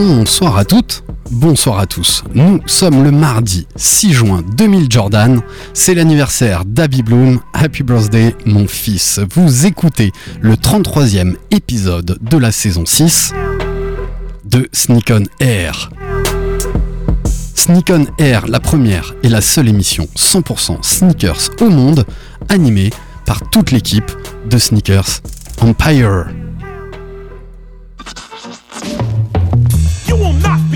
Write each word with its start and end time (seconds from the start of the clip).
Bonsoir 0.00 0.56
à 0.56 0.64
toutes, 0.64 1.02
bonsoir 1.28 1.80
à 1.80 1.86
tous. 1.86 2.22
Nous 2.32 2.60
sommes 2.66 3.02
le 3.02 3.10
mardi 3.10 3.66
6 3.74 4.12
juin 4.12 4.44
2000 4.56 4.86
Jordan. 4.88 5.42
C'est 5.74 5.92
l'anniversaire 5.92 6.64
d'Abby 6.64 7.02
Bloom. 7.02 7.40
Happy 7.52 7.82
birthday 7.82 8.32
mon 8.46 8.68
fils. 8.68 9.18
Vous 9.34 9.66
écoutez 9.66 10.12
le 10.40 10.54
33e 10.54 11.34
épisode 11.50 12.16
de 12.20 12.36
la 12.36 12.52
saison 12.52 12.86
6 12.86 13.32
de 14.44 14.68
Sneak 14.72 15.10
on 15.10 15.24
Air. 15.44 15.90
Sneak 17.56 17.90
on 17.90 18.06
Air, 18.22 18.46
la 18.46 18.60
première 18.60 19.16
et 19.24 19.28
la 19.28 19.40
seule 19.40 19.66
émission 19.66 20.06
100% 20.14 20.80
sneakers 20.80 21.50
au 21.60 21.70
monde, 21.70 22.04
animée 22.48 22.90
par 23.26 23.50
toute 23.50 23.72
l'équipe 23.72 24.12
de 24.48 24.58
Sneakers 24.58 25.22
Empire. 25.60 26.26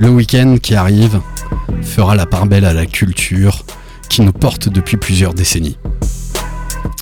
Le 0.00 0.08
week-end 0.08 0.56
qui 0.60 0.74
arrive 0.74 1.20
fera 1.82 2.16
la 2.16 2.26
part 2.26 2.46
belle 2.46 2.64
à 2.64 2.72
la 2.72 2.84
culture 2.84 3.64
qui 4.08 4.22
nous 4.22 4.32
porte 4.32 4.68
depuis 4.68 4.96
plusieurs 4.96 5.34
décennies. 5.34 5.78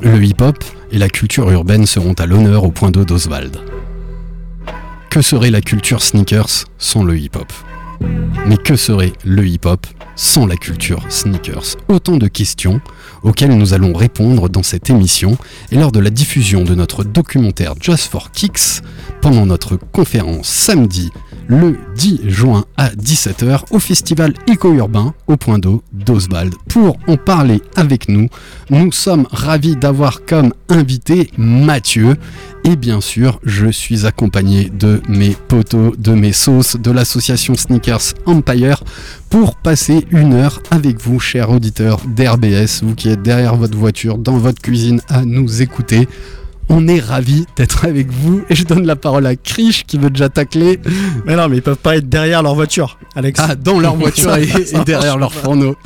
Le 0.02 0.22
hip-hop 0.22 0.62
et 0.90 0.98
la 0.98 1.08
culture 1.08 1.50
urbaine 1.50 1.86
seront 1.86 2.12
à 2.14 2.26
l'honneur 2.26 2.64
au 2.64 2.70
point 2.70 2.90
d'eau 2.90 3.04
d'Oswald. 3.04 3.56
Que 5.08 5.22
serait 5.22 5.50
la 5.50 5.62
culture 5.62 6.02
sneakers 6.02 6.66
sans 6.78 7.02
le 7.02 7.18
hip-hop? 7.18 7.50
Mais 8.46 8.58
que 8.58 8.76
serait 8.76 9.12
le 9.24 9.46
hip-hop 9.46 9.86
sans 10.14 10.46
la 10.46 10.56
culture 10.56 11.02
sneakers? 11.08 11.76
Autant 11.88 12.18
de 12.18 12.28
questions 12.28 12.82
auxquelles 13.22 13.56
nous 13.56 13.72
allons 13.72 13.94
répondre 13.94 14.50
dans 14.50 14.62
cette 14.62 14.90
émission 14.90 15.38
et 15.70 15.76
lors 15.76 15.92
de 15.92 16.00
la 16.00 16.10
diffusion 16.10 16.62
de 16.64 16.74
notre 16.74 17.04
documentaire 17.04 17.74
Just 17.80 18.10
for 18.10 18.32
Kicks 18.32 18.82
pendant 19.22 19.46
notre 19.46 19.76
conférence 19.76 20.48
samedi 20.48 21.10
le 21.46 21.78
10 21.96 22.20
juin 22.28 22.64
à 22.76 22.88
17h 22.90 23.64
au 23.70 23.78
festival 23.78 24.34
éco-urbain 24.46 25.14
au 25.26 25.36
point 25.36 25.58
d'eau 25.58 25.82
d'Oswald. 25.92 26.54
Pour 26.68 26.98
en 27.06 27.16
parler 27.16 27.60
avec 27.76 28.08
nous, 28.08 28.28
nous 28.70 28.92
sommes 28.92 29.26
ravis 29.30 29.76
d'avoir 29.76 30.24
comme 30.24 30.52
invité 30.68 31.30
Mathieu. 31.36 32.16
Et 32.64 32.76
bien 32.76 33.00
sûr, 33.00 33.40
je 33.44 33.70
suis 33.70 34.06
accompagné 34.06 34.70
de 34.70 35.02
mes 35.08 35.36
potos, 35.48 35.96
de 35.98 36.12
mes 36.12 36.32
sauces, 36.32 36.76
de 36.76 36.90
l'association 36.90 37.54
Sneakers 37.54 38.14
Empire 38.26 38.84
pour 39.30 39.56
passer 39.56 40.06
une 40.10 40.34
heure 40.34 40.62
avec 40.70 41.00
vous, 41.00 41.18
chers 41.18 41.50
auditeurs 41.50 42.00
d'RBS, 42.06 42.82
vous 42.82 42.94
qui 42.94 43.08
êtes 43.08 43.22
derrière 43.22 43.56
votre 43.56 43.76
voiture, 43.76 44.18
dans 44.18 44.38
votre 44.38 44.60
cuisine 44.60 45.00
à 45.08 45.24
nous 45.24 45.62
écouter. 45.62 46.06
On 46.68 46.88
est 46.88 47.00
ravis 47.00 47.44
d'être 47.56 47.84
avec 47.84 48.10
vous 48.10 48.42
et 48.48 48.54
je 48.54 48.64
donne 48.64 48.86
la 48.86 48.96
parole 48.96 49.26
à 49.26 49.36
Krish 49.36 49.84
qui 49.84 49.98
veut 49.98 50.08
déjà 50.08 50.30
tacler. 50.30 50.80
Mais 51.26 51.36
non, 51.36 51.48
mais 51.48 51.56
ils 51.58 51.62
peuvent 51.62 51.76
pas 51.76 51.96
être 51.96 52.08
derrière 52.08 52.42
leur 52.42 52.54
voiture, 52.54 52.98
Alex. 53.14 53.38
Ah, 53.42 53.54
dans 53.56 53.78
leur 53.78 53.94
voiture 53.94 54.34
et, 54.36 54.44
et 54.72 54.84
derrière 54.86 55.18
leur 55.18 55.34
fourneau. 55.34 55.76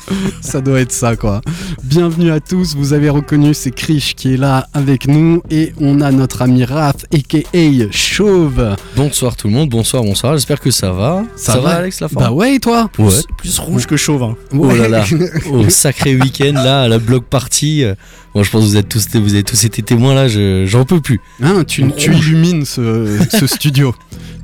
Ça 0.40 0.60
doit 0.60 0.78
être 0.80 0.92
ça, 0.92 1.16
quoi. 1.16 1.40
Bienvenue 1.82 2.30
à 2.30 2.38
tous. 2.38 2.76
Vous 2.76 2.92
avez 2.92 3.10
reconnu, 3.10 3.52
c'est 3.52 3.72
Krish 3.72 4.14
qui 4.14 4.34
est 4.34 4.36
là 4.36 4.68
avec 4.74 5.08
nous. 5.08 5.42
Et 5.50 5.72
on 5.80 6.00
a 6.00 6.12
notre 6.12 6.42
ami 6.42 6.64
Raph, 6.64 7.04
a.k.a. 7.12 7.90
Chauve. 7.90 8.76
Bonsoir 8.94 9.34
tout 9.34 9.48
le 9.48 9.54
monde, 9.54 9.70
bonsoir, 9.70 10.04
bonsoir, 10.04 10.34
j'espère 10.34 10.60
que 10.60 10.70
ça 10.70 10.92
va. 10.92 11.24
Ça 11.34 11.58
va 11.58 11.70
Alex 11.76 12.00
la 12.00 12.08
forme 12.08 12.24
Bah 12.26 12.30
ouais, 12.32 12.54
et 12.54 12.60
toi 12.60 12.90
Ouais. 12.98 13.10
Plus 13.38 13.58
rouge 13.58 13.86
que 13.86 13.96
chauve. 13.96 14.22
hein. 14.22 14.36
Oh 14.56 14.70
là 14.72 14.88
là, 14.88 15.04
au 15.50 15.68
sacré 15.68 16.14
week-end 16.14 16.52
là, 16.54 16.82
à 16.82 16.88
la 16.88 16.98
block 16.98 17.24
party. 17.24 17.82
euh, 17.82 17.94
Moi 18.34 18.44
je 18.44 18.50
pense 18.50 18.62
que 18.64 18.68
vous 18.68 18.76
êtes 18.76 18.88
tous, 18.88 19.06
vous 19.14 19.34
avez 19.34 19.42
tous 19.42 19.64
été 19.64 19.82
témoins 19.82 20.14
là, 20.14 20.28
je- 20.28 20.65
j'en 20.66 20.84
peux 20.84 21.00
plus. 21.00 21.20
Hein, 21.42 21.64
tu, 21.64 21.84
tu 21.96 22.14
illumines 22.14 22.64
ce, 22.64 23.18
ce 23.30 23.46
studio. 23.46 23.94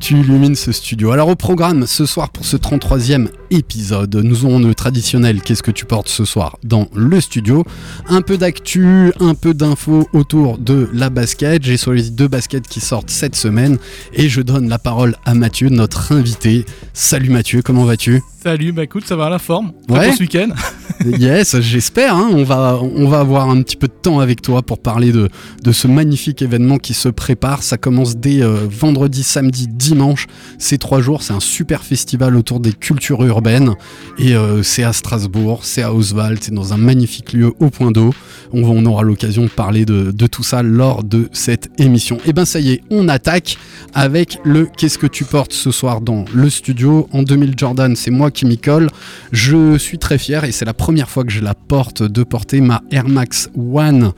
Tu 0.00 0.15
illumines 0.19 0.56
ce 0.56 0.72
studio. 0.72 1.12
Alors 1.12 1.28
au 1.28 1.37
programme 1.37 1.87
ce 1.87 2.06
soir 2.06 2.31
pour 2.31 2.44
ce 2.44 2.56
33e 2.56 3.28
épisode, 3.50 4.16
nous 4.16 4.44
aurons 4.44 4.59
le 4.59 4.75
traditionnel 4.75 5.41
Qu'est-ce 5.43 5.62
que 5.62 5.71
tu 5.71 5.84
portes 5.84 6.09
ce 6.09 6.25
soir? 6.25 6.56
dans 6.65 6.88
le 6.94 7.21
studio. 7.21 7.65
Un 8.09 8.21
peu 8.21 8.37
d'actu, 8.37 9.12
un 9.21 9.34
peu 9.34 9.55
d'infos 9.55 10.09
autour 10.12 10.59
de 10.59 10.88
la 10.93 11.09
basket. 11.09 11.62
J'ai 11.62 11.77
choisi 11.77 12.11
deux 12.11 12.27
baskets 12.28 12.66
qui 12.66 12.81
sortent 12.81 13.11
cette 13.11 13.37
semaine 13.37 13.78
et 14.12 14.28
je 14.28 14.41
donne 14.41 14.69
la 14.69 14.78
parole 14.81 15.15
à 15.25 15.34
Mathieu, 15.34 15.69
notre 15.69 16.11
invité. 16.12 16.65
Salut 16.94 17.31
Mathieu, 17.31 17.62
comment 17.62 17.84
vas-tu? 17.84 18.22
Salut, 18.42 18.72
bah 18.72 18.82
écoute, 18.82 19.04
ça 19.06 19.14
va 19.14 19.26
à 19.26 19.30
la 19.30 19.38
forme. 19.38 19.72
Prêt 19.86 19.98
Ouais. 19.98 20.06
pour 20.08 20.16
ce 20.16 20.22
week-end. 20.22 20.48
Yes, 21.04 21.58
j'espère. 21.60 22.14
hein. 22.14 22.28
On, 22.32 22.44
va, 22.44 22.78
on 22.80 23.08
va 23.08 23.19
avoir 23.19 23.50
un 23.50 23.60
petit 23.62 23.76
peu 23.76 23.88
de 23.88 23.92
temps 23.92 24.20
avec 24.20 24.41
toi 24.41 24.62
pour 24.62 24.78
parler 24.78 25.10
de, 25.10 25.28
de 25.64 25.72
ce 25.72 25.88
magnifique 25.88 26.42
événement 26.42 26.78
qui 26.78 26.94
se 26.94 27.08
prépare. 27.08 27.64
Ça 27.64 27.76
commence 27.76 28.16
dès 28.16 28.41
euh, 28.41 28.69
vendredi, 28.70 29.25
samedi, 29.25 29.66
dimanche. 29.66 30.28
Ces 30.58 30.78
trois 30.78 31.00
jours, 31.00 31.22
c'est 31.25 31.32
un 31.32 31.41
super 31.41 31.82
festival 31.82 32.36
autour 32.36 32.60
des 32.60 32.72
cultures 32.72 33.25
urbaines. 33.25 33.75
Et 34.16 34.36
euh, 34.36 34.62
c'est 34.62 34.84
à 34.84 34.92
Strasbourg, 34.92 35.64
c'est 35.64 35.82
à 35.82 35.92
Oswald, 35.92 36.38
c'est 36.41 36.54
dans 36.54 36.72
un 36.72 36.76
magnifique 36.76 37.32
lieu 37.32 37.52
au 37.58 37.70
point 37.70 37.91
d'eau. 37.91 38.10
On, 38.52 38.62
on 38.62 38.86
aura 38.86 39.02
l'occasion 39.02 39.42
de 39.42 39.48
parler 39.50 39.84
de, 39.84 40.12
de 40.12 40.26
tout 40.28 40.44
ça 40.44 40.62
lors 40.62 41.02
de 41.02 41.28
cette 41.32 41.69
émission. 41.81 42.19
Et 42.26 42.32
ben 42.32 42.44
ça 42.44 42.60
y 42.60 42.70
est, 42.75 42.81
on 42.91 43.08
attaque 43.08 43.56
avec 43.92 44.38
le 44.44 44.69
Qu'est-ce 44.76 44.98
que 44.98 45.08
tu 45.08 45.25
portes 45.25 45.52
ce 45.52 45.72
soir 45.72 46.00
dans 46.00 46.26
le 46.32 46.48
studio. 46.48 47.08
En 47.12 47.25
2000 47.25 47.54
Jordan, 47.56 47.97
c'est 47.97 48.12
moi 48.12 48.31
qui. 48.32 48.88
Je 49.32 49.78
suis 49.78 49.98
très 49.98 50.19
fier 50.19 50.44
et 50.44 50.53
c'est 50.53 50.65
la 50.65 50.75
première 50.75 51.09
fois 51.09 51.25
que 51.25 51.31
je 51.31 51.41
la 51.41 51.54
porte 51.54 52.03
de 52.03 52.22
porter 52.22 52.60
ma 52.60 52.82
Air 52.91 53.09
Max 53.09 53.50
One 53.56 54.12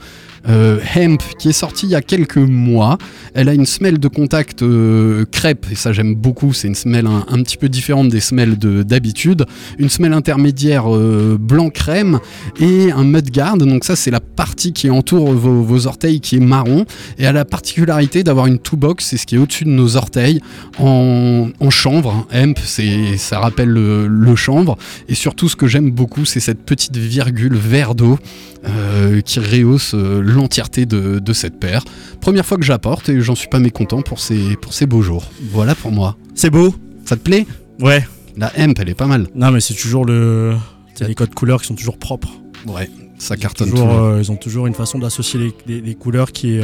euh, 0.49 0.79
Hemp 0.95 1.21
qui 1.39 1.49
est 1.49 1.53
sortie 1.53 1.85
il 1.87 1.89
y 1.91 1.95
a 1.95 2.01
quelques 2.01 2.37
mois. 2.37 2.97
Elle 3.33 3.49
a 3.49 3.53
une 3.53 3.65
semelle 3.65 3.99
de 3.99 4.07
contact 4.07 4.61
euh, 4.61 5.25
crêpe 5.31 5.65
et 5.71 5.75
ça 5.75 5.93
j'aime 5.93 6.15
beaucoup. 6.15 6.53
C'est 6.53 6.67
une 6.67 6.75
semelle 6.75 7.07
un, 7.07 7.43
petit 7.43 7.57
peu 7.57 7.69
différente 7.69 8.09
des 8.09 8.19
semelles 8.19 8.57
de- 8.57 8.83
d'habitude. 8.83 9.45
Une 9.79 9.89
semelle 9.89 10.13
intermédiaire 10.13 10.93
euh, 10.93 11.37
blanc 11.39 11.69
crème 11.69 12.19
et 12.59 12.91
un 12.91 13.03
mudguard. 13.03 13.57
Donc 13.57 13.83
ça 13.83 13.95
c'est 13.95 14.11
la 14.11 14.19
partie 14.19 14.73
qui 14.73 14.89
entoure 14.89 15.33
vos, 15.33 15.61
vos 15.61 15.87
orteils 15.87 16.19
qui 16.19 16.37
est 16.37 16.39
marron 16.39 16.85
et 17.17 17.23
elle 17.23 17.27
a 17.27 17.33
la 17.33 17.45
particularité 17.45 18.23
d'avoir 18.23 18.47
une 18.47 18.59
two 18.59 18.77
box, 18.77 19.05
c'est 19.05 19.17
ce 19.17 19.25
qui 19.25 19.35
est 19.35 19.37
au-dessus 19.37 19.65
de 19.65 19.69
nos 19.69 19.95
orteils 19.97 20.41
en, 20.79 21.49
en 21.59 21.69
chanvre. 21.69 22.27
Hemp, 22.31 22.57
ça 22.59 23.39
rappelle 23.39 23.69
le, 23.69 24.07
le 24.07 24.35
chanvre 24.35 24.77
et 25.09 25.15
surtout 25.15 25.49
ce 25.49 25.55
que 25.55 25.67
j'aime 25.67 25.91
beaucoup 25.91 26.25
c'est 26.25 26.39
cette 26.39 26.63
petite 26.63 26.97
virgule 26.97 27.55
vert 27.55 27.95
d'eau 27.95 28.19
euh, 28.67 29.21
qui 29.21 29.39
rehausse 29.39 29.93
euh, 29.93 30.21
l'entièreté 30.21 30.85
de, 30.85 31.19
de 31.19 31.33
cette 31.33 31.59
paire. 31.59 31.83
Première 32.21 32.45
fois 32.45 32.57
que 32.57 32.63
j'apporte 32.65 33.09
et 33.09 33.21
j'en 33.21 33.35
suis 33.35 33.47
pas 33.47 33.59
mécontent 33.59 34.01
pour 34.01 34.19
ces, 34.19 34.55
pour 34.61 34.73
ces 34.73 34.85
beaux 34.85 35.01
jours. 35.01 35.25
Voilà 35.51 35.75
pour 35.75 35.91
moi. 35.91 36.17
C'est 36.33 36.49
beau. 36.49 36.73
Ça 37.05 37.15
te 37.15 37.21
plaît? 37.21 37.45
Ouais. 37.79 38.05
La 38.37 38.51
hemp, 38.57 38.77
elle 38.79 38.89
est 38.89 38.95
pas 38.95 39.07
mal. 39.07 39.27
Non, 39.35 39.51
mais 39.51 39.59
c'est 39.61 39.73
toujours 39.75 40.05
le. 40.05 40.55
C'est 40.95 41.07
les 41.07 41.15
codes 41.15 41.33
couleurs 41.33 41.61
qui 41.61 41.67
sont 41.67 41.75
toujours 41.75 41.97
propres. 41.97 42.29
Ouais, 42.67 42.89
ça 43.17 43.35
Ils 43.35 43.39
cartonne 43.39 43.69
toujours, 43.69 43.87
toujours. 43.87 44.01
euh, 44.03 44.21
ils 44.21 44.31
ont 44.31 44.35
toujours 44.37 44.67
une 44.67 44.73
façon 44.73 44.97
d'associer 44.99 45.39
les, 45.39 45.53
les- 45.67 45.81
les 45.81 45.95
couleurs 45.95 46.31
qui 46.31 46.55
est, 46.57 46.63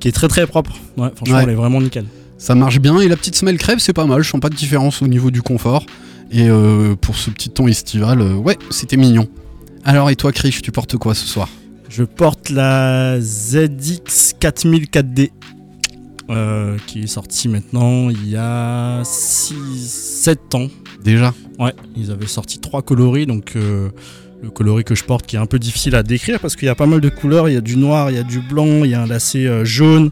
qui 0.00 0.08
est 0.08 0.12
très 0.12 0.28
très 0.28 0.46
propre. 0.46 0.76
Ouais, 0.96 1.08
franchement, 1.16 1.36
Ouais. 1.36 1.42
elle 1.44 1.50
est 1.50 1.54
vraiment 1.54 1.80
nickel. 1.80 2.04
Ça 2.36 2.54
marche 2.54 2.78
bien 2.78 3.00
et 3.00 3.08
la 3.08 3.16
petite 3.16 3.34
semelle 3.34 3.58
crêpe, 3.58 3.80
c'est 3.80 3.92
pas 3.92 4.06
mal. 4.06 4.22
Je 4.22 4.28
sens 4.30 4.40
pas 4.40 4.48
de 4.50 4.54
différence 4.54 5.02
au 5.02 5.08
niveau 5.08 5.30
du 5.30 5.42
confort. 5.42 5.84
Et 6.30 6.48
euh, 6.48 6.94
pour 6.94 7.16
ce 7.16 7.30
petit 7.30 7.48
ton 7.48 7.66
estival, 7.66 8.20
euh, 8.20 8.34
ouais, 8.34 8.56
c'était 8.70 8.96
mignon. 8.96 9.26
Alors 9.88 10.10
et 10.10 10.16
toi, 10.16 10.32
Krish, 10.32 10.60
tu 10.60 10.70
portes 10.70 10.98
quoi 10.98 11.14
ce 11.14 11.26
soir? 11.26 11.48
Je 11.88 12.04
porte 12.04 12.50
la 12.50 13.18
ZX 13.22 14.34
4000 14.38 14.84
4D. 14.84 15.30
euh, 16.28 16.76
qui 16.86 17.04
est 17.04 17.06
sortie 17.06 17.48
maintenant 17.48 18.10
il 18.10 18.28
y 18.28 18.36
a 18.36 19.00
6, 19.02 19.54
7 19.88 20.54
ans. 20.56 20.68
Déjà? 21.02 21.32
Ouais, 21.58 21.72
ils 21.96 22.10
avaient 22.10 22.26
sorti 22.26 22.58
trois 22.58 22.82
coloris, 22.82 23.24
donc 23.24 23.56
euh, 23.56 23.88
le 24.42 24.50
coloris 24.50 24.84
que 24.84 24.94
je 24.94 25.04
porte 25.04 25.24
qui 25.24 25.36
est 25.36 25.38
un 25.38 25.46
peu 25.46 25.58
difficile 25.58 25.94
à 25.94 26.02
décrire 26.02 26.38
parce 26.38 26.54
qu'il 26.54 26.66
y 26.66 26.68
a 26.68 26.74
pas 26.74 26.84
mal 26.84 27.00
de 27.00 27.08
couleurs. 27.08 27.48
Il 27.48 27.54
y 27.54 27.56
a 27.56 27.62
du 27.62 27.78
noir, 27.78 28.10
il 28.10 28.16
y 28.18 28.20
a 28.20 28.24
du 28.24 28.40
blanc, 28.40 28.84
il 28.84 28.90
y 28.90 28.94
a 28.94 29.00
un 29.00 29.06
lacet 29.06 29.46
euh, 29.46 29.64
jaune, 29.64 30.10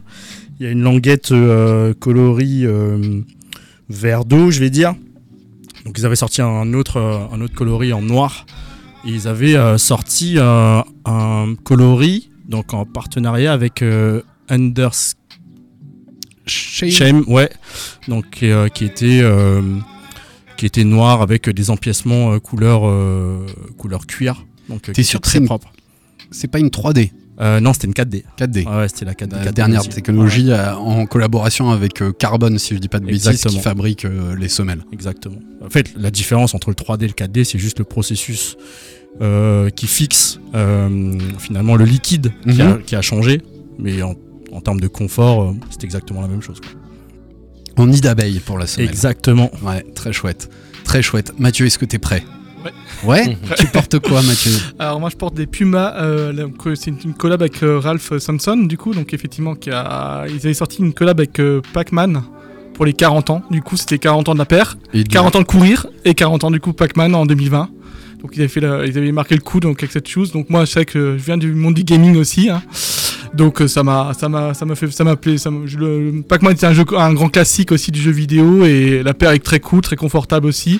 il 0.59 0.65
y 0.65 0.67
a 0.67 0.71
une 0.71 0.81
languette 0.81 1.31
coloris 1.99 2.65
vert 3.89 4.25
d'eau, 4.25 4.49
je 4.49 4.59
vais 4.59 4.71
dire. 4.71 4.95
Donc 5.85 5.99
ils 5.99 6.05
avaient 6.07 6.15
sorti 6.15 6.41
un 6.41 6.73
autre, 6.73 6.99
un 7.31 7.39
autre 7.41 7.53
coloris 7.53 7.93
en 7.93 8.01
noir. 8.01 8.47
Ils 9.05 9.27
avaient 9.27 9.55
euh, 9.55 9.77
sorti 9.77 10.35
euh, 10.37 10.81
un 11.05 11.55
coloris 11.63 12.29
donc 12.47 12.73
en 12.73 12.85
partenariat 12.85 13.53
avec 13.53 13.81
euh, 13.81 14.21
Under 14.49 14.91
Shame. 16.45 16.89
Shame, 16.89 17.23
ouais. 17.27 17.49
Donc 18.07 18.41
euh, 18.41 18.69
qui 18.69 18.85
était 18.85 19.19
euh, 19.21 19.61
qui 20.55 20.65
était 20.65 20.85
noir 20.85 21.21
avec 21.21 21.49
des 21.49 21.69
empiècements 21.69 22.33
euh, 22.33 22.39
couleur 22.39 22.87
euh, 22.87 23.45
couleur 23.77 24.07
cuir. 24.07 24.45
Donc 24.69 24.87
euh, 24.87 24.93
T'es 24.93 25.03
sûr 25.03 25.19
que 25.19 25.45
propre. 25.45 25.71
C'est 26.31 26.47
pas 26.47 26.59
une 26.59 26.69
3D, 26.69 27.11
Euh, 27.39 27.59
non, 27.59 27.71
c'était 27.73 27.87
une 27.87 27.93
4D. 27.93 28.23
4D. 28.39 28.65
Ouais, 28.67 28.77
ouais, 28.77 28.87
c'était 28.87 29.05
la 29.05 29.13
4D. 29.13 29.31
La 29.35 29.45
4D 29.51 29.53
dernière 29.53 29.81
aussi. 29.81 29.89
technologie 29.89 30.51
euh, 30.51 30.73
en 30.75 31.05
collaboration 31.05 31.69
avec 31.69 32.01
euh, 32.01 32.11
Carbon, 32.11 32.57
si 32.57 32.73
je 32.73 32.79
dis 32.79 32.87
pas 32.87 32.99
de 32.99 33.05
bêtises, 33.05 33.43
qui 33.43 33.59
fabrique 33.59 34.05
euh, 34.05 34.35
les 34.35 34.49
semelles. 34.49 34.83
Exactement. 34.91 35.37
En 35.63 35.69
fait, 35.69 35.93
la 35.95 36.09
différence 36.09 36.55
entre 36.55 36.69
le 36.69 36.75
3D 36.75 37.03
et 37.03 37.07
le 37.07 37.13
4D, 37.13 37.43
c'est 37.43 37.59
juste 37.59 37.77
le 37.79 37.85
processus 37.85 38.57
euh, 39.21 39.69
qui 39.69 39.85
fixe 39.87 40.39
finalement 41.39 41.75
le 41.75 41.85
liquide 41.85 42.31
qui, 42.49 42.61
a, 42.61 42.69
Mhm. 42.75 42.81
qui 42.83 42.95
a 42.95 43.01
changé, 43.01 43.41
mais 43.77 44.01
en, 44.01 44.15
en 44.51 44.61
termes 44.61 44.79
de 44.79 44.87
confort, 44.87 45.53
c'est 45.69 45.83
exactement 45.83 46.21
la 46.21 46.27
même 46.27 46.41
chose. 46.41 46.59
quoi. 46.59 47.83
En 47.83 47.85
nid 47.87 48.01
d'abeille 48.01 48.39
pour 48.39 48.57
la 48.57 48.65
semelle. 48.65 48.89
Exactement. 48.89 49.51
Ouais, 49.63 49.83
très 49.93 50.11
chouette. 50.11 50.49
Très 50.83 51.03
chouette. 51.03 51.33
Mathieu, 51.37 51.67
est-ce 51.67 51.77
que 51.77 51.85
t'es 51.85 51.99
prêt? 51.99 52.23
Ouais. 53.03 53.27
Ouais 53.27 53.37
Tu 53.57 53.65
portes 53.67 53.99
quoi, 53.99 54.21
Mathieu? 54.21 54.51
Alors 54.79 54.99
moi 54.99 55.09
je 55.09 55.15
porte 55.15 55.35
des 55.35 55.47
Pumas, 55.47 55.93
euh, 55.97 56.33
c'est 56.75 56.87
une, 56.91 56.97
une 57.05 57.13
collab 57.13 57.41
avec 57.41 57.61
euh, 57.63 57.79
Ralph 57.79 58.17
Samson 58.19 58.57
du 58.57 58.77
coup, 58.77 58.93
donc 58.93 59.13
effectivement 59.13 59.55
qui 59.55 59.69
a, 59.71 60.25
ils 60.27 60.37
avaient 60.45 60.53
sorti 60.53 60.79
une 60.81 60.93
collab 60.93 61.19
avec 61.19 61.39
euh, 61.39 61.61
Pac-Man 61.73 62.21
pour 62.73 62.85
les 62.85 62.93
40 62.93 63.29
ans, 63.31 63.41
du 63.49 63.61
coup 63.61 63.75
c'était 63.77 63.97
40 63.97 64.29
ans 64.29 64.33
de 64.33 64.39
la 64.39 64.45
paire, 64.45 64.77
Et 64.93 65.03
du- 65.03 65.09
40 65.09 65.35
ans 65.37 65.39
de 65.41 65.45
courir 65.45 65.87
et 66.05 66.13
40 66.13 66.43
ans 66.43 66.51
du 66.51 66.59
coup 66.59 66.73
Pac-Man 66.73 67.15
en 67.15 67.25
2020. 67.25 67.69
Donc 68.21 68.31
ils 68.35 68.39
avaient, 68.39 68.47
fait 68.47 68.59
la- 68.61 68.85
ils 68.85 68.97
avaient 68.97 69.11
marqué 69.11 69.35
le 69.35 69.41
coup 69.41 69.59
donc 69.59 69.79
avec 69.83 69.91
cette 69.91 70.07
chose. 70.07 70.31
Donc 70.31 70.49
moi 70.49 70.65
je 70.65 70.71
sais 70.71 70.85
que 70.85 71.17
je 71.17 71.23
viens 71.23 71.37
du 71.37 71.53
monde 71.53 71.75
du 71.75 71.83
gaming 71.83 72.17
aussi. 72.17 72.49
hein. 72.49 72.61
Donc 73.33 73.61
ça 73.67 73.83
m'a 73.83 74.13
ça 74.17 74.29
m'a 74.29 74.53
ça 74.53 74.65
m'a 74.65 74.73
fait 74.75 74.89
ça 74.89 75.03
m'a 75.03 75.15
plu 75.15 75.37
ça 75.37 75.51
m'a- 75.51 75.65
je 75.67 75.77
le- 75.77 76.11
le 76.11 76.21
Pac-Man 76.23 76.55
c'est 76.57 76.65
un 76.65 76.73
jeu 76.73 76.83
un 76.97 77.13
grand 77.13 77.29
classique 77.29 77.71
aussi 77.71 77.91
du 77.91 78.01
jeu 78.01 78.09
vidéo 78.11 78.63
et 78.65 79.03
la 79.03 79.13
paire 79.13 79.31
est 79.31 79.39
très 79.43 79.59
cool, 79.59 79.81
très 79.81 79.95
confortable 79.95 80.47
aussi. 80.47 80.79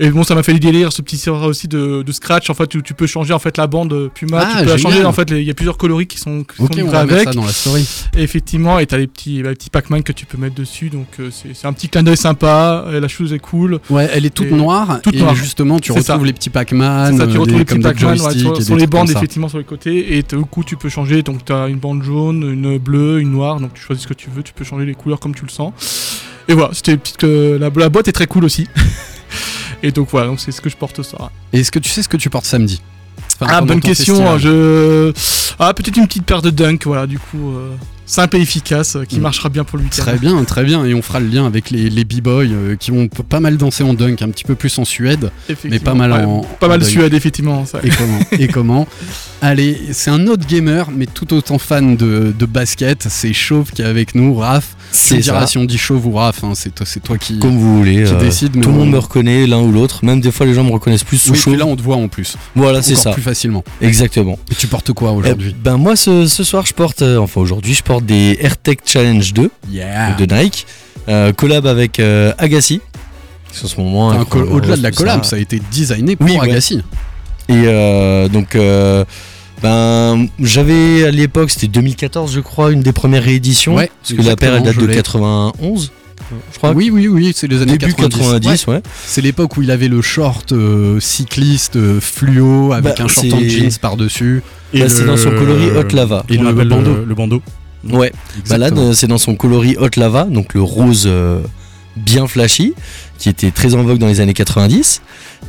Et 0.00 0.10
bon 0.10 0.24
ça 0.24 0.34
m'a 0.34 0.42
fait 0.42 0.52
du 0.52 0.58
délire 0.58 0.92
ce 0.92 1.02
petit 1.02 1.16
serveur 1.16 1.44
aussi 1.48 1.68
de, 1.68 2.02
de 2.02 2.12
scratch 2.12 2.50
en 2.50 2.54
fait 2.54 2.74
où 2.74 2.82
tu 2.82 2.94
peux 2.94 3.06
changer 3.06 3.32
en 3.32 3.38
fait 3.38 3.56
la 3.56 3.68
bande 3.68 4.10
Puma, 4.12 4.40
Ah, 4.44 4.58
tu 4.58 4.64
peux 4.64 4.70
la 4.70 4.76
changer 4.76 5.04
en 5.04 5.12
fait 5.12 5.30
il 5.30 5.42
y 5.42 5.50
a 5.50 5.54
plusieurs 5.54 5.78
coloris 5.78 6.08
qui 6.08 6.18
sont, 6.18 6.42
qui 6.42 6.56
sont 6.56 6.64
Ok, 6.64 6.80
on 6.82 6.88
va 6.88 7.00
avec. 7.00 7.22
ça 7.28 7.32
dans 7.32 7.44
la 7.44 7.52
story. 7.52 7.86
Et 8.16 8.22
effectivement, 8.22 8.80
et 8.80 8.86
t'as 8.86 8.96
les 8.98 9.06
petits, 9.06 9.42
bah, 9.42 9.50
les 9.50 9.54
petits 9.54 9.70
Pac-Man 9.70 10.02
que 10.02 10.10
tu 10.12 10.26
peux 10.26 10.36
mettre 10.36 10.56
dessus, 10.56 10.90
donc 10.90 11.06
euh, 11.20 11.28
c'est 11.30 11.54
c'est 11.54 11.68
un 11.68 11.72
petit 11.72 11.88
clin 11.88 12.02
d'œil 12.02 12.16
sympa, 12.16 12.86
la 12.90 13.06
chose 13.08 13.32
est 13.32 13.38
cool. 13.38 13.78
Ouais, 13.88 14.10
elle 14.12 14.26
est 14.26 14.34
toute 14.34 14.48
Et- 14.48 14.54
noire. 14.54 15.00
toute 15.00 15.14
et 15.14 15.18
noire. 15.20 15.34
justement, 15.36 15.78
tu 15.78 15.92
retrouves 15.92 16.06
ça. 16.06 16.18
les 16.24 16.32
petits 16.32 16.50
Pac-Man, 16.50 17.16
ça, 17.16 17.26
tu 17.28 17.36
euh, 17.36 17.40
retrouves 17.40 17.58
les 17.58 17.64
petits 17.64 17.78
Pac-Man 17.78 18.12
ouais, 18.14 18.18
joysticks 18.18 18.62
sur, 18.64 18.76
les 18.76 18.86
bandes, 18.88 19.10
effectivement, 19.10 19.48
sur 19.48 19.58
les 19.58 19.64
côtés, 19.64 20.18
et 20.18 20.24
au 20.34 20.44
coup, 20.44 20.64
tu 20.64 20.76
peux 20.76 20.88
changer, 20.88 21.22
donc 21.22 21.44
t'as 21.44 21.68
une 21.68 21.78
bande 21.78 22.02
jaune, 22.02 22.42
une 22.52 22.78
bleue, 22.78 23.20
une 23.20 23.30
noire, 23.30 23.60
donc 23.60 23.74
tu 23.74 23.80
choisis 23.80 24.02
ce 24.02 24.08
que 24.08 24.14
tu 24.14 24.28
veux, 24.28 24.42
tu 24.42 24.52
peux 24.54 24.64
changer 24.64 24.86
les 24.86 24.94
couleurs 24.94 25.20
comme 25.20 25.34
tu 25.36 25.44
le 25.44 25.50
sens. 25.50 25.72
Et 26.48 26.52
voilà, 26.54 26.70
c'était 26.74 26.96
petite 26.96 27.22
la, 27.22 27.70
la 27.70 27.88
boîte 27.88 28.08
est 28.08 28.12
très 28.12 28.26
cool 28.26 28.44
aussi. 28.44 28.66
et 29.82 29.90
donc 29.92 30.08
voilà, 30.10 30.26
donc 30.28 30.40
c'est 30.40 30.52
ce 30.52 30.60
que 30.60 30.68
je 30.70 30.76
porte 30.76 30.96
ce 30.96 31.02
soir. 31.02 31.30
Et 31.52 31.60
est-ce 31.60 31.70
que 31.70 31.78
tu 31.78 31.90
sais 31.90 32.02
ce 32.02 32.08
que 32.08 32.16
tu 32.16 32.30
portes 32.30 32.46
samedi 32.46 32.80
Enfin, 33.40 33.52
Ah, 33.56 33.60
bonne 33.62 33.80
question. 33.80 34.14
festival. 34.16 34.38
Je... 34.38 35.12
Ah, 35.58 35.72
peut-être 35.74 35.96
une 35.96 36.06
petite 36.06 36.24
paire 36.24 36.42
de 36.42 36.50
dunk, 36.50 36.84
voilà, 36.84 37.06
du 37.06 37.18
coup, 37.18 37.52
euh, 37.56 37.70
simple 38.06 38.36
et 38.36 38.40
efficace, 38.40 38.96
euh, 38.96 39.04
qui 39.04 39.18
Mm. 39.18 39.22
marchera 39.22 39.48
bien 39.48 39.64
pour 39.64 39.78
le 39.78 39.84
week-end. 39.84 40.02
Très 40.02 40.18
bien, 40.18 40.42
très 40.44 40.62
bien. 40.64 40.84
Et 40.84 40.94
on 40.94 41.02
fera 41.02 41.20
le 41.20 41.26
lien 41.28 41.46
avec 41.46 41.70
les, 41.70 41.90
les 41.90 42.04
b-boys 42.04 42.44
euh, 42.44 42.76
qui 42.76 42.90
vont 42.90 43.08
p- 43.08 43.22
pas 43.22 43.40
mal 43.40 43.56
danser 43.56 43.82
en 43.84 43.94
dunk, 43.94 44.22
un 44.22 44.30
petit 44.30 44.44
peu 44.44 44.54
plus 44.54 44.76
en 44.78 44.84
Suède. 44.84 45.30
Effectivement. 45.48 45.84
pas 45.84 45.94
mal 45.94 46.12
en- 46.12 46.42
Pas 46.60 46.66
en 46.66 46.68
mal 46.70 46.80
dunk. 46.80 46.88
Suède, 46.90 47.14
effectivement. 47.14 47.64
ça. 47.66 47.80
Et 47.82 47.88
comment 47.90 48.18
Et 48.32 48.48
comment 48.48 48.88
Allez, 49.46 49.78
c'est 49.92 50.08
un 50.10 50.26
autre 50.26 50.46
gamer, 50.46 50.90
mais 50.90 51.04
tout 51.04 51.34
autant 51.34 51.58
fan 51.58 51.98
de, 51.98 52.34
de 52.38 52.46
basket. 52.46 53.06
C'est 53.10 53.34
Chauve 53.34 53.72
qui 53.72 53.82
est 53.82 53.84
avec 53.84 54.14
nous, 54.14 54.34
Raph. 54.36 54.74
C'est 54.90 55.18
diras 55.18 55.40
ça. 55.42 55.46
si 55.48 55.58
on 55.58 55.66
dit 55.66 55.76
Chauve 55.76 56.06
ou 56.06 56.12
Raph. 56.12 56.42
hein, 56.44 56.52
c'est 56.54 56.74
toi, 56.74 56.86
toi 57.04 57.18
qui, 57.18 57.38
Comme 57.40 57.58
vous 57.58 57.76
voulez. 57.76 58.04
qui 58.04 58.14
euh, 58.14 58.18
décide. 58.18 58.52
tout 58.54 58.60
le 58.60 58.68
on- 58.68 58.72
monde 58.78 58.90
me 58.92 58.98
reconnaît, 58.98 59.46
l'un 59.46 59.60
ou 59.60 59.70
l'autre. 59.70 60.02
Même 60.02 60.22
des 60.22 60.32
fois, 60.32 60.46
les 60.46 60.54
gens 60.54 60.64
me 60.64 60.70
reconnaissent 60.72 61.04
plus 61.04 61.18
sous 61.18 61.50
Oui, 61.50 61.56
là 61.58 61.66
on 61.66 61.76
te 61.76 61.82
voit 61.82 61.96
en 61.96 62.08
plus. 62.08 62.36
Voilà, 62.54 62.80
c'est 62.80 62.94
ça. 62.94 63.10
plus 63.10 63.20
facilement. 63.20 63.62
Exactement. 63.82 64.38
Et 64.50 64.54
tu 64.54 64.66
portes 64.66 64.92
quoi 64.94 65.12
aujourd'hui 65.12 65.48
Eh 65.50 65.62
ben 65.62 65.76
moi, 65.76 65.94
ce, 65.94 66.26
ce 66.26 66.42
soir, 66.42 66.64
je 66.64 66.72
porte. 66.72 67.02
euh, 67.02 67.18
enfin, 67.18 67.42
aujourd'hui, 67.42 67.74
je 67.74 67.82
porte 67.82 68.06
des 68.06 68.38
AirTech 68.40 68.78
Challenge 68.86 69.30
2 69.34 69.50
Yeah. 69.70 70.14
de 70.14 70.24
Nike. 70.34 70.66
euh, 71.10 71.34
collab 71.34 71.66
avec 71.66 72.00
euh, 72.00 72.32
Agassi. 72.38 72.80
En 73.62 73.66
ce 73.66 73.78
moment. 73.78 74.08
Enfin, 74.08 74.38
Au-delà 74.40 74.76
de 74.78 74.82
la 74.82 74.90
collab, 74.90 75.22
ça. 75.24 75.36
a 75.36 75.38
été 75.38 75.60
designé 75.70 76.16
pour 76.16 76.26
Oui, 76.26 76.32
ouais. 76.38 76.50
Agassi. 76.50 76.80
Et 77.50 77.52
euh, 77.66 78.26
donc, 78.28 78.56
euh, 78.56 79.04
ben, 79.64 80.28
j'avais 80.40 81.04
à 81.04 81.10
l'époque, 81.10 81.48
c'était 81.48 81.68
2014, 81.68 82.34
je 82.34 82.40
crois, 82.40 82.70
une 82.70 82.82
des 82.82 82.92
premières 82.92 83.22
rééditions. 83.24 83.76
Ouais, 83.76 83.90
parce 84.02 84.12
que 84.12 84.20
la 84.20 84.36
paire, 84.36 84.56
elle 84.56 84.62
date 84.62 84.76
de 84.76 84.82
je 84.82 84.86
l'ai. 84.86 84.94
91, 84.94 85.90
je 86.52 86.58
crois. 86.58 86.72
Oui, 86.72 86.90
oui, 86.92 87.08
oui, 87.08 87.32
c'est 87.34 87.46
les 87.46 87.62
années 87.62 87.78
Début 87.78 87.94
90. 87.94 88.18
90, 88.18 88.66
Ouais. 88.66 88.74
ouais. 88.74 88.82
C'est 89.06 89.22
l'époque 89.22 89.56
où 89.56 89.62
il 89.62 89.70
avait 89.70 89.88
le 89.88 90.02
short 90.02 90.52
euh, 90.52 91.00
cycliste 91.00 91.76
euh, 91.76 91.98
fluo 91.98 92.74
avec 92.74 92.98
Bah, 92.98 93.04
un 93.04 93.08
short 93.08 93.32
en 93.32 93.40
jeans 93.40 93.70
par-dessus. 93.80 94.42
Bah, 94.74 94.90
c'est 94.90 95.06
dans 95.06 95.16
son 95.16 95.30
coloris 95.30 95.70
Hot 95.70 95.94
Lava. 95.96 96.26
Et 96.28 96.38
on 96.38 96.42
le 96.42 96.52
bandeau. 96.64 96.96
Le, 97.06 97.14
bandeau. 97.14 97.42
Ouais. 97.90 98.12
Bah 98.50 98.58
là, 98.58 98.68
euh, 98.70 98.92
c'est 98.92 99.06
dans 99.06 99.16
son 99.16 99.34
coloris 99.34 99.78
Hot 99.78 99.96
Lava, 99.96 100.24
donc 100.24 100.52
le 100.52 100.60
rose 100.60 101.04
euh, 101.06 101.40
bien 101.96 102.26
flashy, 102.26 102.74
qui 103.18 103.28
était 103.28 103.50
très 103.50 103.74
en 103.74 103.82
vogue 103.82 103.98
dans 103.98 104.06
les 104.08 104.20
années 104.20 104.34
90. 104.34 105.02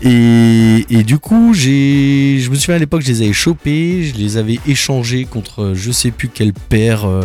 Et, 0.03 0.86
et 0.89 1.03
du 1.03 1.18
coup, 1.19 1.53
j'ai, 1.53 2.39
je 2.39 2.50
me 2.50 2.56
souviens 2.56 2.75
à 2.75 2.80
l'époque, 2.80 3.01
je 3.01 3.07
les 3.07 3.21
avais 3.21 3.33
chopés, 3.33 4.03
je 4.03 4.19
les 4.19 4.38
avais 4.38 4.59
échangés 4.68 5.25
contre 5.25 5.62
euh, 5.63 5.75
je 5.75 5.92
sais 5.92 6.12
plus 6.12 6.27
quelle 6.30 6.53
paire. 6.53 7.06
euh, 7.06 7.21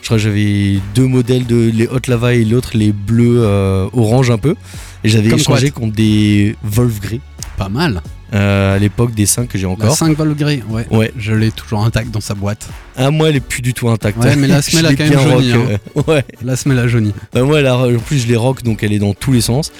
je 0.00 0.06
crois 0.06 0.18
que 0.18 0.22
j'avais 0.22 0.78
deux 0.94 1.06
modèles 1.06 1.46
de 1.46 1.70
les 1.74 1.88
Hot 1.88 1.98
Lava 2.06 2.32
et 2.34 2.44
l'autre 2.44 2.70
les 2.76 2.92
bleus 2.92 3.42
euh, 3.42 3.88
orange 3.92 4.30
un 4.30 4.38
peu. 4.38 4.54
Et 5.02 5.08
j'avais 5.08 5.30
échangé 5.30 5.70
contre 5.70 5.94
des 5.94 6.54
Wolf 6.62 7.00
Grey 7.00 7.20
Pas 7.56 7.68
mal. 7.68 8.02
Euh, 8.34 8.76
à 8.76 8.78
l'époque 8.78 9.14
des 9.14 9.26
5 9.26 9.48
que 9.48 9.56
j'ai 9.58 9.66
La 9.66 9.70
encore. 9.72 9.96
5 9.96 10.16
Volgré, 10.16 10.62
ouais. 10.68 10.86
Ouais. 10.90 11.12
Je 11.18 11.32
l'ai 11.32 11.50
toujours 11.50 11.84
intact 11.84 12.10
dans 12.10 12.20
sa 12.20 12.34
boîte. 12.34 12.66
Ah, 12.96 13.10
moi, 13.10 13.28
elle 13.28 13.36
est 13.36 13.40
plus 13.40 13.62
du 13.62 13.72
tout 13.74 13.88
intacte. 13.88 14.18
Ouais, 14.22 14.36
mais 14.36 14.48
la 14.48 14.62
semelle 14.62 14.86
a 14.86 14.90
l'ai 14.90 14.96
quand 14.96 15.04
même 15.04 15.12
bien 15.12 15.22
jauni, 15.22 15.52
rock, 15.52 15.80
euh, 15.96 16.02
ouais. 16.12 16.24
La 16.42 16.56
semelle 16.56 16.78
a 16.78 16.88
jauni. 16.88 17.12
Bah 17.32 17.42
moi, 17.42 17.60
elle 17.60 17.66
a- 17.66 17.76
en 17.78 17.98
plus, 17.98 18.18
je 18.22 18.26
les 18.28 18.36
rock, 18.36 18.62
donc 18.62 18.82
elle 18.82 18.92
est 18.92 18.98
dans 18.98 19.14
tous 19.14 19.32
les 19.32 19.40
sens. 19.40 19.72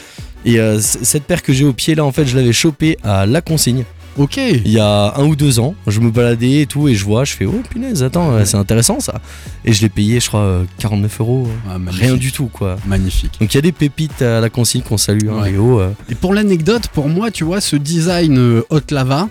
Et 0.45 0.61
euh, 0.61 0.79
cette 0.81 1.25
paire 1.25 1.43
que 1.43 1.53
j'ai 1.53 1.65
au 1.65 1.73
pied 1.73 1.95
là, 1.97 2.05
en 2.05 2.13
fait, 2.13 2.25
je 2.25 2.37
l'avais 2.37 2.53
chopée 2.53 2.99
à 3.03 3.27
la 3.27 3.41
consigne 3.41 3.83
Ok. 4.19 4.37
il 4.39 4.69
y 4.71 4.79
a 4.79 5.15
un 5.17 5.25
ou 5.25 5.37
deux 5.37 5.59
ans. 5.61 5.75
Je 5.87 6.01
me 6.01 6.11
baladais 6.11 6.63
et 6.63 6.67
tout, 6.67 6.89
et 6.89 6.95
je 6.95 7.05
vois, 7.05 7.25
je 7.25 7.33
fais 7.35 7.45
oh 7.45 7.61
punaise, 7.71 8.03
attends, 8.03 8.33
euh, 8.33 8.45
c'est 8.45 8.57
intéressant 8.57 8.99
ça. 9.01 9.21
Et 9.65 9.73
je 9.73 9.83
l'ai 9.83 9.89
payé, 9.89 10.21
je 10.21 10.29
crois, 10.29 10.41
euh, 10.41 10.65
49 10.79 11.21
euros. 11.21 11.47
euh, 11.49 11.71
Ah, 11.71 11.79
magnifique. 11.79 12.03
Rien 12.07 12.17
du 12.17 12.33
tout 12.33 12.47
quoi. 12.47 12.77
Magnifique. 12.87 13.33
Donc 13.41 13.53
il 13.53 13.57
y 13.57 13.59
a 13.59 13.63
des 13.63 13.73
pépites 13.73 14.23
à 14.23 14.41
la 14.41 14.49
consigne 14.51 14.83
qu'on 14.83 14.97
salue, 14.97 15.29
hein. 15.29 15.45
Léo. 15.45 15.81
euh. 15.81 15.91
Et 16.11 16.15
pour 16.15 16.35
l'anecdote, 16.35 16.89
pour 16.93 17.09
moi, 17.09 17.31
tu 17.31 17.45
vois, 17.45 17.61
ce 17.61 17.77
design 17.77 18.39
euh, 18.39 18.63
Hot 18.71 18.81
Lava, 18.91 19.29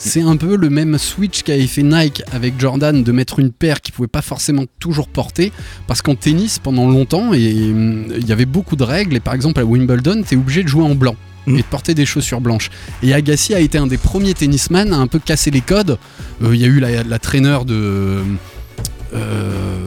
c'est 0.00 0.22
un 0.22 0.36
peu 0.36 0.54
le 0.56 0.70
même 0.70 0.96
switch 0.96 1.42
qu'avait 1.42 1.66
fait 1.66 1.82
Nike 1.82 2.22
avec 2.30 2.54
Jordan 2.60 3.02
de 3.02 3.10
mettre 3.12 3.40
une 3.40 3.50
paire 3.50 3.80
qu'il 3.80 3.92
pouvait 3.92 4.06
pas 4.06 4.22
forcément 4.22 4.62
toujours 4.78 5.08
porter. 5.08 5.50
Parce 5.88 6.02
qu'en 6.02 6.14
tennis, 6.14 6.60
pendant 6.60 6.88
longtemps, 6.88 7.32
et, 7.34 7.72
hum, 7.72 8.04
il 8.16 8.24
y 8.28 8.30
avait 8.30 8.46
beaucoup 8.46 8.76
de 8.76 8.84
règles. 8.84 9.16
Et 9.16 9.20
par 9.20 9.34
exemple, 9.34 9.58
à 9.60 9.64
Wimbledon, 9.64 10.22
tu 10.22 10.34
es 10.34 10.38
obligé 10.38 10.62
de 10.62 10.68
jouer 10.68 10.84
en 10.84 10.94
blanc. 10.94 11.16
Mm. 11.46 11.54
Et 11.58 11.62
de 11.62 11.66
porter 11.66 11.94
des 11.94 12.04
chaussures 12.06 12.40
blanches. 12.40 12.70
Et 13.02 13.14
Agassi 13.14 13.54
a 13.54 13.60
été 13.60 13.78
un 13.78 13.86
des 13.86 13.96
premiers 13.98 14.34
tennisman 14.34 14.92
à 14.92 14.96
un 14.98 15.06
peu 15.06 15.18
casser 15.18 15.50
les 15.50 15.60
codes. 15.62 15.98
Euh, 16.42 16.54
Il 16.54 16.60
y 16.60 16.64
a 16.64 16.68
eu 16.68 16.80
la, 16.80 17.02
la 17.04 17.18
traîneur 17.18 17.64
de. 17.64 18.22
euh, 19.14 19.78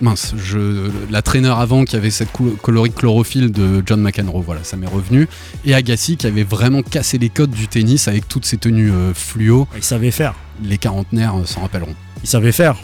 mince, 0.00 0.34
je, 0.36 0.90
la 1.10 1.22
traîneur 1.22 1.60
avant 1.60 1.84
qui 1.84 1.94
avait 1.96 2.10
cette 2.10 2.28
coloris 2.62 2.90
chlorophylle 2.92 3.52
de 3.52 3.82
John 3.86 4.00
McEnroe, 4.00 4.42
voilà, 4.42 4.64
ça 4.64 4.76
m'est 4.76 4.86
revenu. 4.86 5.28
Et 5.64 5.74
Agassi 5.74 6.16
qui 6.16 6.26
avait 6.26 6.42
vraiment 6.44 6.82
cassé 6.82 7.18
les 7.18 7.28
codes 7.28 7.50
du 7.52 7.68
tennis 7.68 8.08
avec 8.08 8.28
toutes 8.28 8.44
ses 8.44 8.56
tenues 8.56 8.90
euh, 8.90 9.14
fluo. 9.14 9.68
Il 9.76 9.82
savait 9.82 10.10
faire. 10.10 10.34
Les 10.62 10.78
quarantenaires 10.78 11.34
s'en 11.46 11.60
rappelleront. 11.62 11.94
Il 12.22 12.28
savait 12.28 12.52
faire. 12.52 12.76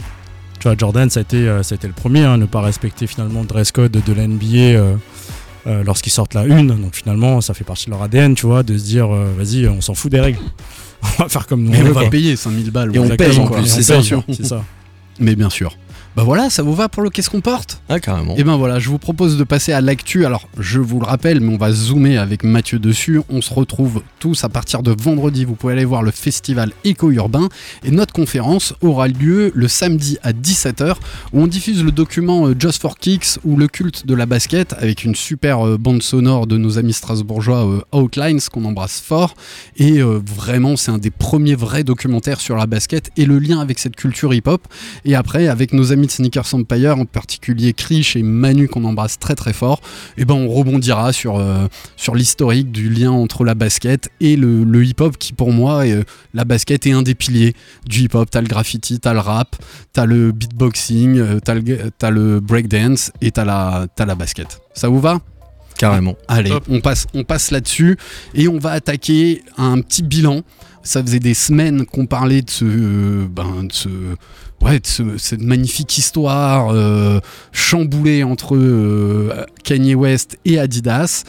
Tu 0.61 0.65
vois, 0.67 0.77
Jordan, 0.77 1.09
ça 1.09 1.21
a 1.21 1.23
été, 1.23 1.47
ça 1.63 1.75
a 1.75 1.77
été 1.77 1.87
le 1.87 1.93
premier 1.93 2.25
à 2.25 2.37
ne 2.37 2.47
pas 2.47 2.61
respecter 2.61 3.07
finalement 3.07 3.43
le 3.43 3.47
dress 3.47 3.71
code 3.71 3.93
de 3.93 4.13
la 4.13 4.27
NBA 4.27 4.97
euh, 5.69 5.85
lorsqu'ils 5.85 6.11
sortent 6.13 6.35
la 6.35 6.45
une. 6.45 6.69
Donc 6.69 6.95
finalement, 6.95 7.41
ça 7.41 7.55
fait 7.55 7.65
partie 7.65 7.87
de 7.87 7.91
leur 7.91 8.03
ADN, 8.03 8.35
tu 8.35 8.47
vois, 8.47 8.63
de 8.63 8.77
se 8.77 8.85
dire, 8.85 9.15
euh, 9.15 9.33
vas-y, 9.37 9.67
on 9.69 9.81
s'en 9.81 9.95
fout 9.95 10.11
des 10.11 10.21
règles. 10.21 10.39
on 11.19 11.23
va 11.23 11.29
faire 11.29 11.47
comme 11.47 11.63
nous 11.63 11.71
Mais 11.71 11.79
on 11.79 11.83
on 11.83 11.85
veut, 11.85 11.93
va 11.93 12.01
quoi. 12.03 12.11
payer 12.11 12.35
5000 12.37 12.71
balles. 12.71 12.95
Et 12.95 12.99
on 12.99 13.05
exactement, 13.05 13.45
en 13.45 13.49
plus, 13.51 13.67
C'est 13.67 14.45
ça. 14.47 14.65
Mais 15.21 15.35
bien 15.37 15.51
sûr. 15.51 15.77
Bah 16.19 16.25
voilà, 16.25 16.51
ça 16.51 16.65
vous 16.65 16.75
va 16.75 16.89
pour 16.89 17.05
le 17.05 17.11
qu'est-ce 17.11 17.31
qu'on 17.31 17.41
porte? 17.41 17.81
Ah, 17.89 18.01
carrément. 18.01 18.35
Et 18.37 18.43
ben 18.43 18.57
voilà, 18.57 18.81
je 18.81 18.89
vous 18.89 18.99
propose 18.99 19.37
de 19.37 19.45
passer 19.45 19.73
à 19.73 19.81
l'actu. 19.81 20.27
Alors, 20.27 20.49
je 20.59 20.81
vous 20.81 20.99
le 20.99 21.07
rappelle, 21.07 21.41
mais 21.41 21.55
on 21.55 21.57
va 21.57 21.71
zoomer 21.71 22.17
avec 22.17 22.43
Mathieu 22.43 22.81
dessus. 22.81 23.21
On 23.29 23.41
se 23.41 23.55
retrouve 23.55 24.03
tous 24.19 24.43
à 24.43 24.49
partir 24.49 24.83
de 24.83 24.93
vendredi. 25.01 25.45
Vous 25.45 25.55
pouvez 25.55 25.75
aller 25.75 25.85
voir 25.85 26.03
le 26.03 26.11
festival 26.11 26.73
éco-urbain. 26.83 27.49
Et 27.85 27.93
notre 27.93 28.13
conférence 28.13 28.75
aura 28.81 29.07
lieu 29.07 29.53
le 29.55 29.69
samedi 29.69 30.19
à 30.25 30.33
17h, 30.33 30.97
où 31.33 31.41
on 31.41 31.47
diffuse 31.47 31.85
le 31.85 31.93
document 31.93 32.49
euh, 32.49 32.55
Just 32.59 32.83
for 32.83 32.99
Kicks 32.99 33.39
ou 33.45 33.57
le 33.57 33.69
culte 33.69 34.05
de 34.05 34.15
la 34.17 34.27
basket, 34.27 34.73
avec 34.73 35.05
une 35.05 35.15
super 35.15 35.65
euh, 35.65 35.79
bande 35.79 36.03
sonore 36.03 36.49
de 36.49 36.57
nos 36.57 36.79
amis 36.79 36.95
strasbourgeois 36.95 37.65
euh, 37.65 37.97
Outlines, 37.97 38.41
qu'on 38.53 38.65
embrasse 38.65 39.01
fort. 39.01 39.37
Et 39.77 40.01
vraiment, 40.03 40.75
c'est 40.75 40.91
un 40.91 40.99
des 40.99 41.13
premiers 41.13 41.55
vrais 41.55 41.85
documentaires 41.85 42.41
sur 42.41 42.57
la 42.57 42.67
basket 42.67 43.13
et 43.17 43.25
le 43.25 43.39
lien 43.39 43.61
avec 43.61 43.79
cette 43.79 43.95
culture 43.95 44.35
hip-hop. 44.35 44.67
Et 45.05 45.15
après, 45.15 45.47
avec 45.47 45.73
nos 45.73 45.93
amis 45.93 46.08
de 46.09 46.13
Sneakers 46.13 46.53
Empire, 46.55 46.99
en 46.99 47.05
particulier 47.05 47.73
Krish 47.73 48.17
et 48.17 48.23
Manu 48.23 48.67
qu'on 48.67 48.83
embrasse 48.85 49.19
très 49.19 49.37
très 49.37 49.53
fort, 49.53 49.81
et 50.17 50.25
ben 50.25 50.35
on 50.35 50.49
rebondira 50.49 51.13
sur, 51.13 51.37
euh, 51.39 51.69
sur 51.97 52.17
l'historique 52.17 52.73
du 52.73 52.91
lien 52.91 53.13
entre 53.13 53.45
la 53.45 53.55
basket 53.55 54.11
et 54.21 54.35
le, 54.37 54.65
le 54.65 54.85
hip-hop 54.85 55.17
qui 55.17 55.33
pour 55.33 55.53
moi, 55.53 55.87
est, 55.87 55.93
euh, 55.93 56.03
la 56.35 56.45
basket 56.45 56.87
est 56.87 56.93
un 56.93 57.03
des 57.03 57.15
piliers 57.15 57.55
du 57.87 58.01
hip-hop. 58.03 58.29
T'as 58.31 58.41
le 58.41 58.49
graffiti, 58.49 58.99
t'as 58.99 59.13
le 59.13 59.21
rap, 59.21 59.55
t'as 59.93 60.07
le 60.07 60.33
beatboxing, 60.33 61.19
euh, 61.19 61.39
t'as 61.39 61.55
le, 61.55 61.63
t'as 61.97 62.11
le 62.11 62.41
breakdance 62.41 63.13
et 63.21 63.31
t'as 63.31 63.45
la, 63.45 63.87
t'as 63.95 64.05
la 64.05 64.17
basket. 64.17 64.61
Ça 64.75 64.89
vous 64.89 65.01
va? 65.01 65.21
Carrément. 65.79 66.17
Allez, 66.27 66.51
Hop. 66.51 66.65
on 66.69 66.81
passe, 66.81 67.07
on 67.15 67.23
passe 67.23 67.53
là-dessus 67.53 67.97
et 68.35 68.49
on 68.49 68.59
va 68.59 68.73
attaquer 68.73 69.45
un 69.57 69.81
petit 69.81 70.03
bilan. 70.03 70.43
Ça 70.83 71.03
faisait 71.03 71.21
des 71.21 71.35
semaines 71.35 71.87
qu'on 71.87 72.07
parlait 72.07 72.43
de 72.43 72.51
ce, 72.51 72.65
euh, 72.65 73.27
ben, 73.31 73.65
de 73.65 73.73
ce, 73.73 73.89
ouais, 74.63 74.81
cette 74.83 75.43
magnifique 75.43 75.97
histoire 75.99 76.71
euh, 76.71 77.21
chamboulée 77.53 78.23
entre 78.23 78.57
euh, 78.57 79.45
Kanye 79.65 79.95
West 79.95 80.39
et 80.45 80.59
Adidas. 80.59 81.25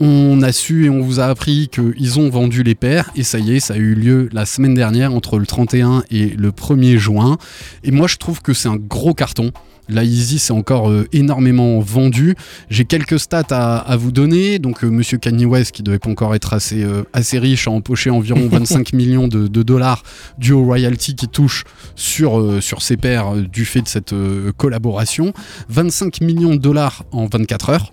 On 0.00 0.42
a 0.42 0.50
su 0.50 0.86
et 0.86 0.90
on 0.90 1.00
vous 1.00 1.20
a 1.20 1.26
appris 1.26 1.68
qu'ils 1.68 2.18
ont 2.18 2.28
vendu 2.28 2.62
les 2.64 2.74
paires 2.74 3.10
et 3.14 3.22
ça 3.22 3.38
y 3.38 3.56
est, 3.56 3.60
ça 3.60 3.74
a 3.74 3.76
eu 3.76 3.94
lieu 3.94 4.28
la 4.32 4.44
semaine 4.44 4.74
dernière 4.74 5.14
entre 5.14 5.38
le 5.38 5.46
31 5.46 6.02
et 6.10 6.30
le 6.30 6.50
1er 6.50 6.96
juin. 6.96 7.38
Et 7.84 7.92
moi 7.92 8.08
je 8.08 8.16
trouve 8.16 8.42
que 8.42 8.52
c'est 8.52 8.68
un 8.68 8.76
gros 8.76 9.14
carton. 9.14 9.52
La 9.88 10.04
Yeezy 10.04 10.38
c'est 10.38 10.52
encore 10.52 10.90
euh, 10.90 11.06
énormément 11.12 11.78
vendu. 11.80 12.34
J'ai 12.70 12.84
quelques 12.84 13.18
stats 13.20 13.42
à, 13.50 13.76
à 13.78 13.96
vous 13.96 14.12
donner. 14.12 14.58
Donc 14.58 14.82
euh, 14.84 14.88
Monsieur 14.88 15.18
Kanye 15.18 15.44
West 15.44 15.72
qui 15.72 15.82
devait 15.82 15.98
pas 15.98 16.08
encore 16.10 16.34
être 16.34 16.54
assez, 16.54 16.82
euh, 16.82 17.02
assez 17.12 17.38
riche 17.38 17.68
a 17.68 17.70
empoché 17.70 18.08
environ 18.10 18.48
25 18.52 18.92
millions 18.94 19.28
de, 19.28 19.46
de 19.46 19.62
dollars 19.62 20.02
dû 20.38 20.52
aux 20.52 20.64
royalties 20.64 21.14
qui 21.14 21.28
touchent 21.28 21.64
sur, 21.96 22.38
euh, 22.40 22.60
sur 22.60 22.82
ses 22.82 22.96
paires 22.96 23.34
euh, 23.34 23.42
du 23.42 23.64
fait 23.64 23.82
de 23.82 23.88
cette 23.88 24.14
collaboration. 24.56 25.32
25 25.68 26.20
millions 26.20 26.54
de 26.54 26.60
dollars 26.60 27.04
en 27.12 27.26
24 27.26 27.70
heures. 27.70 27.92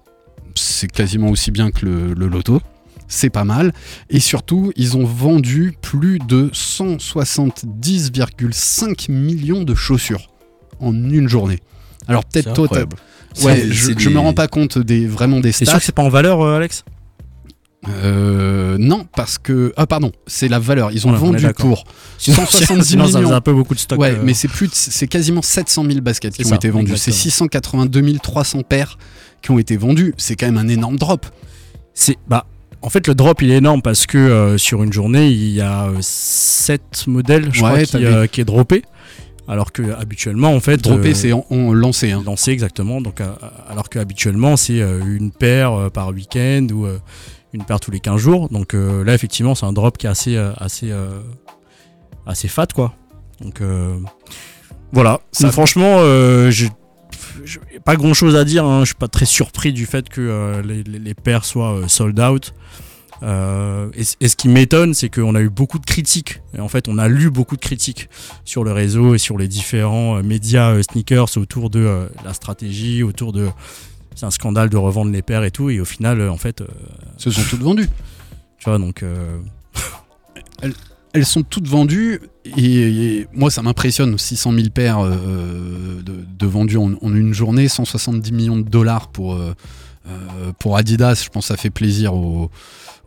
C'est 0.55 0.91
quasiment 0.91 1.29
aussi 1.29 1.51
bien 1.51 1.71
que 1.71 1.85
le, 1.85 2.13
le 2.13 2.27
loto. 2.27 2.61
C'est 3.07 3.29
pas 3.29 3.43
mal. 3.43 3.73
Et 4.09 4.19
surtout, 4.21 4.71
ils 4.77 4.95
ont 4.97 5.05
vendu 5.05 5.73
plus 5.81 6.17
de 6.19 6.49
170,5 6.53 9.11
millions 9.11 9.63
de 9.63 9.75
chaussures 9.75 10.29
en 10.79 10.93
une 10.93 11.27
journée. 11.27 11.59
Alors 12.07 12.25
peut-être 12.25 12.53
toi. 12.53 12.67
Ouais, 12.71 12.85
C'est- 13.33 13.71
je, 13.71 13.85
c'est 13.87 13.99
je 13.99 14.07
des- 14.09 14.13
me 14.13 14.19
rends 14.19 14.33
pas 14.33 14.47
compte 14.47 14.77
des 14.77 15.07
vraiment 15.07 15.39
des 15.39 15.51
C'est 15.51 15.65
sûr 15.65 15.71
stats. 15.73 15.79
que 15.79 15.85
c'est 15.85 15.95
pas 15.95 16.03
en 16.03 16.09
valeur, 16.09 16.41
euh, 16.41 16.57
Alex? 16.57 16.83
Euh, 17.89 18.77
non, 18.77 19.07
parce 19.15 19.37
que 19.39 19.73
ah 19.75 19.87
pardon, 19.87 20.11
c'est 20.27 20.47
la 20.47 20.59
valeur. 20.59 20.91
Ils 20.91 21.07
ont 21.07 21.13
vendu 21.13 21.47
pour 21.57 21.85
170 22.19 22.83
Sinon, 22.85 23.07
ça 23.07 23.19
millions. 23.19 23.33
un 23.33 23.41
peu 23.41 23.53
beaucoup 23.53 23.73
de 23.73 23.79
stock. 23.79 23.99
Ouais, 23.99 24.11
euh, 24.11 24.21
mais 24.23 24.35
c'est 24.35 24.47
plus, 24.47 24.67
de- 24.67 24.73
c'est 24.75 25.07
quasiment 25.07 25.41
700 25.41 25.85
000 25.85 26.01
baskets 26.01 26.33
qui 26.35 26.45
ont 26.45 26.55
été 26.55 26.69
vendues. 26.69 26.95
C'est 26.97 27.09
exactement. 27.11 27.49
682 27.49 28.19
300 28.19 28.61
paires 28.61 28.99
qui 29.41 29.49
ont 29.51 29.57
été 29.57 29.77
vendues. 29.77 30.13
C'est 30.17 30.35
quand 30.35 30.45
même 30.45 30.57
un 30.59 30.67
énorme 30.67 30.97
drop. 30.97 31.25
c'est 31.93 32.17
bah 32.27 32.45
en 32.83 32.89
fait 32.89 33.05
le 33.07 33.15
drop 33.15 33.41
il 33.41 33.51
est 33.51 33.57
énorme 33.57 33.81
parce 33.81 34.05
que 34.05 34.17
euh, 34.17 34.57
sur 34.57 34.81
une 34.83 34.93
journée 34.93 35.27
il 35.29 35.49
y 35.51 35.59
a 35.61 35.89
7 35.99 37.05
modèles 37.07 37.49
je 37.51 37.61
Ouais, 37.63 37.83
crois 37.83 37.99
qui, 37.99 38.05
euh, 38.05 38.27
qui 38.27 38.39
est 38.41 38.45
droppé 38.45 38.83
alors 39.51 39.71
que 39.71 39.83
habituellement 39.91 40.53
en 40.55 40.59
fait 40.59 40.77
Droppé, 40.81 41.09
euh, 41.09 41.13
c'est 41.13 41.33
en, 41.33 41.45
en 41.51 41.73
lancé. 41.73 42.11
hein. 42.11 42.23
lancé 42.25 42.51
exactement 42.51 43.01
donc 43.01 43.19
euh, 43.21 43.31
alors 43.69 43.89
que 43.89 43.99
habituellement 43.99 44.55
c'est 44.57 44.81
euh, 44.81 45.01
une 45.05 45.31
paire 45.31 45.91
par 45.93 46.09
week-end 46.09 46.65
ou 46.73 46.87
une 47.53 47.63
paire 47.65 47.79
tous 47.79 47.91
les 47.91 47.99
15 47.99 48.19
jours 48.19 48.49
donc 48.49 48.73
là 48.73 49.13
effectivement 49.13 49.53
c'est 49.55 49.65
un 49.65 49.73
drop 49.73 49.97
qui 49.97 50.07
est 50.07 50.09
assez 50.09 50.37
assez 50.57 50.91
assez 52.25 52.47
fat 52.47 52.67
quoi 52.73 52.93
donc 53.41 53.61
voilà 54.91 55.19
Ça- 55.31 55.51
franchement 55.51 55.97
j'ai 56.49 56.69
j'ai 57.43 57.59
pas 57.83 57.95
grand 57.95 58.13
chose 58.13 58.35
à 58.35 58.43
dire, 58.43 58.65
hein. 58.65 58.81
je 58.81 58.85
suis 58.87 58.95
pas 58.95 59.07
très 59.07 59.25
surpris 59.25 59.73
du 59.73 59.85
fait 59.85 60.09
que 60.09 60.21
euh, 60.21 60.61
les, 60.61 60.83
les- 60.83 60.99
les 60.99 61.13
paires 61.13 61.45
soient 61.45 61.73
euh, 61.73 61.87
sold 61.87 62.19
out. 62.19 62.53
Euh, 63.23 63.89
et, 63.95 64.27
ce 64.27 64.35
qui 64.35 64.49
m'étonne, 64.49 64.93
c'est 64.93 65.09
qu'on 65.09 65.35
a 65.35 65.41
eu 65.41 65.49
beaucoup 65.49 65.79
de 65.79 65.85
critiques. 65.85 66.41
Et 66.55 66.59
en 66.59 66.67
fait, 66.67 66.87
on 66.87 66.97
a 66.97 67.07
lu 67.07 67.29
beaucoup 67.29 67.55
de 67.55 67.61
critiques 67.61 68.09
sur 68.45 68.63
le 68.63 68.71
réseau 68.71 69.13
et 69.15 69.17
sur 69.17 69.37
les 69.37 69.47
différents 69.47 70.17
euh, 70.17 70.23
médias 70.23 70.71
euh, 70.71 70.83
sneakers 70.83 71.37
autour 71.37 71.69
de 71.69 72.09
la 72.23 72.33
stratégie, 72.33 73.03
autour 73.03 73.31
de. 73.31 73.49
C'est 74.15 74.25
un 74.25 74.31
scandale 74.31 74.69
de 74.69 74.77
revendre 74.77 75.11
les 75.11 75.21
paires 75.21 75.43
et 75.43 75.51
tout. 75.51 75.69
Et 75.69 75.79
au 75.79 75.85
final, 75.85 76.27
en 76.29 76.37
fait, 76.37 76.63
Se 77.17 77.31
sont 77.31 77.43
toutes 77.49 77.61
vendues. 77.61 77.89
tu 78.57 78.69
vois, 78.69 78.77
donc. 78.77 79.03
Elles 81.13 81.25
sont 81.25 81.43
toutes 81.43 81.67
vendues 81.67 82.21
et, 82.45 83.19
et 83.19 83.27
moi 83.33 83.51
ça 83.51 83.61
m'impressionne 83.61 84.17
600 84.17 84.53
000 84.53 84.69
paires 84.69 84.99
euh, 84.99 86.01
de, 86.01 86.23
de 86.25 86.45
vendues 86.47 86.77
en, 86.77 86.93
en 87.01 87.15
une 87.15 87.33
journée, 87.33 87.67
170 87.67 88.31
millions 88.31 88.57
de 88.57 88.67
dollars 88.67 89.09
pour 89.09 89.35
euh, 89.35 89.53
pour 90.57 90.77
Adidas. 90.77 91.21
Je 91.23 91.29
pense 91.29 91.43
que 91.45 91.47
ça 91.49 91.57
fait 91.57 91.69
plaisir 91.69 92.13
aux, 92.13 92.49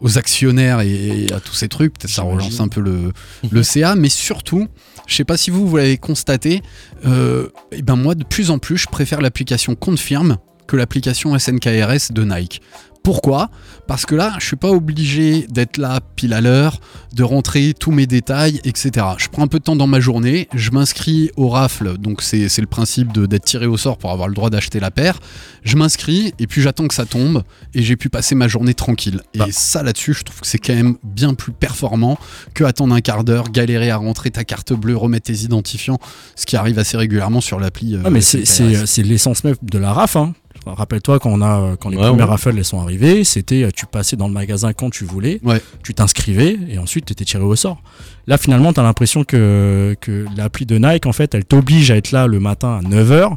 aux 0.04 0.18
actionnaires 0.18 0.80
et, 0.82 1.24
et 1.24 1.32
à 1.32 1.40
tous 1.40 1.54
ces 1.54 1.68
trucs. 1.68 1.98
Peut-être 1.98 2.12
ça 2.12 2.22
relance 2.22 2.60
un 2.60 2.68
peu 2.68 2.80
le, 2.80 3.12
le 3.50 3.62
CA, 3.64 3.96
mais 3.96 4.10
surtout, 4.10 4.68
je 5.06 5.16
sais 5.16 5.24
pas 5.24 5.36
si 5.36 5.50
vous 5.50 5.66
vous 5.66 5.76
l'avez 5.78 5.96
constaté, 5.98 6.62
euh, 7.06 7.48
et 7.72 7.82
ben 7.82 7.96
moi 7.96 8.14
de 8.14 8.22
plus 8.22 8.50
en 8.50 8.58
plus 8.58 8.76
je 8.76 8.86
préfère 8.86 9.20
l'application 9.20 9.74
Confirm 9.74 10.36
que 10.66 10.76
l'application 10.76 11.36
SNKRS 11.36 12.12
de 12.12 12.24
Nike. 12.24 12.62
Pourquoi? 13.04 13.50
Parce 13.86 14.06
que 14.06 14.14
là, 14.14 14.32
je 14.40 14.46
suis 14.46 14.56
pas 14.56 14.70
obligé 14.70 15.46
d'être 15.50 15.76
là 15.76 16.00
pile 16.16 16.32
à 16.32 16.40
l'heure, 16.40 16.80
de 17.12 17.22
rentrer 17.22 17.74
tous 17.78 17.90
mes 17.92 18.06
détails, 18.06 18.60
etc. 18.64 18.90
Je 19.18 19.28
prends 19.28 19.42
un 19.42 19.46
peu 19.46 19.58
de 19.58 19.64
temps 19.64 19.76
dans 19.76 19.86
ma 19.86 20.00
journée, 20.00 20.48
je 20.54 20.70
m'inscris 20.70 21.30
au 21.36 21.50
rafle, 21.50 21.98
donc 21.98 22.22
c'est 22.22 22.48
le 22.58 22.66
principe 22.66 23.12
d'être 23.12 23.44
tiré 23.44 23.66
au 23.66 23.76
sort 23.76 23.98
pour 23.98 24.10
avoir 24.10 24.26
le 24.26 24.34
droit 24.34 24.48
d'acheter 24.48 24.80
la 24.80 24.90
paire. 24.90 25.20
Je 25.64 25.76
m'inscris 25.76 26.32
et 26.38 26.46
puis 26.46 26.62
j'attends 26.62 26.88
que 26.88 26.94
ça 26.94 27.04
tombe 27.04 27.42
et 27.74 27.82
j'ai 27.82 27.96
pu 27.96 28.08
passer 28.08 28.34
ma 28.34 28.48
journée 28.48 28.72
tranquille. 28.72 29.20
Et 29.34 29.38
Bah. 29.38 29.46
ça 29.50 29.82
là-dessus, 29.82 30.14
je 30.14 30.22
trouve 30.24 30.40
que 30.40 30.46
c'est 30.46 30.58
quand 30.58 30.74
même 30.74 30.96
bien 31.04 31.34
plus 31.34 31.52
performant 31.52 32.18
que 32.54 32.64
attendre 32.64 32.94
un 32.94 33.02
quart 33.02 33.22
d'heure, 33.22 33.50
galérer 33.50 33.90
à 33.90 33.98
rentrer 33.98 34.30
ta 34.30 34.44
carte 34.44 34.72
bleue, 34.72 34.96
remettre 34.96 35.26
tes 35.26 35.42
identifiants, 35.44 35.98
ce 36.36 36.46
qui 36.46 36.56
arrive 36.56 36.78
assez 36.78 36.96
régulièrement 36.96 37.42
sur 37.42 37.60
l'appli. 37.60 37.96
euh, 37.96 38.02
Ah, 38.06 38.08
mais 38.10 38.22
c'est- 38.22 38.46
SNKRS. 38.46 38.76
c'est 38.80 38.86
c'est 38.86 39.02
l'essence 39.02 39.44
même 39.44 39.56
de 39.62 39.78
la 39.78 39.92
RAF. 39.92 40.16
Hein. 40.16 40.32
Rappelle-toi 40.66 41.18
quand 41.18 41.30
on 41.30 41.42
a 41.42 41.60
euh, 41.60 41.76
quand 41.76 41.90
les 41.90 41.96
Ouais, 41.98 42.04
premières 42.08 42.24
ouais. 42.26 42.30
raffles 42.30 42.54
elles 42.56 42.64
sont 42.64 42.80
arrivées, 42.80 43.22
c'était 43.24 43.64
euh, 43.64 43.70
tu 43.74 43.84
passais 43.86 44.16
dans 44.16 44.28
le 44.28 44.32
magasin 44.32 44.72
quand 44.72 44.88
tu 44.90 45.04
voulais, 45.04 45.38
Ouais. 45.44 45.60
tu 45.82 45.92
t'inscrivais 45.94 46.56
et 46.68 46.78
ensuite 46.78 47.04
tu 47.06 47.12
étais 47.12 47.24
tiré 47.26 47.42
au 47.44 47.54
sort. 47.54 47.82
Là 48.26 48.38
finalement 48.38 48.72
tu 48.72 48.80
as 48.80 48.82
l'impression 48.82 49.24
que, 49.24 49.94
que 50.00 50.24
l'appli 50.36 50.64
de 50.64 50.78
Nike 50.78 51.04
en 51.06 51.12
fait 51.12 51.34
elle 51.34 51.44
t'oblige 51.44 51.90
à 51.90 51.96
être 51.96 52.12
là 52.12 52.26
le 52.26 52.40
matin 52.40 52.80
à 52.82 52.88
9h 52.88 53.36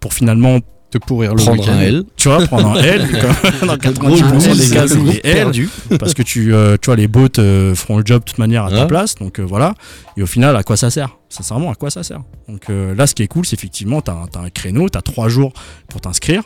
pour 0.00 0.12
finalement 0.14 0.58
te 0.92 0.98
pourrir 0.98 1.34
le 1.34 1.42
Prendre 1.42 1.60
week-end. 1.60 1.72
un 1.72 1.80
L. 1.80 2.04
tu 2.16 2.28
vois 2.28 2.46
prendre 2.46 2.68
un 2.68 2.74
L 2.82 3.02
dans 3.66 3.76
90% 3.76 4.58
des 4.68 4.74
cas 4.74 4.86
c'est 4.88 5.02
des 5.02 5.20
L 5.24 5.34
perdu. 5.34 5.68
parce 5.98 6.14
que 6.14 6.22
tu, 6.22 6.54
euh, 6.54 6.76
tu 6.80 6.86
vois, 6.86 6.96
les 6.96 7.08
bots 7.08 7.26
euh, 7.38 7.74
feront 7.74 7.98
le 7.98 8.04
job 8.06 8.20
de 8.20 8.24
toute 8.24 8.38
manière 8.38 8.64
à 8.66 8.70
ta 8.70 8.86
place. 8.86 9.14
Donc 9.16 9.38
euh, 9.38 9.42
voilà. 9.42 9.74
Et 10.16 10.22
au 10.22 10.26
final, 10.26 10.54
à 10.56 10.62
quoi 10.62 10.76
ça 10.76 10.90
sert? 10.90 11.16
Sincèrement, 11.28 11.70
à 11.70 11.74
quoi 11.74 11.90
ça 11.90 12.02
sert? 12.02 12.20
Donc 12.48 12.68
euh, 12.70 12.94
là, 12.94 13.06
ce 13.06 13.14
qui 13.14 13.22
est 13.22 13.28
cool, 13.28 13.46
c'est 13.46 13.56
effectivement, 13.58 14.00
tu 14.02 14.10
as, 14.10 14.14
un 14.38 14.50
créneau, 14.50 14.88
tu 14.88 14.98
as 14.98 15.02
trois 15.02 15.28
jours 15.28 15.52
pour 15.88 16.00
t'inscrire 16.00 16.42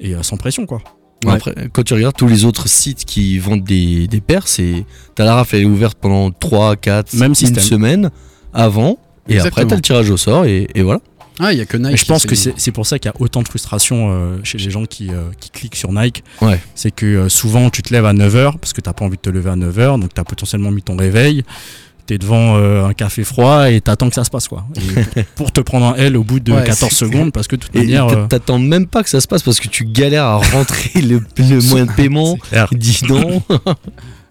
et 0.00 0.14
sans 0.22 0.36
pression, 0.36 0.66
quoi. 0.66 0.80
Ouais. 1.24 1.32
Après, 1.32 1.54
quand 1.72 1.82
tu 1.84 1.94
regardes 1.94 2.16
tous 2.16 2.26
les 2.28 2.44
autres 2.44 2.68
sites 2.68 3.04
qui 3.06 3.38
vendent 3.38 3.62
des, 3.64 4.08
des 4.08 4.20
paires, 4.20 4.46
c'est 4.48 4.84
t'as 5.14 5.24
la 5.24 5.36
rafle, 5.36 5.56
elle 5.56 5.62
est 5.62 5.66
ouverte 5.66 5.96
pendant 5.98 6.30
3, 6.30 6.76
4, 6.76 7.14
Même 7.14 7.28
une 7.30 7.34
système. 7.34 7.62
semaine 7.64 8.10
avant, 8.52 8.98
et 9.28 9.34
Exactement. 9.34 9.48
après 9.62 9.66
t'as 9.66 9.76
le 9.76 9.80
tirage 9.82 10.10
au 10.10 10.16
sort, 10.18 10.44
et, 10.44 10.66
et 10.74 10.82
voilà. 10.82 11.00
Ah, 11.40 11.52
il 11.52 11.58
y 11.58 11.60
a 11.60 11.64
que 11.66 11.76
Nike. 11.76 11.90
Mais 11.92 11.96
je 11.96 12.04
pense 12.06 12.26
que 12.26 12.34
c'est 12.34 12.72
pour 12.72 12.86
ça 12.86 12.98
qu'il 12.98 13.10
y 13.10 13.12
a 13.14 13.20
autant 13.20 13.42
de 13.42 13.48
frustration 13.48 14.10
euh, 14.12 14.36
chez 14.44 14.58
les 14.58 14.70
gens 14.70 14.84
qui, 14.84 15.10
euh, 15.10 15.24
qui 15.40 15.50
cliquent 15.50 15.76
sur 15.76 15.92
Nike. 15.92 16.22
Ouais. 16.40 16.60
C'est 16.74 16.90
que 16.92 17.06
euh, 17.06 17.28
souvent, 17.28 17.70
tu 17.70 17.82
te 17.82 17.92
lèves 17.92 18.06
à 18.06 18.12
9h 18.12 18.58
parce 18.58 18.72
que 18.72 18.80
t'as 18.80 18.92
pas 18.92 19.04
envie 19.04 19.16
de 19.16 19.22
te 19.22 19.30
lever 19.30 19.50
à 19.50 19.56
9h, 19.56 20.00
donc 20.00 20.14
tu 20.14 20.20
as 20.20 20.24
potentiellement 20.24 20.70
mis 20.70 20.82
ton 20.82 20.96
réveil. 20.96 21.42
T'es 22.06 22.18
devant 22.18 22.56
euh, 22.58 22.84
un 22.84 22.92
café 22.92 23.24
froid 23.24 23.70
et 23.70 23.80
t'attends 23.80 24.10
que 24.10 24.14
ça 24.14 24.24
se 24.24 24.30
passe 24.30 24.46
quoi. 24.46 24.66
Et 25.16 25.22
pour 25.36 25.50
te 25.52 25.62
prendre 25.62 25.86
un 25.86 25.94
L 25.94 26.18
au 26.18 26.22
bout 26.22 26.38
de 26.38 26.52
Ouais, 26.52 26.62
14 26.62 26.90
c'est- 26.92 26.96
secondes 26.98 27.32
parce 27.32 27.48
que 27.48 27.56
de 27.56 27.62
toute 27.62 27.74
Et 27.74 27.78
manière. 27.78 28.28
t'attends 28.28 28.58
même 28.58 28.86
pas 28.86 29.02
que 29.02 29.08
ça 29.08 29.22
se 29.22 29.26
passe 29.26 29.42
parce 29.42 29.58
que 29.58 29.68
tu 29.68 29.86
galères 29.86 30.24
à 30.26 30.36
rentrer 30.36 31.00
le, 31.00 31.22
le 31.38 31.68
moyen 31.70 31.86
de 31.86 31.92
paiement. 31.92 32.36
Dis 32.72 33.00
non. 33.08 33.42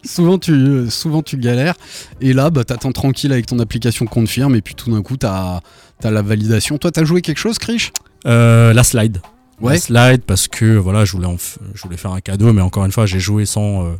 Souvent 0.06 0.38
tu, 0.38 0.86
souvent 0.90 1.22
tu 1.22 1.38
galères 1.38 1.76
et 2.20 2.34
là 2.34 2.50
bah, 2.50 2.66
t'attends 2.66 2.92
tranquille 2.92 3.32
avec 3.32 3.46
ton 3.46 3.58
application 3.60 4.06
Confirme 4.06 4.54
et 4.56 4.62
puis 4.62 4.76
tout 4.76 4.92
d'un 4.92 5.02
coup 5.02 5.16
t'as 5.16 5.62
t'as 6.04 6.12
la 6.12 6.22
validation. 6.22 6.78
Toi, 6.78 6.92
t'as 6.92 7.04
joué 7.06 7.22
quelque 7.22 7.38
chose, 7.40 7.58
Krish? 7.58 7.92
Euh, 8.26 8.74
la 8.74 8.84
slide. 8.84 9.20
Ouais. 9.62 9.74
La 9.74 9.80
slide 9.80 10.22
parce 10.24 10.48
que 10.48 10.76
voilà, 10.78 11.06
je 11.06 11.12
voulais, 11.14 11.28
en 11.28 11.36
f- 11.36 11.58
je 11.74 11.82
voulais 11.84 11.98
faire 11.98 12.12
un 12.12 12.22
cadeau, 12.22 12.52
mais 12.54 12.62
encore 12.62 12.86
une 12.86 12.92
fois, 12.92 13.06
j'ai 13.06 13.20
joué 13.20 13.46
sans. 13.46 13.86
euh, 13.86 13.94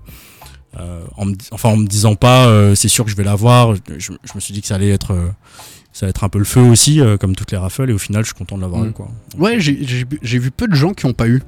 euh, 0.80 1.02
en 1.18 1.26
me, 1.26 1.36
enfin, 1.52 1.70
en 1.70 1.78
me 1.78 1.86
disant 1.88 2.16
pas, 2.16 2.48
c'est 2.76 2.88
sûr 2.88 3.06
que 3.06 3.12
je 3.12 3.16
vais 3.16 3.24
l'avoir. 3.24 3.76
Je, 3.76 4.12
je 4.24 4.32
me 4.36 4.40
suis 4.40 4.54
dit 4.54 4.62
que 4.62 4.68
ça 4.68 4.76
allait 4.76 4.90
être. 4.90 5.16
ça 5.94 6.06
allait 6.06 6.10
être 6.12 6.24
un 6.24 6.30
peu 6.30 6.40
le 6.40 6.46
feu 6.46 6.62
aussi, 6.62 7.00
euh, 7.00 7.18
comme 7.18 7.36
toutes 7.36 7.52
les 7.52 7.58
raffles, 7.58 7.90
et 7.90 7.94
au 7.94 8.00
final, 8.00 8.24
je 8.24 8.28
suis 8.30 8.36
content 8.36 8.58
de 8.58 8.62
l'avoir 8.62 8.82
Mm. 8.82 8.88
eu. 8.90 8.92
Quoi. 8.94 9.08
Ouais, 9.38 9.60
j'ai- 9.60 10.40
vu 10.40 10.52
peu 10.52 10.68
de 10.68 10.76
gens 10.76 10.94
qui 10.94 11.06
ont 11.06 11.14
pas 11.14 11.28
eu. 11.28 11.42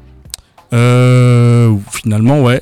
Euh, 0.74 1.76
finalement, 1.92 2.42
ouais. 2.44 2.62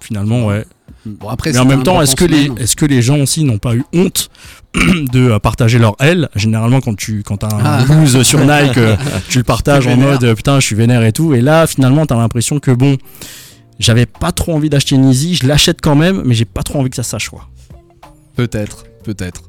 Finalement, 0.00 0.46
ouais. 0.46 0.64
Bon, 1.06 1.28
après, 1.28 1.52
Mais 1.52 1.58
en 1.58 1.64
même 1.64 1.82
temps, 1.82 2.00
est-ce 2.02 2.16
que, 2.16 2.24
les, 2.24 2.50
est-ce 2.58 2.76
que 2.76 2.84
les 2.86 3.02
gens 3.02 3.18
aussi 3.18 3.44
n'ont 3.44 3.58
pas 3.58 3.74
eu 3.74 3.84
honte 3.94 4.30
de 4.74 5.30
euh, 5.32 5.38
partager 5.38 5.78
leur 5.78 5.96
L? 5.98 6.28
Généralement, 6.36 6.80
quand 6.80 6.94
tu 6.96 7.22
quand 7.22 7.42
as 7.44 7.54
un 7.54 7.60
Ah. 7.64 7.84
blues 7.88 8.22
sur 8.22 8.38
Nike, 8.46 8.76
euh, 8.78 8.96
tu 9.28 9.38
le 9.38 9.44
partages 9.44 9.86
en 9.86 9.96
mode 9.96 10.24
euh, 10.24 10.34
putain, 10.34 10.60
je 10.60 10.66
suis 10.66 10.76
vénère 10.76 11.02
et 11.04 11.12
tout. 11.12 11.34
Et 11.34 11.40
là, 11.40 11.66
finalement, 11.66 12.06
t'as 12.06 12.16
l'impression 12.16 12.58
que 12.60 12.70
bon, 12.70 12.96
j'avais 13.78 14.06
pas 14.06 14.32
trop 14.32 14.54
envie 14.54 14.68
d'acheter 14.70 14.94
une 14.94 15.08
Easy, 15.08 15.34
je 15.36 15.46
l'achète 15.46 15.80
quand 15.80 15.96
même, 15.96 16.22
mais 16.24 16.34
j'ai 16.34 16.44
pas 16.44 16.62
trop 16.62 16.78
envie 16.80 16.90
que 16.90 16.96
ça 16.96 17.02
sache 17.02 17.28
quoi. 17.30 17.48
Peut-être, 18.36 18.84
peut-être. 19.04 19.42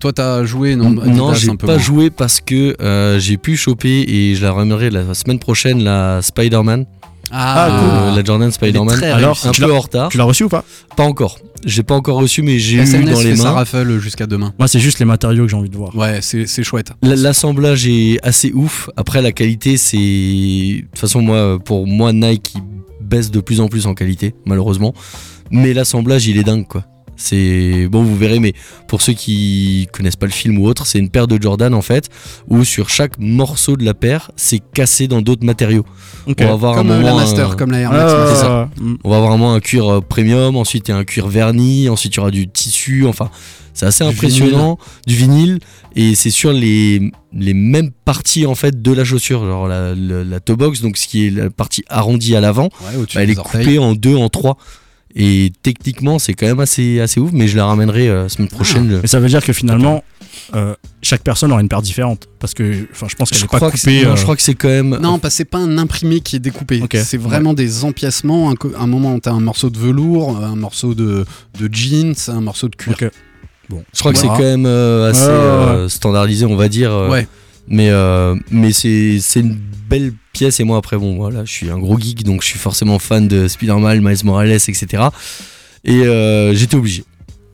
Toi, 0.00 0.12
t'as 0.12 0.44
joué 0.44 0.74
non? 0.76 0.90
Non, 0.90 1.34
j'ai 1.34 1.50
un 1.50 1.56
peu 1.56 1.66
pas 1.66 1.74
moins. 1.74 1.82
joué 1.82 2.10
parce 2.10 2.40
que 2.40 2.74
euh, 2.80 3.18
j'ai 3.20 3.36
pu 3.36 3.56
choper 3.56 4.04
et 4.08 4.34
je 4.34 4.42
la 4.42 4.52
ramènerai 4.52 4.90
la 4.90 5.14
semaine 5.14 5.38
prochaine 5.38 5.84
la 5.84 6.20
Spider-Man, 6.22 6.86
Ah, 7.30 7.68
euh, 8.10 8.16
la 8.16 8.24
Jordan 8.24 8.50
Spider-Man. 8.50 9.02
Alors 9.02 9.38
un 9.44 9.50
Tu 9.50 9.60
peu 9.60 9.68
l'as- 9.68 9.74
en 9.74 9.80
retard. 9.80 10.08
Tu 10.10 10.18
l'as 10.18 10.24
reçu 10.24 10.44
ou 10.44 10.48
pas 10.48 10.64
Pas 10.96 11.04
encore. 11.04 11.38
J'ai 11.64 11.82
pas 11.82 11.94
encore 11.94 12.18
reçu, 12.18 12.42
mais 12.42 12.58
j'ai 12.58 12.76
eu 12.76 13.04
dans 13.04 13.20
les 13.20 13.34
mains. 13.36 13.50
raffle 13.52 13.98
jusqu'à 13.98 14.26
demain. 14.26 14.52
Moi, 14.58 14.68
c'est 14.68 14.80
juste 14.80 14.98
les 14.98 15.04
matériaux 15.06 15.44
que 15.44 15.50
j'ai 15.50 15.56
envie 15.56 15.70
de 15.70 15.76
voir. 15.76 15.96
Ouais, 15.96 16.20
c'est 16.20 16.62
chouette. 16.62 16.92
L'assemblage 17.02 17.86
est 17.86 18.18
assez 18.22 18.52
ouf. 18.52 18.90
Après, 18.96 19.22
la 19.22 19.32
qualité, 19.32 19.76
c'est. 19.76 19.96
De 19.96 20.80
toute 20.90 20.98
façon, 20.98 21.22
moi, 21.22 21.58
pour 21.64 21.86
moi, 21.86 22.12
Nike 22.12 22.52
il 22.56 22.62
baisse 23.06 23.30
de 23.30 23.40
plus 23.40 23.60
en 23.60 23.68
plus 23.68 23.86
en 23.86 23.94
qualité, 23.94 24.34
malheureusement. 24.44 24.92
Mais 25.50 25.72
l'assemblage, 25.74 26.26
il 26.26 26.36
est 26.38 26.42
dingue, 26.44 26.66
quoi. 26.66 26.84
C'est. 27.16 27.86
Bon, 27.90 28.02
vous 28.02 28.16
verrez, 28.16 28.40
mais 28.40 28.52
pour 28.88 29.02
ceux 29.02 29.12
qui 29.12 29.88
connaissent 29.92 30.16
pas 30.16 30.26
le 30.26 30.32
film 30.32 30.58
ou 30.58 30.66
autre, 30.66 30.86
c'est 30.86 30.98
une 30.98 31.10
paire 31.10 31.26
de 31.26 31.40
Jordan, 31.40 31.72
en 31.74 31.82
fait, 31.82 32.08
où 32.48 32.64
sur 32.64 32.88
chaque 32.90 33.18
morceau 33.18 33.76
de 33.76 33.84
la 33.84 33.94
paire, 33.94 34.30
c'est 34.36 34.60
cassé 34.72 35.08
dans 35.08 35.22
d'autres 35.22 35.44
matériaux. 35.44 35.84
On 36.26 36.32
va 36.44 36.50
avoir 36.52 36.74
Comme 36.76 36.90
un 36.90 36.94
euh, 36.94 37.00
moment. 37.02 37.16
la 37.16 37.22
Master, 37.22 37.50
un- 37.52 37.56
comme 37.56 37.70
la 37.70 37.78
Air 37.80 37.90
Ah, 37.92 37.96
Max. 38.26 38.40
ça. 38.40 38.70
Mm. 38.80 38.94
On 39.04 39.10
va 39.10 39.16
avoir 39.16 39.30
vraiment 39.30 39.54
un 39.54 39.60
cuir 39.60 39.88
euh, 39.88 40.00
premium, 40.00 40.56
ensuite 40.56 40.88
il 40.88 40.90
y 40.90 40.94
a 40.94 40.96
un 40.96 41.04
cuir 41.04 41.28
verni, 41.28 41.88
ensuite 41.88 42.14
il 42.14 42.16
y 42.16 42.20
aura 42.20 42.30
du 42.30 42.48
tissu, 42.48 43.06
enfin 43.06 43.30
c'est 43.76 43.86
assez 43.86 44.04
Du 44.04 44.10
impressionnant, 44.10 44.78
du 45.06 45.16
vinyle, 45.16 45.58
et 45.96 46.14
c'est 46.14 46.30
sur 46.30 46.52
les, 46.52 47.10
les 47.32 47.54
mêmes 47.54 47.90
parties 48.04 48.46
en 48.46 48.54
fait 48.54 48.80
de 48.82 48.92
la 48.92 49.04
chaussure, 49.04 49.44
genre 49.44 49.66
la, 49.66 49.94
la, 49.96 50.22
la 50.22 50.40
toe 50.40 50.54
box, 50.56 50.80
donc 50.80 50.96
ce 50.96 51.08
qui 51.08 51.26
est 51.26 51.30
la 51.30 51.50
partie 51.50 51.82
arrondie 51.88 52.36
à 52.36 52.40
l'avant, 52.40 52.64
Ouais, 52.82 52.96
bah, 52.96 53.20
elle 53.20 53.30
est 53.30 53.38
orteils. 53.38 53.64
coupée 53.64 53.78
en 53.78 53.94
deux, 53.94 54.14
en 54.16 54.28
trois. 54.28 54.56
Et 55.16 55.52
techniquement 55.62 56.18
c'est 56.18 56.34
quand 56.34 56.46
même 56.46 56.58
assez, 56.60 56.98
assez 57.00 57.20
ouf, 57.20 57.30
mais 57.32 57.46
je 57.46 57.56
la 57.56 57.66
ramènerai 57.66 58.08
euh, 58.08 58.28
semaine 58.28 58.48
prochaine. 58.48 58.88
le- 58.88 59.00
Mais 59.02 59.06
ça 59.06 59.20
veut 59.20 59.28
dire 59.28 59.44
que 59.44 59.52
finalement, 59.52 60.02
euh, 60.54 60.74
chaque 61.02 61.22
personne 61.22 61.52
aura 61.52 61.60
une 61.60 61.68
paire 61.68 61.82
différente. 61.82 62.26
Parce 62.40 62.52
que 62.52 62.86
enfin, 62.90 63.06
je 63.08 63.14
pense 63.14 63.30
qu'elle 63.30 63.40
n'est 63.42 63.46
pas 63.46 63.58
crois, 63.58 63.70
que 63.70 63.78
c'est- 63.78 63.92
coupée. 63.98 64.06
non, 64.06 64.12
euh, 64.12 64.16
je 64.16 64.22
crois 64.24 64.34
que 64.34 64.42
c'est 64.42 64.54
quand 64.54 64.68
même. 64.68 64.98
Non, 65.00 65.20
parce 65.20 65.34
que 65.34 65.36
c'est 65.38 65.44
pas 65.44 65.58
un 65.58 65.78
imprimé 65.78 66.18
qui 66.20 66.34
est 66.36 66.40
découpé. 66.40 66.80
Ok. 66.82 66.96
C'est 67.04 67.16
vraiment 67.16 67.54
des 67.54 67.84
empiècements. 67.84 68.50
Un, 68.50 68.54
un 68.76 68.86
moment, 68.88 69.16
t'as 69.20 69.30
un 69.32 69.40
morceau 69.40 69.70
de 69.70 69.78
velours, 69.78 70.36
un 70.44 70.56
morceau 70.56 70.94
de, 70.94 71.24
de 71.60 71.68
jeans, 71.72 72.14
un 72.28 72.40
morceau 72.40 72.68
de 72.68 72.74
cuir. 72.74 72.96
Bon. 73.70 73.84
Je 73.94 74.00
crois 74.00 74.12
que 74.12 74.18
c'est 74.18 74.26
quand 74.26 74.38
même 74.40 74.66
euh, 74.66 75.10
assez 75.10 75.26
Ouais, 75.26 75.28
ouais, 75.28 75.34
ouais. 75.34 75.40
euh, 75.84 75.88
standardisé, 75.88 76.44
on 76.44 76.56
va 76.56 76.68
dire. 76.68 76.90
Ouais. 77.08 77.26
Mais, 77.68 77.88
euh, 77.90 78.34
mais 78.50 78.72
c'est 78.72 79.18
c'est 79.20 79.40
une 79.40 79.56
belle 79.88 80.12
pièce. 80.34 80.60
Et 80.60 80.64
moi, 80.64 80.76
après, 80.76 80.98
bon, 80.98 81.16
voilà, 81.16 81.44
je 81.46 81.50
suis 81.52 81.70
un 81.70 81.78
gros 81.78 81.98
geek, 81.98 82.22
donc 82.24 82.42
je 82.42 82.48
suis 82.48 82.58
forcément 82.58 82.98
fan 82.98 83.26
de 83.26 83.48
Spider-Man, 83.48 84.00
Miles 84.02 84.24
Morales, 84.24 84.50
etc. 84.52 85.04
Et 85.84 86.02
euh, 86.06 86.54
j'étais 86.54 86.76
obligé. 86.76 87.04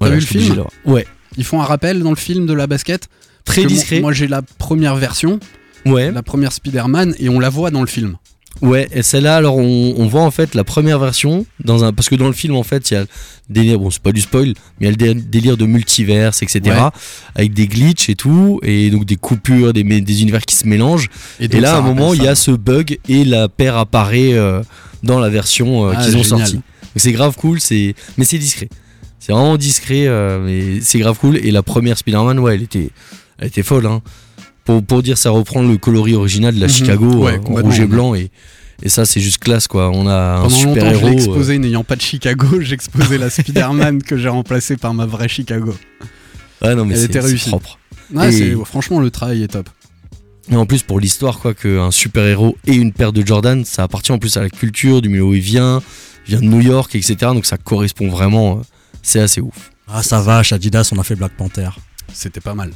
Voilà, 0.01 0.17
vu 0.17 0.21
le 0.23 0.27
obligé 0.27 0.53
film. 0.55 0.65
Ouais. 0.87 1.07
Ils 1.37 1.45
font 1.45 1.61
un 1.61 1.65
rappel 1.65 2.03
dans 2.03 2.11
le 2.11 2.17
film 2.17 2.47
de 2.47 2.53
la 2.53 2.67
basket. 2.67 3.09
Très 3.45 3.63
moi- 3.63 3.69
discret. 3.69 4.01
Moi, 4.01 4.13
j'ai 4.13 4.27
la 4.27 4.43
première 4.43 4.97
version, 4.97 5.39
Ouais. 5.87 6.11
la 6.11 6.23
première 6.23 6.53
Spider-Man, 6.53 7.15
et 7.19 7.29
on 7.29 7.39
la 7.39 7.49
voit 7.51 7.71
dans 7.71 7.81
le 7.81 7.87
film. 7.87 8.17
Ouais, 8.63 8.89
et 8.93 9.03
celle-là, 9.03 9.37
alors 9.37 9.57
on, 9.57 9.95
on 9.97 10.07
voit 10.07 10.21
en 10.23 10.31
fait 10.31 10.55
la 10.55 10.65
première 10.65 10.99
version 10.99 11.47
dans 11.65 11.83
un 11.85 11.93
parce 11.95 12.11
que 12.11 12.15
dans 12.15 12.27
le 12.27 12.35
film 12.35 12.57
en 12.57 12.63
fait 12.63 12.91
il 12.91 12.95
y 12.95 12.97
a 12.99 13.01
le 13.01 13.07
délire, 13.49 13.79
bon 13.79 13.91
c'est 13.91 14.03
pas 14.03 14.13
du 14.13 14.21
spoil, 14.21 14.49
mais 14.49 14.55
il 14.81 14.85
y 14.85 14.89
a 14.89 14.91
le 14.91 14.97
dé- 14.97 15.15
délire 15.15 15.57
de 15.57 15.65
multiverse, 15.65 16.43
etc. 16.43 16.61
Ouais. 16.67 16.89
Avec 17.37 17.55
des 17.55 17.67
glitches 17.69 18.11
et 18.11 18.17
tout, 18.17 18.61
et 18.63 18.91
donc 18.91 19.07
des 19.07 19.17
coupures, 19.17 19.73
des, 19.73 19.83
des 19.83 20.23
univers 20.23 20.43
qui 20.43 20.57
se 20.57 20.67
mélangent. 20.69 21.09
Et, 21.39 21.49
là 21.49 21.77
à 21.77 21.79
un 21.79 21.81
moment 21.81 22.13
il 22.13 22.23
y 22.23 22.29
a 22.29 22.35
ce 22.35 22.51
bug 22.51 22.99
et 23.09 23.25
la 23.25 23.49
paire 23.49 23.77
apparaît 23.79 24.35
euh, 24.35 24.61
dans 25.03 25.19
la 25.21 25.31
version 25.31 25.89
euh, 25.89 25.95
Ah, 25.97 26.05
qu'ils 26.05 26.17
ont 26.19 26.23
sortie. 26.25 26.55
Donc 26.57 26.63
c'est 26.97 27.13
grave 27.13 27.37
cool, 27.37 27.61
c'est 27.61 27.95
mais 28.19 28.25
c'est 28.27 28.39
discret. 28.39 28.69
C'est 29.21 29.33
vraiment 29.33 29.57
discret, 29.57 30.07
euh, 30.07 30.39
mais 30.45 30.81
c'est 30.83 30.99
grave 30.99 31.17
cool. 31.19 31.37
Et 31.39 31.51
la 31.51 31.63
première 31.63 31.97
Spider-Man, 31.99 32.39
ouais, 32.39 32.55
elle 32.57 32.63
était, 32.63 32.91
elle 33.39 33.49
était 33.49 33.63
folle. 33.63 33.87
Hein. 33.87 34.01
Pour, 34.71 34.85
pour 34.85 35.03
dire, 35.03 35.19
ça 35.19 35.31
reprend 35.31 35.63
le 35.63 35.77
coloris 35.79 36.15
original 36.15 36.55
de 36.55 36.61
la 36.61 36.67
Mhm. 36.67 36.73
Chicago, 36.73 37.25
Ouais, 37.25 37.35
euh, 37.35 37.61
rouge 37.63 37.81
et 37.81 37.87
blanc, 37.87 38.15
et, 38.15 38.31
et 38.83 38.89
ça, 38.89 39.05
c'est 39.05 39.21
juste 39.21 39.39
classe, 39.39 39.67
quoi. 39.67 39.91
On 39.91 40.07
a 40.07 40.13
un 40.37 40.43
Pendant 40.43 40.49
super 40.51 40.85
longtemps, 40.85 40.91
je 40.91 40.95
héros. 40.97 41.07
l'ai 41.09 41.11
euh, 41.13 41.17
exposé, 41.17 41.59
n'ayant 41.59 41.83
pas 41.85 41.97
de 41.97 42.01
Chicago, 42.03 42.47
j'exposais 42.61 43.19
la 43.19 43.31
Spider-Man 43.31 44.03
que 44.03 44.17
j'ai 44.17 44.29
remplacée 44.29 44.77
par 44.77 44.95
ma 44.95 45.07
vraie 45.07 45.29
Chicago. 45.29 45.75
ouais, 46.63 46.75
non, 46.75 46.85
mais 46.85 46.95
elle 46.95 47.01
c'est 47.01 47.05
était 47.07 47.21
c'est 47.21 47.27
réussie. 47.27 47.49
propre. 47.51 47.79
Ouais, 48.15 48.29
Et- 48.29 48.33
c'est- 48.57 48.65
franchement, 48.65 49.01
le 49.01 49.11
travail 49.11 49.43
est 49.43 49.49
top. 49.49 49.69
Et 50.53 50.57
en 50.57 50.67
plus, 50.67 50.83
pour 50.83 50.99
l'histoire, 51.01 51.39
quoi, 51.39 51.53
qu'un 51.55 51.91
super 51.91 52.25
héros 52.25 52.57
et 52.67 52.75
une 52.75 52.93
paire 52.93 53.13
de 53.13 53.25
Jordan, 53.27 53.65
ça 53.65 53.83
appartient 53.85 54.11
en 54.13 54.19
plus 54.19 54.37
à 54.37 54.41
la 54.41 54.51
culture 54.51 55.01
du 55.03 55.09
milieu 55.09 55.23
où 55.25 55.35
il 55.35 55.41
vient, 55.41 55.81
il 56.27 56.31
vient 56.37 56.41
de 56.41 56.47
New 56.47 56.61
York, 56.61 56.95
etc. 56.95 57.17
Donc 57.35 57.47
ça 57.47 57.57
correspond 57.57 58.09
vraiment. 58.09 58.59
euh, 58.59 58.63
c'est 59.03 59.21
assez 59.21 59.41
ouf. 59.41 59.71
Ah, 59.89 60.03
ça 60.03 60.21
va, 60.21 60.43
chez 60.43 60.55
Adidas, 60.57 60.91
on 60.95 60.99
a 60.99 61.05
fait 61.05 61.15
Black 61.17 61.33
Panther. 61.37 61.69
C'était 62.13 62.41
pas 62.41 62.55
mal. 62.55 62.71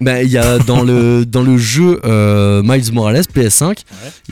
Ben, 0.00 0.24
il 0.24 0.30
y 0.30 0.38
a 0.38 0.58
dans 0.58 0.82
le, 0.82 1.26
dans 1.26 1.42
le 1.42 1.58
jeu 1.58 2.00
euh, 2.04 2.62
Miles 2.64 2.92
Morales 2.92 3.24
PS5, 3.34 3.80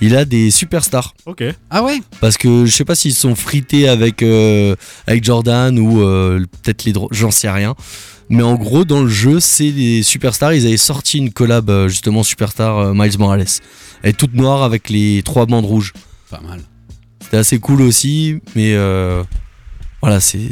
il 0.00 0.16
a 0.16 0.24
des 0.24 0.50
superstars. 0.50 1.14
Ok. 1.26 1.44
Ah 1.68 1.82
ouais? 1.82 2.00
Parce 2.20 2.38
que 2.38 2.64
je 2.64 2.74
sais 2.74 2.86
pas 2.86 2.94
s'ils 2.94 3.14
sont 3.14 3.34
frités 3.34 3.88
avec, 3.88 4.22
euh, 4.22 4.74
avec 5.06 5.24
Jordan 5.24 5.78
ou 5.78 6.00
euh, 6.02 6.44
peut-être 6.62 6.84
les 6.84 6.94
j'en 7.10 7.30
sais 7.30 7.50
rien. 7.50 7.74
Mais 8.30 8.42
en 8.42 8.56
gros, 8.56 8.84
dans 8.84 9.02
le 9.02 9.08
jeu, 9.08 9.40
c'est 9.40 9.70
des 9.72 10.02
superstars. 10.02 10.52
Ils 10.52 10.66
avaient 10.66 10.76
sorti 10.76 11.18
une 11.18 11.32
collab 11.32 11.70
justement 11.88 12.22
Superstar 12.22 12.78
euh, 12.78 12.92
Miles 12.94 13.18
Morales. 13.18 13.46
Elle 14.02 14.10
est 14.10 14.12
toute 14.12 14.34
noire 14.34 14.62
avec 14.62 14.90
les 14.90 15.22
trois 15.22 15.46
bandes 15.46 15.64
rouges. 15.64 15.92
Pas 16.30 16.40
mal. 16.40 16.60
C'était 17.22 17.38
assez 17.38 17.58
cool 17.58 17.82
aussi, 17.82 18.38
mais 18.54 18.74
euh, 18.74 19.22
voilà, 20.00 20.20
c'est 20.20 20.50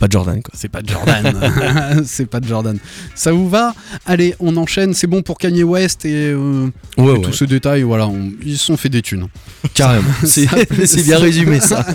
pas 0.00 0.08
Jordan 0.10 0.42
quoi. 0.42 0.52
C'est 0.56 0.68
pas 0.68 0.82
de 0.82 0.88
Jordan. 0.88 2.02
c'est 2.04 2.26
pas 2.26 2.40
de 2.40 2.48
Jordan. 2.48 2.78
Ça 3.14 3.30
vous 3.32 3.48
va? 3.48 3.74
Allez, 4.06 4.34
on 4.40 4.56
enchaîne. 4.56 4.94
C'est 4.94 5.06
bon 5.06 5.22
pour 5.22 5.38
Kanye 5.38 5.62
West 5.62 6.04
et, 6.04 6.30
euh, 6.30 6.66
Ouais, 6.98 7.04
et 7.04 7.10
ouais, 7.12 7.20
tous 7.20 7.32
ces 7.32 7.46
détails. 7.46 7.82
Voilà, 7.82 8.08
on- 8.08 8.32
ils 8.44 8.58
se 8.58 8.64
sont 8.66 8.76
fait 8.76 8.88
des 8.88 9.02
thunes. 9.02 9.26
carrément. 9.74 10.08
C'est 10.24 10.46
Ça- 10.46 10.56
c'est 10.86 11.02
bien 11.04 11.18
ça- 11.18 11.22
résumé 11.22 11.60
ça. 11.60 11.86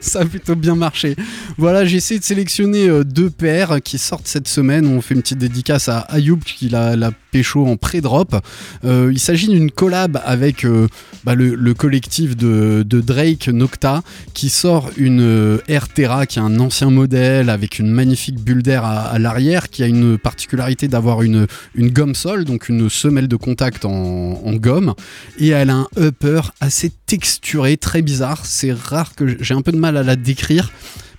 ça 0.00 0.20
a 0.20 0.24
plutôt 0.24 0.54
bien 0.54 0.74
marché. 0.76 1.16
Voilà, 1.58 1.84
j'ai 1.84 1.96
essayé 1.96 2.18
de 2.20 2.24
sélectionner 2.24 2.88
euh, 2.88 3.04
deux 3.04 3.30
paires 3.30 3.78
qui 3.82 3.98
sortent 3.98 4.26
cette 4.28 4.48
semaine. 4.48 4.86
On 4.86 5.00
fait 5.00 5.14
une 5.14 5.22
petite 5.22 5.38
dédicace 5.38 5.88
à 5.88 5.98
Ayoub 6.00 6.38
qui 6.44 6.68
l'a 6.68 6.94
la 6.96 7.10
pécho 7.32 7.66
en 7.66 7.76
pré-drop. 7.76 8.36
Euh, 8.84 9.10
il 9.12 9.18
s'agit 9.18 9.48
d'une 9.48 9.70
collab 9.72 10.20
avec 10.24 10.64
euh, 10.64 10.86
bah, 11.24 11.34
le, 11.34 11.54
le 11.56 11.74
collectif 11.74 12.36
de, 12.36 12.84
de 12.86 13.00
Drake 13.00 13.48
Nocta 13.48 14.02
qui 14.34 14.48
sort 14.50 14.90
une 14.96 15.20
euh, 15.20 15.58
Air 15.68 15.88
Terra 15.88 16.26
qui 16.26 16.38
est 16.38 16.42
un 16.42 16.60
ancien 16.60 16.90
modèle 16.90 17.23
avec 17.24 17.78
une 17.78 17.90
magnifique 17.90 18.36
bulle 18.36 18.62
d'air 18.62 18.84
à, 18.84 19.18
l'arrière 19.18 19.70
qui 19.70 19.82
a 19.82 19.86
une 19.86 20.18
particularité 20.18 20.88
d'avoir 20.88 21.22
une, 21.22 21.46
gomme 21.76 22.14
sol, 22.14 22.44
donc 22.44 22.68
une 22.68 22.88
semelle 22.88 23.28
de 23.28 23.36
contact 23.36 23.84
en, 23.84 24.54
gomme 24.54 24.94
et 25.38 25.48
elle 25.48 25.70
a 25.70 25.74
un 25.74 25.88
upper 25.98 26.40
assez 26.60 26.92
texturé, 27.06 27.76
très 27.76 28.02
bizarre. 28.02 28.46
C'est 28.46 28.72
rare 28.72 29.14
que 29.14 29.42
j'ai 29.42 29.54
un 29.54 29.62
peu 29.62 29.72
de 29.72 29.78
mal 29.78 29.96
à 29.96 30.02
la 30.02 30.16
décrire 30.16 30.70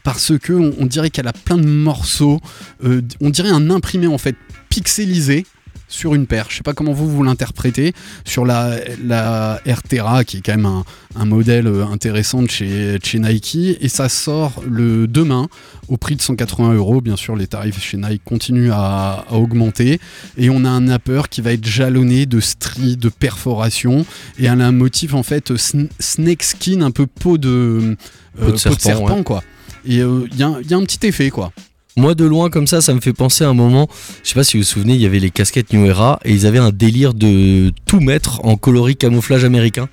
parce 0.03 0.37
que 0.37 0.53
on, 0.53 0.73
on 0.79 0.85
dirait 0.85 1.09
qu'elle 1.09 1.27
a 1.27 1.33
plein 1.33 1.57
de 1.57 1.67
morceaux. 1.67 2.39
euh, 2.83 3.01
on 3.19 3.29
dirait 3.29 3.49
un 3.49 3.69
imprimé 3.69 4.07
en 4.07 4.17
fait 4.17 4.35
pixelisé 4.69 5.45
sur 5.87 6.15
une 6.15 6.25
paire. 6.27 6.47
Je 6.49 6.55
sais 6.57 6.63
pas 6.63 6.73
comment 6.73 6.93
vous 6.93 7.09
vous 7.09 7.23
l'interprétez 7.23 7.93
sur 8.25 8.45
la, 8.45 8.75
la 9.03 9.61
Terra 9.87 10.23
qui 10.23 10.37
est 10.37 10.41
quand 10.41 10.55
même 10.55 10.65
un, 10.65 10.83
un 11.15 11.25
modèle 11.25 11.67
euh, 11.67 11.85
intéressant 11.85 12.41
de 12.41 12.49
chez, 12.49 12.97
de 12.97 13.05
chez 13.05 13.19
Nike 13.19 13.77
et 13.79 13.87
ça 13.89 14.09
sort 14.09 14.63
le 14.67 15.07
demain 15.07 15.47
au 15.87 15.97
prix 15.97 16.15
de 16.15 16.21
180 16.21 16.73
euros. 16.73 17.01
Bien 17.01 17.15
sûr, 17.15 17.35
les 17.35 17.47
tarifs 17.47 17.79
chez 17.81 17.97
Nike 17.97 18.21
continuent 18.25 18.71
à, 18.71 19.25
à 19.29 19.33
augmenter 19.33 19.99
et 20.37 20.49
on 20.49 20.65
a 20.65 20.69
un 20.69 20.87
upper 20.89 21.23
qui 21.29 21.41
va 21.41 21.53
être 21.53 21.65
jalonné 21.65 22.25
de 22.25 22.39
stries, 22.39 22.97
de 22.97 23.09
perforations 23.09 24.05
et 24.39 24.45
elle 24.45 24.61
a 24.61 24.67
un 24.67 24.71
motif 24.71 25.13
en 25.13 25.23
fait 25.23 25.51
sn- 25.51 25.89
snake 25.99 26.43
skin, 26.43 26.81
un 26.81 26.91
peu 26.91 27.05
peau 27.05 27.37
de, 27.37 27.95
euh, 28.41 28.45
Peau 28.69 28.75
de 28.75 28.81
serpent, 28.81 29.23
quoi. 29.23 29.43
Et 29.87 29.97
il 29.97 30.37
y, 30.37 30.43
a 30.43 30.47
un- 30.47 30.61
y 30.61 30.73
a 30.73 30.77
un 30.77 30.83
petit 30.83 31.05
effet 31.05 31.29
quoi. 31.29 31.51
Moi, 31.97 32.13
de 32.13 32.25
loin, 32.25 32.49
comme 32.49 32.67
ça, 32.67 32.81
ça 32.81 32.93
me 32.93 32.99
fait 32.99 33.13
penser 33.13 33.45
à 33.45 33.49
un 33.49 33.53
moment. 33.53 33.87
Je 34.23 34.29
sais 34.29 34.35
pas 34.35 34.43
si 34.43 34.57
vous 34.57 34.63
vous 34.63 34.67
souvenez, 34.69 34.95
il 34.95 35.01
y 35.01 35.05
avait 35.05 35.19
les 35.19 35.29
casquettes 35.31 35.71
New 35.71 35.85
Era 35.85 36.19
et 36.25 36.33
ils 36.33 36.45
avaient 36.45 36.59
un 36.59 36.71
délire 36.71 37.13
de 37.13 37.71
tout 37.85 38.01
mettre 38.01 38.43
en 38.45 38.57
coloris 38.57 38.97
camouflage 38.97 39.45
américain. 39.45 39.87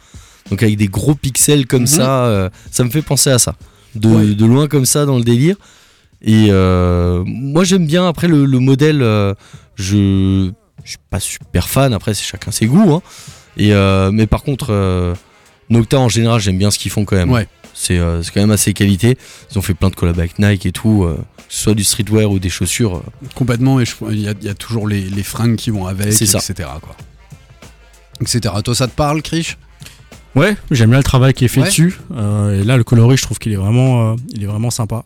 Donc 0.50 0.64
avec 0.64 0.76
des 0.76 0.88
gros 0.88 1.14
pixels 1.14 1.66
comme 1.68 1.82
Mhm. 1.82 1.86
ça, 1.86 2.24
euh, 2.26 2.50
ça 2.72 2.82
me 2.82 2.90
fait 2.90 3.02
penser 3.02 3.30
à 3.30 3.38
ça. 3.38 3.54
De, 3.94 4.08
Ouais. 4.08 4.26
de 4.34 4.44
loin 4.46 4.66
comme 4.66 4.84
ça 4.84 5.06
dans 5.06 5.16
le 5.16 5.22
délire. 5.22 5.54
Et 6.22 6.48
euh, 6.50 7.22
moi, 7.24 7.62
j'aime 7.62 7.86
bien. 7.86 8.08
Après, 8.08 8.26
le, 8.26 8.46
le 8.46 8.58
modèle, 8.58 9.00
euh, 9.02 9.34
je, 9.76 10.50
je 10.82 10.88
suis 10.90 10.98
pas 11.08 11.20
super 11.20 11.68
fan. 11.68 11.92
Après, 11.92 12.14
c'est 12.14 12.24
chacun 12.24 12.50
ses 12.50 12.66
goûts. 12.66 12.94
hein. 12.94 13.02
Et 13.56 13.70
mais 14.12 14.26
par 14.26 14.42
contre, 14.42 15.14
Nocta 15.70 16.00
en 16.00 16.08
général, 16.08 16.40
j'aime 16.40 16.58
bien 16.58 16.70
ce 16.72 16.78
qu'ils 16.80 16.90
font 16.90 17.04
quand 17.04 17.16
même. 17.16 17.30
Ouais. 17.30 17.46
C'est 17.74 17.98
quand 17.98 18.40
même 18.40 18.50
assez 18.50 18.72
qualité. 18.72 19.16
Ils 19.52 19.58
ont 19.58 19.62
fait 19.62 19.74
plein 19.74 19.88
de 19.90 19.94
collabs 19.94 20.18
avec 20.18 20.38
Nike 20.40 20.66
et 20.66 20.72
tout, 20.72 21.06
ce 21.54 21.64
soit 21.64 21.74
du 21.74 21.84
streetwear 21.84 22.30
ou 22.30 22.38
des 22.38 22.48
chaussures. 22.48 22.96
euh. 22.96 23.28
Complètement, 23.34 23.78
et 23.78 23.84
il 24.10 24.20
y, 24.20 24.28
a- 24.28 24.34
il 24.40 24.46
y 24.46 24.48
a 24.48 24.54
toujours 24.54 24.88
les, 24.88 25.02
les 25.02 25.22
fringues 25.22 25.56
qui 25.56 25.70
vont 25.70 25.86
avec, 25.86 26.12
C'est 26.14 26.24
ça. 26.26 26.38
etc. 26.38 26.68
Quoi. 26.80 26.96
Etc. 28.22 28.40
Toi, 28.64 28.74
ça 28.74 28.86
te 28.86 28.94
parle, 28.94 29.20
Krish? 29.22 29.58
Ouais, 30.34 30.56
j'aime 30.70 30.88
bien 30.90 30.98
le 30.98 31.04
travail 31.04 31.34
qui 31.34 31.44
est 31.44 31.48
fait 31.48 31.60
Ouais. 31.60 31.66
dessus. 31.66 31.98
Euh, 32.16 32.58
et 32.60 32.64
là, 32.64 32.78
le 32.78 32.84
coloris, 32.84 33.18
je 33.18 33.22
trouve 33.24 33.38
qu'il 33.38 33.52
est 33.52 33.56
vraiment, 33.56 34.12
euh, 34.12 34.16
il 34.32 34.42
est 34.42 34.46
vraiment 34.46 34.70
sympa. 34.70 35.04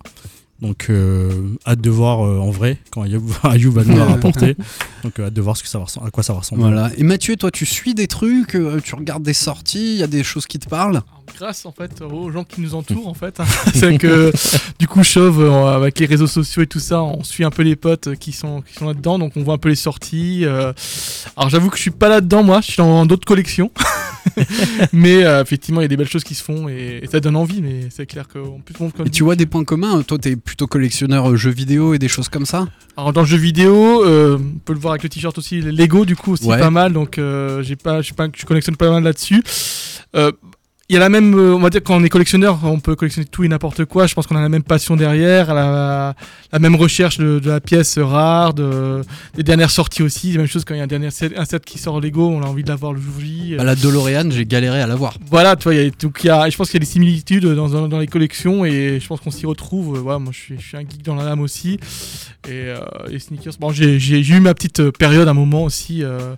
Donc, 0.62 0.86
euh, 0.88 1.28
hâte 1.66 1.80
de 1.80 1.90
voir 1.90 2.24
euh, 2.24 2.38
en 2.38 2.50
vrai 2.50 2.78
quand 2.90 3.02
Ayoub, 3.02 3.24
Ayoub 3.42 3.72
va 3.72 3.84
nous 3.84 3.96
la 3.96 4.04
rapporter. 4.14 4.56
Donc, 5.06 5.20
euh, 5.20 5.26
hâte 5.26 5.34
de 5.34 5.40
voir 5.40 5.56
ce 5.56 5.62
que 5.62 5.68
ça 5.68 5.78
va 5.78 5.84
ressembler- 5.84 6.08
à 6.08 6.10
quoi 6.10 6.24
ça 6.24 6.32
va 6.32 6.40
ressembler. 6.40 6.64
Voilà. 6.64 6.90
Et 6.96 7.04
Mathieu, 7.04 7.36
toi, 7.36 7.52
tu 7.52 7.64
suis 7.64 7.94
des 7.94 8.08
trucs, 8.08 8.56
euh, 8.56 8.80
tu 8.82 8.96
regardes 8.96 9.22
des 9.22 9.34
sorties, 9.34 9.94
il 9.94 9.98
y 9.98 10.02
a 10.02 10.08
des 10.08 10.24
choses 10.24 10.46
qui 10.46 10.58
te 10.58 10.68
parlent? 10.68 11.00
Grâce 11.38 11.64
en 11.66 11.72
fait 11.72 12.02
aux 12.02 12.30
gens 12.30 12.44
qui 12.44 12.60
nous 12.60 12.74
entourent 12.74 13.08
en 13.08 13.14
fait. 13.14 13.38
C'est 13.74 13.98
que 13.98 14.32
du 14.78 14.86
coup 14.88 15.02
Chauve 15.04 15.42
euh, 15.42 15.76
avec 15.76 15.98
les 15.98 16.06
réseaux 16.06 16.26
sociaux 16.26 16.62
et 16.62 16.66
tout 16.66 16.78
ça, 16.80 17.02
on 17.02 17.22
suit 17.24 17.44
un 17.44 17.50
peu 17.50 17.62
les 17.62 17.76
potes 17.76 18.14
qui 18.16 18.32
sont 18.32 18.62
qui 18.62 18.74
sont 18.74 18.86
là-dedans, 18.86 19.18
donc 19.18 19.32
on 19.36 19.42
voit 19.42 19.54
un 19.54 19.58
peu 19.58 19.68
les 19.68 19.74
sorties. 19.74 20.44
Alors 21.36 21.48
j'avoue 21.50 21.68
que 21.68 21.76
je 21.76 21.82
suis 21.82 21.90
pas 21.90 22.08
là-dedans 22.08 22.42
moi, 22.42 22.60
je 22.60 22.66
suis 22.72 22.76
dans 22.76 23.04
d'autres 23.06 23.26
collections. 23.26 23.70
mais 24.92 25.24
euh, 25.24 25.42
effectivement 25.42 25.80
il 25.80 25.84
y 25.84 25.86
a 25.86 25.88
des 25.88 25.96
belles 25.96 26.08
choses 26.08 26.24
qui 26.24 26.34
se 26.34 26.42
font 26.42 26.68
et, 26.68 27.00
et 27.02 27.06
ça 27.06 27.20
donne 27.20 27.36
envie. 27.36 27.60
Mais 27.62 27.88
c'est 27.90 28.06
clair 28.06 28.26
plus 28.28 28.74
bon, 28.78 28.90
comme 28.90 29.06
Et 29.06 29.10
tu 29.10 29.22
vois 29.24 29.36
des 29.36 29.46
points 29.46 29.64
communs? 29.64 30.02
Toi, 30.02 30.18
t'es 30.18 30.36
plutôt 30.36 30.66
collectionneur 30.66 31.36
jeux 31.36 31.50
vidéo 31.50 31.94
et 31.94 31.98
des 31.98 32.08
choses 32.08 32.28
comme 32.28 32.46
ça? 32.46 32.66
Alors 32.96 33.12
dans 33.12 33.22
le 33.22 33.26
jeu 33.26 33.36
vidéo, 33.36 34.04
euh, 34.04 34.38
on 34.38 34.58
peut 34.58 34.72
le 34.72 34.78
voir 34.78 34.94
avec 34.96 35.02
le 35.04 35.08
t-shirt 35.08 35.36
aussi, 35.38 35.60
les 35.60 35.72
Lego 35.72 36.04
du 36.04 36.16
coup 36.16 36.32
aussi 36.32 36.46
Ouais. 36.46 36.58
pas 36.58 36.70
mal, 36.70 36.92
donc 36.92 37.18
euh, 37.18 37.62
j'ai 37.62 37.76
pas, 37.76 38.02
je 38.02 38.08
sais 38.08 38.14
pas, 38.14 38.26
je 38.34 38.44
collectionne 38.44 38.76
pas 38.76 38.90
mal 38.90 39.02
là-dessus. 39.04 39.42
Euh, 40.14 40.32
il 40.88 40.92
y 40.94 40.96
a 40.96 41.00
la 41.00 41.08
même, 41.08 41.34
euh, 41.34 41.54
on 41.54 41.58
va 41.58 41.68
dire 41.70 41.82
quand 41.82 41.96
on 41.96 42.04
est 42.04 42.08
collectionneur, 42.08 42.60
on 42.62 42.78
peut 42.78 42.94
collectionner 42.94 43.26
tout 43.26 43.42
et 43.42 43.48
n'importe 43.48 43.84
quoi. 43.86 44.06
Je 44.06 44.14
pense 44.14 44.26
qu'on 44.28 44.36
a 44.36 44.40
la 44.40 44.48
même 44.48 44.62
passion 44.62 44.94
derrière, 44.96 45.52
la, 45.52 46.14
la 46.52 46.58
même 46.60 46.76
recherche 46.76 47.18
de, 47.18 47.40
de 47.40 47.50
la 47.50 47.60
pièce 47.60 47.98
rare, 47.98 48.54
de, 48.54 49.02
des 49.34 49.42
dernières 49.42 49.70
sorties 49.72 50.04
aussi. 50.04 50.30
La 50.32 50.38
même 50.38 50.46
chose 50.46 50.64
quand 50.64 50.74
il 50.74 50.78
y 50.78 50.80
a 50.80 50.84
un 50.84 50.86
dernier 50.86 51.10
set, 51.10 51.32
un 51.36 51.44
set 51.44 51.64
qui 51.64 51.78
sort 51.78 52.00
Lego, 52.00 52.28
on 52.28 52.40
a 52.42 52.46
envie 52.46 52.62
de 52.62 52.68
l'avoir 52.68 52.92
le 52.92 53.00
jour 53.00 53.14
J. 53.18 53.54
Bah, 53.56 53.64
La 53.64 53.74
DeLorean, 53.74 54.30
j'ai 54.30 54.44
galéré 54.46 54.80
à 54.80 54.86
l'avoir. 54.86 55.14
Voilà, 55.28 55.56
tu 55.56 55.64
vois, 55.64 55.74
il 55.74 55.84
y 55.84 55.86
a, 55.86 55.90
donc 55.90 56.20
il 56.22 56.26
y 56.28 56.30
a, 56.30 56.48
je 56.48 56.56
pense 56.56 56.68
qu'il 56.70 56.76
y 56.76 56.82
a 56.82 56.86
des 56.86 56.90
similitudes 56.92 57.46
dans, 57.46 57.68
dans, 57.68 57.88
dans 57.88 57.98
les 57.98 58.06
collections 58.06 58.64
et 58.64 58.98
je 59.00 59.06
pense 59.08 59.20
qu'on 59.20 59.32
s'y 59.32 59.46
retrouve. 59.46 59.96
Euh, 59.96 60.00
Voilà, 60.00 60.20
moi 60.20 60.32
je 60.32 60.38
suis, 60.38 60.54
je 60.58 60.66
suis 60.68 60.76
un 60.76 60.80
geek 60.82 61.02
dans 61.02 61.16
la 61.16 61.32
âme 61.32 61.40
aussi. 61.40 61.80
Et 62.48 62.50
euh, 62.68 62.76
les 63.08 63.18
sneakers, 63.18 63.54
bon, 63.58 63.70
j'ai 63.72 63.98
j'ai- 63.98 64.22
j'ai 64.22 64.34
eu 64.36 64.40
ma 64.40 64.54
petite 64.54 64.78
euh, 64.78 64.92
période, 64.92 65.26
un 65.26 65.34
moment 65.34 65.64
aussi, 65.64 66.04
euh, 66.04 66.36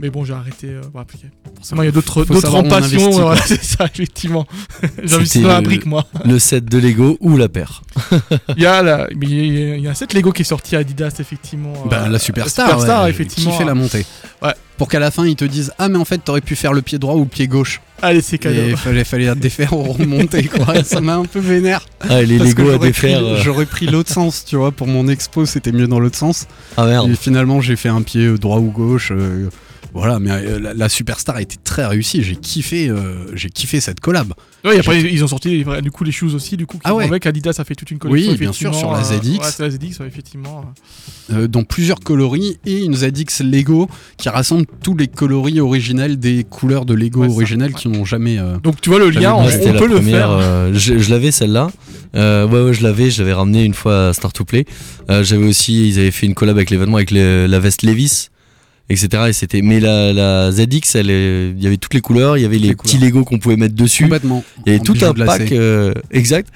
mais 0.00 0.10
bon, 0.10 0.24
j'ai 0.24 0.34
arrêté. 0.34 0.66
euh, 0.66 0.80
puis, 1.06 1.18
forcément, 1.54 1.82
il 1.82 1.86
y 1.86 1.88
a 1.88 1.92
d'autres 1.92 2.24
passions. 2.24 3.10
voilà, 3.20 3.40
c'est 3.46 3.62
ça, 3.62 3.83
effectivement. 3.94 4.46
j'ai 4.92 5.40
dans 5.42 5.48
la 5.48 5.60
le- 5.60 5.64
brique, 5.64 5.86
moi. 5.86 6.04
Le 6.24 6.38
set 6.38 6.64
de 6.64 6.78
Lego 6.78 7.16
ou 7.20 7.36
la 7.36 7.48
paire. 7.48 7.82
Il 8.56 8.62
y 8.62 8.66
a, 8.66 8.82
la, 8.82 9.08
mais 9.16 9.26
il 9.26 9.34
y 9.58 9.62
a- 9.72 9.76
il 9.76 9.82
y 9.82 9.86
a 9.86 9.90
un 9.90 9.94
set 9.94 10.12
Lego 10.14 10.32
qui 10.32 10.42
est 10.42 10.44
sorti 10.44 10.76
à 10.76 10.80
Adidas, 10.80 11.14
effectivement. 11.20 11.72
Bah, 11.90 12.04
euh, 12.06 12.08
la 12.08 12.18
superstar, 12.18 12.68
Superstar, 12.68 13.04
ouais, 13.04 13.10
effectivement. 13.10 13.50
Qui 13.52 13.58
fait 13.58 13.64
la 13.64 13.74
montée. 13.74 14.04
Ouais. 14.42 14.52
Pour 14.76 14.88
qu'à 14.88 14.98
la 14.98 15.10
fin, 15.12 15.24
ils 15.24 15.36
te 15.36 15.44
disent 15.44 15.72
Ah, 15.78 15.88
mais 15.88 15.98
en 15.98 16.04
fait, 16.04 16.18
t'aurais 16.18 16.40
pu 16.40 16.56
faire 16.56 16.72
le 16.72 16.82
pied 16.82 16.98
droit 16.98 17.14
ou 17.14 17.20
le 17.20 17.26
pied 17.26 17.46
gauche. 17.46 17.80
Allez, 18.02 18.20
c'est 18.20 18.38
cadeau. 18.38 18.60
il 18.68 18.76
fallait, 18.76 19.04
fallait 19.04 19.26
la 19.26 19.36
défaire 19.36 19.72
ou 19.72 19.82
remonter, 19.84 20.42
quoi. 20.48 20.82
Ça 20.82 21.00
m'a 21.00 21.14
un 21.14 21.24
peu 21.24 21.38
vénère. 21.38 21.86
Ah, 22.00 22.20
les 22.22 22.38
Lego 22.38 22.62
à 22.62 22.72
j'aurais 22.72 22.88
défaire. 22.88 23.20
pris- 23.20 23.28
euh, 23.30 23.42
J'aurais 23.42 23.66
pris 23.66 23.86
l'autre 23.86 24.10
sens, 24.10 24.44
tu 24.44 24.56
vois. 24.56 24.72
Pour 24.72 24.88
mon 24.88 25.06
expo, 25.06 25.46
c'était 25.46 25.70
mieux 25.72 25.86
dans 25.86 26.00
l'autre 26.00 26.16
sens. 26.18 26.46
Ah 26.76 26.86
merde. 26.86 27.08
Et 27.10 27.14
finalement, 27.14 27.60
j'ai 27.60 27.76
fait 27.76 27.88
un 27.88 28.02
pied 28.02 28.24
euh, 28.26 28.36
droit 28.38 28.58
ou 28.58 28.70
gauche. 28.72 29.12
euh, 29.12 29.48
voilà, 29.94 30.18
mais 30.18 30.30
euh, 30.32 30.58
la, 30.58 30.74
la 30.74 30.88
superstar 30.88 31.36
a 31.36 31.42
été 31.42 31.56
très 31.62 31.86
réussie. 31.86 32.22
J'ai 32.22 32.36
kiffé, 32.36 32.88
euh, 32.90 33.26
j'ai 33.34 33.48
kiffé 33.48 33.80
cette 33.80 34.00
collab. 34.00 34.34
Ouais, 34.64 34.76
et 34.76 34.78
après, 34.80 35.00
ils 35.00 35.22
ont 35.22 35.28
sorti 35.28 35.62
les- 35.64 35.82
du 35.82 35.90
coup 35.90 36.04
les 36.04 36.12
shoes 36.12 36.34
aussi, 36.34 36.56
du 36.56 36.66
coup, 36.66 36.78
Ah 36.84 36.94
ouais. 36.94 37.04
avec 37.04 37.26
Adidas 37.26 37.54
a 37.58 37.64
fait 37.64 37.74
toute 37.74 37.90
une 37.90 37.98
collection. 37.98 38.32
Oui, 38.32 38.38
bien 38.38 38.52
sûr, 38.52 38.74
sur 38.74 38.90
la 38.92 39.02
ZX. 39.04 39.12
euh, 39.12 39.38
ouais, 39.38 39.50
c'est 39.50 39.62
la 39.62 39.70
ZX, 39.70 40.00
ouais, 40.00 40.06
effectivement. 40.06 40.64
euh, 41.32 41.46
dans 41.48 41.62
plusieurs 41.64 42.00
coloris 42.00 42.58
et 42.66 42.84
une 42.84 42.94
ZX 42.94 43.42
Lego 43.44 43.88
qui 44.18 44.28
rassemble 44.28 44.66
tous 44.82 44.96
les 44.96 45.06
coloris 45.06 45.60
originels 45.60 46.18
des 46.18 46.44
couleurs 46.44 46.84
de 46.84 46.94
Lego 46.94 47.24
originelles 47.24 47.72
ouais. 47.72 47.80
qui 47.80 47.88
n'ont 47.88 48.04
jamais. 48.04 48.38
euh, 48.38 48.56
Donc 48.62 48.80
tu 48.80 48.90
vois 48.90 48.98
le 48.98 49.10
J'avais 49.12 49.26
lien, 49.26 49.34
on, 49.34 49.46
la 49.46 49.56
peut 49.78 49.86
le 49.86 49.94
première, 49.96 50.18
faire. 50.28 50.30
euh, 50.30 50.70
je 50.74 50.98
je 50.98 51.10
l'avais 51.10 51.30
celle-là. 51.30 51.70
Euh, 52.16 52.46
ouais, 52.48 52.62
ouais, 52.62 52.74
je 52.74 52.82
l'avais. 52.82 53.10
Je 53.10 53.20
l'avais 53.22 53.32
ramené 53.32 53.64
une 53.64 53.74
fois 53.74 54.08
à 54.08 54.12
Start 54.12 54.34
to 54.34 54.44
Play. 54.44 54.64
Euh, 55.10 55.22
J'avais 55.24 55.46
aussi, 55.46 55.88
ils 55.88 55.98
avaient 55.98 56.10
fait 56.10 56.26
une 56.26 56.34
collab 56.34 56.56
avec 56.56 56.70
l'événement 56.70 56.96
avec 56.96 57.10
le- 57.10 57.46
la 57.46 57.58
veste 57.58 57.82
Levis, 57.82 58.28
etc. 58.90 59.24
Et 59.28 59.32
c'était, 59.32 59.62
mais 59.62 59.80
la, 59.80 60.12
la 60.12 60.52
ZX, 60.52 60.94
elle, 60.96 61.10
il 61.56 61.62
y 61.62 61.66
avait 61.66 61.76
toutes 61.76 61.94
les 61.94 62.00
couleurs. 62.00 62.36
Il 62.36 62.42
y 62.42 62.44
avait 62.44 62.58
les, 62.58 62.68
les 62.68 62.74
petits 62.76 62.96
couleurs. 62.96 63.10
Lego 63.12 63.24
qu'on 63.24 63.38
pouvait 63.38 63.56
mettre 63.56 63.74
dessus. 63.74 64.04
complètement. 64.04 64.44
Il 64.66 64.72
y 64.72 64.76
avait 64.76 64.84
tout 64.84 64.96
un 65.02 65.12
pack 65.14 65.52
euh, 65.52 65.92
exact. 66.10 66.48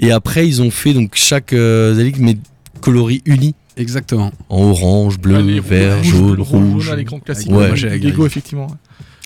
Et 0.00 0.10
après, 0.10 0.46
ils 0.48 0.62
ont 0.62 0.70
fait 0.70 0.94
donc 0.94 1.12
chaque 1.14 1.52
euh, 1.52 1.94
ZX 1.94 2.18
mais 2.18 2.36
coloris 2.80 3.22
unis 3.26 3.54
Exactement. 3.76 4.32
en 4.50 4.62
orange, 4.64 5.18
bleu, 5.18 5.40
vert, 5.60 5.96
rouges, 5.98 6.06
jaune, 6.06 6.34
bleu, 6.34 6.42
rouge. 6.42 6.84
jaune, 6.84 6.96
les 6.98 7.04
grands 7.04 7.20
classiques. 7.20 7.50
Ouais, 7.50 7.74
Lego, 7.74 8.26
effectivement. 8.26 8.66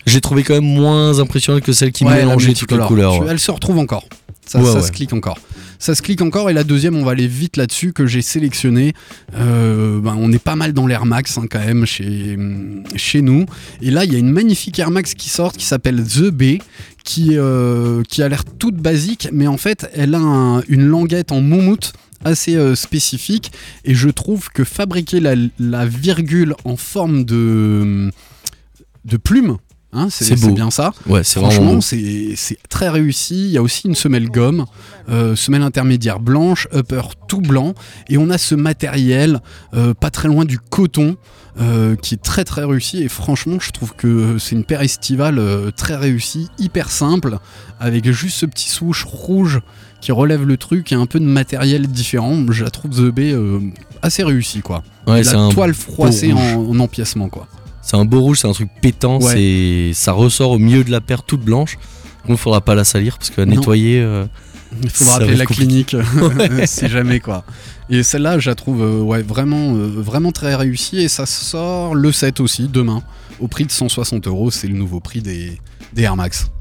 J'ai 0.05 0.21
trouvé 0.21 0.43
quand 0.43 0.53
même 0.53 0.63
moins 0.63 1.19
impressionnante 1.19 1.63
que 1.63 1.73
celle 1.73 1.91
qui 1.91 2.05
Ouais, 2.05 2.15
mélangeait 2.23 2.53
toutes 2.53 2.71
les 2.71 2.77
couleurs. 2.77 3.29
Elle 3.29 3.39
se 3.39 3.51
retrouve 3.51 3.77
encore. 3.77 4.05
Ça, 4.47 4.59
Ouais, 4.59 4.65
ça 4.65 4.75
ouais. 4.79 4.81
se 4.81 4.91
clique 4.91 5.13
encore. 5.13 5.37
Ça 5.77 5.93
se 5.93 6.01
clique 6.01 6.21
encore. 6.21 6.49
Et 6.49 6.53
la 6.53 6.63
deuxième, 6.63 6.95
on 6.95 7.03
va 7.03 7.11
aller 7.11 7.27
vite 7.27 7.57
là-dessus, 7.57 7.91
que 7.93 8.07
j'ai 8.07 8.21
sélectionné. 8.21 8.93
Euh, 9.35 9.99
ben, 9.99 10.15
on 10.17 10.31
est 10.31 10.41
pas 10.41 10.55
mal 10.55 10.73
dans 10.73 10.87
l'Air 10.87 11.05
Max 11.05 11.37
hein, 11.37 11.45
quand 11.49 11.59
même 11.59 11.85
chez, 11.85 12.37
chez 12.95 13.21
nous. 13.21 13.45
Et 13.81 13.91
là, 13.91 14.05
il 14.05 14.13
y 14.13 14.15
a 14.15 14.19
une 14.19 14.31
magnifique 14.31 14.79
Air 14.79 14.89
Max 14.89 15.13
qui 15.13 15.29
sort 15.29 15.51
qui 15.53 15.65
s'appelle 15.65 16.03
The 16.03 16.29
B, 16.31 16.43
qui, 17.03 17.31
euh, 17.37 18.03
qui 18.07 18.23
a 18.23 18.29
l'air 18.29 18.43
toute 18.45 18.75
basique, 18.77 19.27
mais 19.31 19.47
en 19.47 19.57
fait, 19.57 19.89
elle 19.93 20.15
a 20.15 20.19
un- 20.19 20.61
une 20.69 20.85
languette 20.87 21.31
en 21.31 21.41
moumoute 21.41 21.93
assez 22.25 22.55
euh, 22.55 22.73
spécifique. 22.75 23.51
Et 23.85 23.93
je 23.93 24.09
trouve 24.09 24.49
que 24.49 24.63
fabriquer 24.63 25.19
la, 25.19 25.35
la 25.59 25.85
virgule 25.85 26.55
en 26.63 26.75
forme 26.77 27.23
de, 27.25 28.09
de 29.05 29.17
plume, 29.17 29.57
hein, 29.93 30.07
c'est 30.09 30.35
bien 30.53 30.71
ça. 30.71 30.93
Ouais. 31.07 31.23
Franchement, 31.23 31.81
c'est 31.81 32.35
très 32.69 32.89
réussi. 32.89 33.45
Il 33.45 33.51
y 33.51 33.57
a 33.57 33.61
aussi 33.61 33.87
une 33.87 33.95
semelle 33.95 34.29
gomme, 34.29 34.65
euh, 35.09 35.35
semelle 35.35 35.61
intermédiaire 35.63 36.19
blanche, 36.19 36.67
upper 36.73 37.01
tout 37.27 37.41
blanc. 37.41 37.73
Et 38.09 38.17
on 38.17 38.29
a 38.29 38.37
ce 38.37 38.55
matériel 38.55 39.41
euh, 39.73 39.93
pas 39.93 40.09
très 40.09 40.27
loin 40.27 40.45
du 40.45 40.59
coton. 40.59 41.17
euh, 41.59 41.95
qui 41.95 42.13
est 42.13 42.21
très 42.21 42.43
très 42.43 42.63
réussi 42.63 43.01
et 43.01 43.09
franchement 43.09 43.57
je 43.59 43.71
trouve 43.71 43.95
que 43.95 44.37
c'est 44.37 44.55
une 44.55 44.63
paire 44.63 44.81
estivale 44.83 45.41
très 45.75 45.95
réussie, 45.95 46.49
hyper 46.59 46.91
simple, 46.91 47.39
avec 47.79 48.07
juste 48.11 48.37
ce 48.37 48.45
petit 48.45 48.69
swoosh 48.69 49.03
rouge 49.05 49.61
qui 49.99 50.11
relève 50.11 50.43
le 50.45 50.57
truc 50.57 50.91
et 50.91 50.95
un 50.95 51.07
peu 51.07 51.19
de 51.19 51.25
matériel 51.25 51.87
différent. 51.87 52.45
Je 52.51 52.63
la 52.63 52.69
trouve 52.69 52.91
The 52.91 53.09
Bay 53.11 53.35
assez 54.03 54.21
réussie 54.23 54.61
quoi. 54.61 54.83
Ouais, 55.07 55.21
Et 55.21 55.23
c'est 55.23 55.33
la 55.33 55.39
un 55.39 55.49
toile 55.49 55.73
froissée 55.73 56.31
en, 56.31 56.37
en 56.69 56.79
empiècement 56.79 57.27
quoi. 57.29 57.47
C'est 57.89 57.95
un 57.95 58.03
beau 58.03 58.19
rouge, 58.19 58.39
c'est 58.41 58.49
un 58.49 58.51
truc 58.51 58.67
pétant, 58.81 59.19
Ouais. 59.21 59.33
c'est 59.33 59.93
ça 59.93 60.11
ressort 60.11 60.51
au 60.51 60.59
milieu 60.59 60.83
de 60.83 60.91
la 60.91 60.99
paire 60.99 61.23
toute 61.23 61.39
blanche. 61.39 61.77
Donc 62.27 62.37
faudra 62.37 62.59
pas 62.59 62.75
la 62.75 62.83
salir 62.83 63.17
parce 63.17 63.29
que 63.29 63.39
Non. 63.39 63.55
nettoyer. 63.55 64.01
euh, 64.01 64.25
Il 64.83 64.89
faudra 64.89 65.15
appeler 65.15 65.37
la 65.37 65.45
compliqué. 65.45 65.85
clinique 65.85 65.95
si 66.65 66.89
jamais 66.89 67.21
quoi. 67.21 67.45
Et 67.89 68.03
celle-là, 68.03 68.39
je 68.39 68.49
la 68.49 68.55
trouve 68.55 68.81
euh, 68.81 68.99
ouais, 69.01 69.21
vraiment, 69.21 69.73
euh, 69.75 69.87
vraiment 69.95 70.33
très 70.33 70.53
réussie 70.55 70.97
et 70.97 71.07
ça 71.07 71.25
sort 71.25 71.95
le 71.95 72.11
7 72.11 72.41
aussi 72.41 72.67
demain 72.67 73.01
au 73.39 73.47
prix 73.47 73.63
de 73.65 73.71
160 73.71 74.27
euros. 74.27 74.51
C'est 74.51 74.67
le 74.67 74.75
nouveau 74.75 74.99
prix 74.99 75.21
des, 75.21 75.57
des 75.93 76.01
Air 76.01 76.17
Max. 76.17 76.51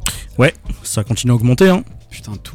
Ça 0.85 1.03
continue 1.03 1.33
à 1.33 1.35
augmenter. 1.35 1.69
Hein. 1.69 1.83
Putain, 2.11 2.33
tout. 2.42 2.55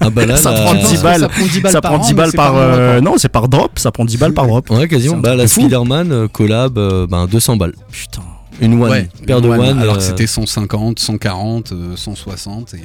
Ah 0.00 0.10
bah 0.10 0.26
là, 0.26 0.36
Ça 0.36 0.52
prend 0.52 0.74
10 0.74 1.02
balles. 1.02 1.20
Ça 1.20 1.28
prend 1.28 1.44
10 1.46 1.60
balles 1.60 1.72
ça 1.72 1.80
par 1.80 1.92
prend 1.92 2.00
an, 2.00 2.04
10 2.06 2.08
mais 2.12 2.16
balles 2.16 2.30
c'est 2.30 2.36
par. 2.36 2.52
pas 2.52 2.58
mal, 2.58 2.80
euh, 2.80 3.00
non, 3.00 3.14
c'est 3.16 3.28
par 3.28 3.48
drop. 3.48 3.78
Ça 3.78 3.92
prend 3.92 4.04
10 4.04 4.16
balles 4.16 4.34
par 4.34 4.46
drop. 4.46 4.68
Ouais, 4.70 4.88
quasiment. 4.88 5.18
Bah, 5.18 5.34
la. 5.36 5.46
Spider-Man 5.46 6.10
euh, 6.12 6.28
collab, 6.28 6.78
euh, 6.78 7.06
ben 7.06 7.26
200 7.26 7.56
balles. 7.56 7.74
Putain. 7.92 8.22
Une 8.60 8.74
one, 8.82 8.90
Ouais, 8.90 9.08
paire 9.24 9.40
de 9.40 9.48
one, 9.48 9.60
one. 9.60 9.78
Alors 9.78 9.94
euh, 9.94 9.98
que 9.98 10.02
c'était 10.02 10.26
150, 10.26 10.98
140, 10.98 11.72
euh, 11.72 11.94
160. 11.96 12.74
Et... 12.74 12.78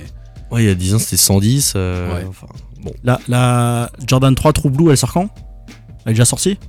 Ouais, 0.51 0.63
il 0.63 0.67
y 0.67 0.69
a 0.69 0.75
10 0.75 0.93
ans, 0.95 0.99
c'était 0.99 1.17
110. 1.17 1.73
euh, 1.75 2.13
Ouais. 2.13 2.25
enfin, 2.29 2.45
bon. 2.83 2.91
La, 3.03 3.19
la 3.27 3.89
Jordan 4.05 4.35
3 4.35 4.53
True 4.53 4.69
Blue, 4.69 4.91
elle 4.91 4.97
sort 4.97 5.13
quand? 5.13 5.29
Elle 6.05 6.11
est 6.11 6.13
déjà 6.13 6.25
sortie? 6.25 6.59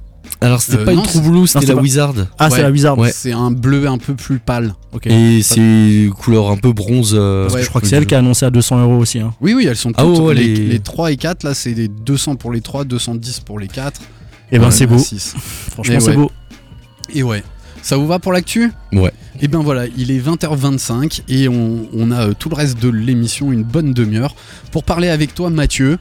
Alors, 0.40 0.60
c'était 0.60 0.78
Euh, 0.78 0.84
pas 0.84 0.92
non, 0.92 1.02
une 1.02 1.06
True 1.08 1.20
Blue, 1.20 1.46
c'était 1.46 1.66
la 1.66 1.74
pas- 1.76 1.80
Wizard. 1.80 2.14
Ah, 2.38 2.44
Ouais. 2.44 2.50
c'est 2.56 2.62
la 2.62 2.70
Wizard. 2.70 2.98
Ouais. 2.98 3.10
C'est 3.14 3.32
un 3.32 3.50
bleu 3.50 3.86
un 3.88 3.98
peu 3.98 4.14
plus 4.14 4.38
pâle. 4.38 4.74
Et 5.06 5.42
c'est 5.42 6.08
couleur 6.18 6.50
un 6.50 6.56
peu 6.56 6.72
bronze. 6.72 7.12
euh, 7.14 7.42
Parce 7.44 7.54
que 7.54 7.58
Ouais. 7.58 7.64
je 7.64 7.68
crois 7.68 7.80
que 7.80 7.86
c'est 7.86 7.96
elle 7.96 8.06
qui 8.06 8.14
a 8.14 8.18
annoncé 8.18 8.44
à 8.44 8.50
200 8.50 8.80
euros 8.82 8.96
aussi. 8.98 9.20
Hein. 9.20 9.32
Oui, 9.40 9.54
oui, 9.54 9.66
elles 9.66 9.76
sont 9.76 9.90
toutes. 9.90 9.96
Ah 9.98 10.06
ouais, 10.06 10.18
ouais, 10.18 10.34
les, 10.34 10.54
les- 10.54 10.66
les 10.68 10.80
3 10.80 11.12
et 11.12 11.16
4, 11.16 11.42
là, 11.44 11.54
c'est 11.54 11.72
des 11.72 11.88
200 11.88 12.36
pour 12.36 12.52
les 12.52 12.60
3, 12.60 12.84
210 12.84 13.40
pour 13.40 13.58
les 13.58 13.68
4. 13.68 14.00
Et 14.52 14.58
ben 14.58 14.66
Ouais, 14.66 14.70
c'est 14.70 14.84
un 14.84 14.88
beau. 14.88 14.98
six. 14.98 15.34
Franchement, 15.72 15.94
Et 15.94 16.00
c'est 16.00 16.10
ouais. 16.10 16.16
beau. 16.16 16.30
Et 17.14 17.22
ouais. 17.22 17.42
Ça 17.82 17.96
vous 17.96 18.06
va 18.06 18.18
pour 18.18 18.32
l'actu? 18.32 18.72
Ouais. 18.92 19.12
Et 19.40 19.48
bien 19.48 19.60
voilà, 19.60 19.86
il 19.96 20.12
est 20.12 20.20
20h25 20.20 21.22
et 21.28 21.48
on, 21.48 22.10
a 22.12 22.28
euh, 22.28 22.34
tout 22.38 22.48
le 22.48 22.54
reste 22.54 22.80
de 22.80 22.88
l'émission, 22.88 23.50
une 23.50 23.64
bonne 23.64 23.92
demi-heure, 23.92 24.36
pour 24.70 24.84
parler 24.84 25.08
avec 25.08 25.34
toi 25.34 25.50
Mathieu 25.50 25.98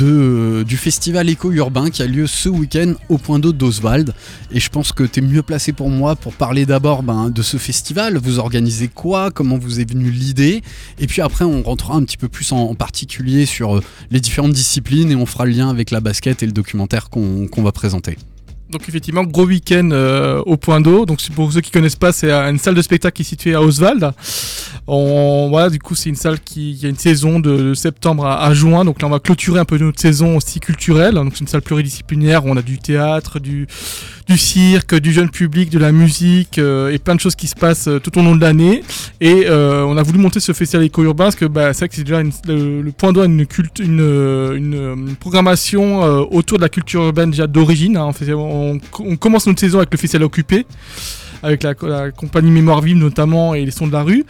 euh, 0.00 0.62
du 0.62 0.76
festival 0.76 1.28
éco-urbain 1.28 1.90
qui 1.90 2.02
a 2.02 2.06
lieu 2.06 2.28
ce 2.28 2.48
week-end 2.48 2.94
au 3.08 3.18
point 3.18 3.40
d'eau 3.40 3.52
d'Oswald. 3.52 4.14
Et 4.52 4.60
je 4.60 4.70
pense 4.70 4.92
que 4.92 5.02
tu 5.02 5.18
es 5.18 5.22
mieux 5.22 5.42
placé 5.42 5.72
pour 5.72 5.90
moi 5.90 6.14
pour 6.14 6.32
parler 6.32 6.64
d'abord 6.64 7.02
ben, 7.02 7.28
de 7.30 7.42
ce 7.42 7.56
festival. 7.56 8.18
Vous 8.18 8.38
organisez 8.38 8.86
quoi? 8.86 9.32
Comment 9.32 9.58
vous 9.58 9.80
est 9.80 9.90
venue 9.90 10.10
l'idée? 10.10 10.62
Et 11.00 11.08
puis 11.08 11.22
après 11.22 11.44
on 11.44 11.62
rentrera 11.62 11.96
un 11.96 12.04
petit 12.04 12.16
peu 12.16 12.28
plus 12.28 12.52
en, 12.52 12.74
particulier 12.76 13.46
sur 13.46 13.76
euh, 13.76 13.82
les 14.12 14.20
différentes 14.20 14.52
disciplines 14.52 15.10
et 15.10 15.16
on 15.16 15.26
fera 15.26 15.44
le 15.44 15.50
lien 15.52 15.70
avec 15.70 15.90
la 15.90 16.00
basket 16.00 16.44
et 16.44 16.46
le 16.46 16.52
documentaire 16.52 17.10
qu'on 17.10 17.62
va 17.62 17.72
présenter. 17.72 18.16
Donc 18.68 18.88
effectivement, 18.88 19.22
gros 19.22 19.46
week-end 19.46 19.90
euh, 19.92 20.42
au 20.44 20.56
point 20.56 20.80
d'eau. 20.80 21.06
Donc 21.06 21.20
pour 21.34 21.52
ceux 21.52 21.60
qui 21.60 21.70
connaissent 21.70 21.96
pas, 21.96 22.12
c'est 22.12 22.32
une 22.32 22.58
salle 22.58 22.74
de 22.74 22.82
spectacle 22.82 23.14
qui 23.14 23.22
est 23.22 23.24
située 23.24 23.54
à 23.54 23.62
Oswald. 23.62 24.12
On, 24.88 25.48
voilà, 25.50 25.70
du 25.70 25.78
coup 25.78 25.94
c'est 25.94 26.08
une 26.08 26.16
salle 26.16 26.40
qui, 26.40 26.78
a 26.82 26.88
une 26.88 26.98
saison 26.98 27.38
de, 27.38 27.56
de 27.56 27.74
septembre 27.74 28.26
à, 28.26 28.44
à 28.44 28.54
juin. 28.54 28.84
Donc 28.84 29.00
là 29.00 29.08
on 29.08 29.10
va 29.10 29.20
clôturer 29.20 29.60
un 29.60 29.64
peu 29.64 29.78
notre 29.78 30.00
saison 30.00 30.36
aussi 30.36 30.58
culturelle. 30.58 31.14
Donc 31.14 31.32
c'est 31.34 31.40
une 31.40 31.48
salle 31.48 31.62
pluridisciplinaire 31.62 32.44
où 32.44 32.50
on 32.50 32.56
a 32.56 32.62
du 32.62 32.78
théâtre, 32.78 33.38
du, 33.38 33.68
du 34.26 34.36
cirque, 34.36 34.94
du 34.96 35.12
jeune 35.12 35.30
public, 35.30 35.70
de 35.70 35.78
la 35.78 35.92
musique 35.92 36.58
euh, 36.58 36.90
et 36.92 36.98
plein 36.98 37.14
de 37.14 37.20
choses 37.20 37.36
qui 37.36 37.46
se 37.46 37.54
passent 37.54 37.86
euh, 37.86 38.00
tout 38.00 38.18
au 38.18 38.22
long 38.22 38.34
de 38.34 38.40
l'année. 38.40 38.82
Et 39.20 39.44
euh, 39.46 39.84
on 39.86 39.96
a 39.96 40.02
voulu 40.02 40.18
monter 40.18 40.40
ce 40.40 40.52
festival 40.52 40.84
éco-urbain 40.84 41.24
parce 41.24 41.36
que 41.36 41.44
bah, 41.44 41.72
c'est 41.72 41.80
vrai 41.80 41.88
que 41.88 41.94
c'est 41.94 42.04
déjà 42.04 42.22
le, 42.22 42.90
point 42.90 43.12
d'eau 43.12 43.24
une, 43.24 43.46
culte, 43.46 43.78
une, 43.78 44.00
euh, 44.00 44.56
une, 44.56 45.14
programmation 45.16 46.02
autour 46.30 46.58
de 46.58 46.62
la 46.62 46.68
culture 46.68 47.02
urbaine 47.02 47.30
déjà 47.30 47.46
d'origine. 47.46 47.96
hein. 47.96 48.10
On 48.98 49.16
commence 49.16 49.46
notre 49.46 49.60
saison 49.60 49.78
avec 49.78 49.92
le 49.92 49.98
festival 49.98 50.24
occupé 50.24 50.66
avec 51.42 51.62
la, 51.62 51.74
compagnie 52.10 52.50
Mémoire 52.50 52.82
notamment 52.82 53.54
et 53.54 53.64
les 53.64 53.70
sons 53.70 53.86
de 53.86 53.92
la 53.92 54.02
rue. 54.02 54.24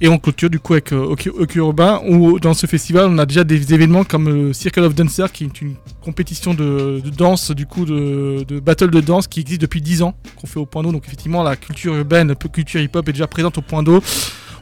Et 0.00 0.08
on 0.08 0.18
clôture 0.18 0.50
du 0.50 0.58
coup 0.58 0.72
avec 0.72 0.92
euh, 0.92 1.14
Urbain 1.54 2.00
où 2.08 2.40
dans 2.40 2.54
ce 2.54 2.66
festival 2.66 3.06
on 3.08 3.18
a 3.18 3.26
déjà 3.26 3.44
des 3.44 3.72
événements 3.72 4.04
comme 4.04 4.28
le 4.28 4.52
Circle 4.52 4.84
of 4.84 4.94
Dancer 4.94 5.26
qui 5.32 5.44
est 5.44 5.60
une 5.60 5.74
compétition 6.02 6.54
de, 6.54 7.02
danse 7.16 7.50
du 7.50 7.66
coup 7.66 7.84
de, 7.84 8.44
de 8.46 8.60
battle 8.60 8.90
de 8.90 9.00
danse 9.00 9.26
qui 9.28 9.40
existe 9.40 9.60
depuis 9.60 9.80
10 9.80 10.02
ans 10.02 10.14
qu'on 10.36 10.46
fait 10.46 10.58
au 10.58 10.66
point 10.66 10.82
d'eau. 10.82 10.92
Donc 10.92 11.04
effectivement 11.06 11.42
la 11.42 11.56
culture 11.56 11.94
urbaine 11.94 12.34
culture 12.34 12.80
hip 12.80 12.90
hop 12.94 13.08
est 13.08 13.12
déjà 13.12 13.26
présente 13.26 13.58
au 13.58 13.62
point 13.62 13.82
d'eau 13.82 14.02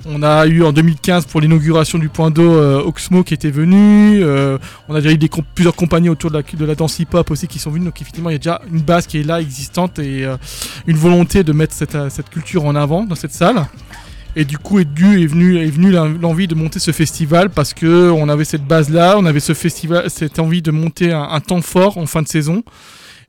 on 0.06 0.22
a 0.22 0.46
eu 0.46 0.62
en 0.62 0.72
2015 0.72 1.26
pour 1.26 1.40
l'inauguration 1.40 1.98
du 1.98 2.08
point 2.08 2.30
d'eau 2.30 2.54
euh, 2.54 2.82
Oxmo 2.82 3.22
qui 3.22 3.34
était 3.34 3.50
venu. 3.50 4.20
euh, 4.22 4.56
on 4.88 4.94
a 4.94 5.00
déjà 5.00 5.14
eu 5.14 5.18
plusieurs 5.54 5.76
compagnies 5.76 6.08
autour 6.08 6.30
de 6.30 6.36
la, 6.38 6.42
de 6.42 6.64
la 6.64 6.74
danse 6.74 6.98
hip-hop 6.98 7.30
aussi 7.30 7.46
qui 7.48 7.58
sont 7.58 7.70
venues. 7.70 7.84
Donc 7.84 8.00
effectivement, 8.00 8.30
il 8.30 8.34
y 8.34 8.36
a 8.36 8.38
déjà 8.38 8.62
une 8.72 8.80
base 8.80 9.06
qui 9.06 9.18
est 9.18 9.22
là, 9.22 9.40
existante, 9.40 9.98
et 9.98 10.24
euh, 10.24 10.36
une 10.86 10.96
volonté 10.96 11.44
de 11.44 11.52
mettre 11.52 11.74
cette, 11.74 11.96
cette 12.10 12.30
culture 12.30 12.64
en 12.64 12.74
avant 12.74 13.04
dans 13.04 13.14
cette 13.14 13.32
salle. 13.32 13.66
Et 14.36 14.44
du 14.44 14.58
coup, 14.58 14.78
est 14.78 14.84
dû 14.84 15.22
est 15.22 15.26
venu 15.26 15.58
est 15.58 15.70
venu 15.70 15.90
l'en- 15.90 16.06
l'envie 16.08 16.46
de 16.46 16.54
monter 16.54 16.78
ce 16.78 16.92
festival 16.92 17.50
parce 17.50 17.74
que 17.74 18.10
on 18.10 18.28
avait 18.28 18.44
cette 18.44 18.64
base 18.64 18.88
là, 18.88 19.16
on 19.18 19.26
avait 19.26 19.40
ce 19.40 19.54
festival, 19.54 20.08
cette 20.08 20.38
envie 20.38 20.62
de 20.62 20.70
monter 20.70 21.12
un, 21.12 21.22
un 21.24 21.40
temps 21.40 21.60
fort 21.62 21.98
en 21.98 22.06
fin 22.06 22.22
de 22.22 22.28
saison. 22.28 22.62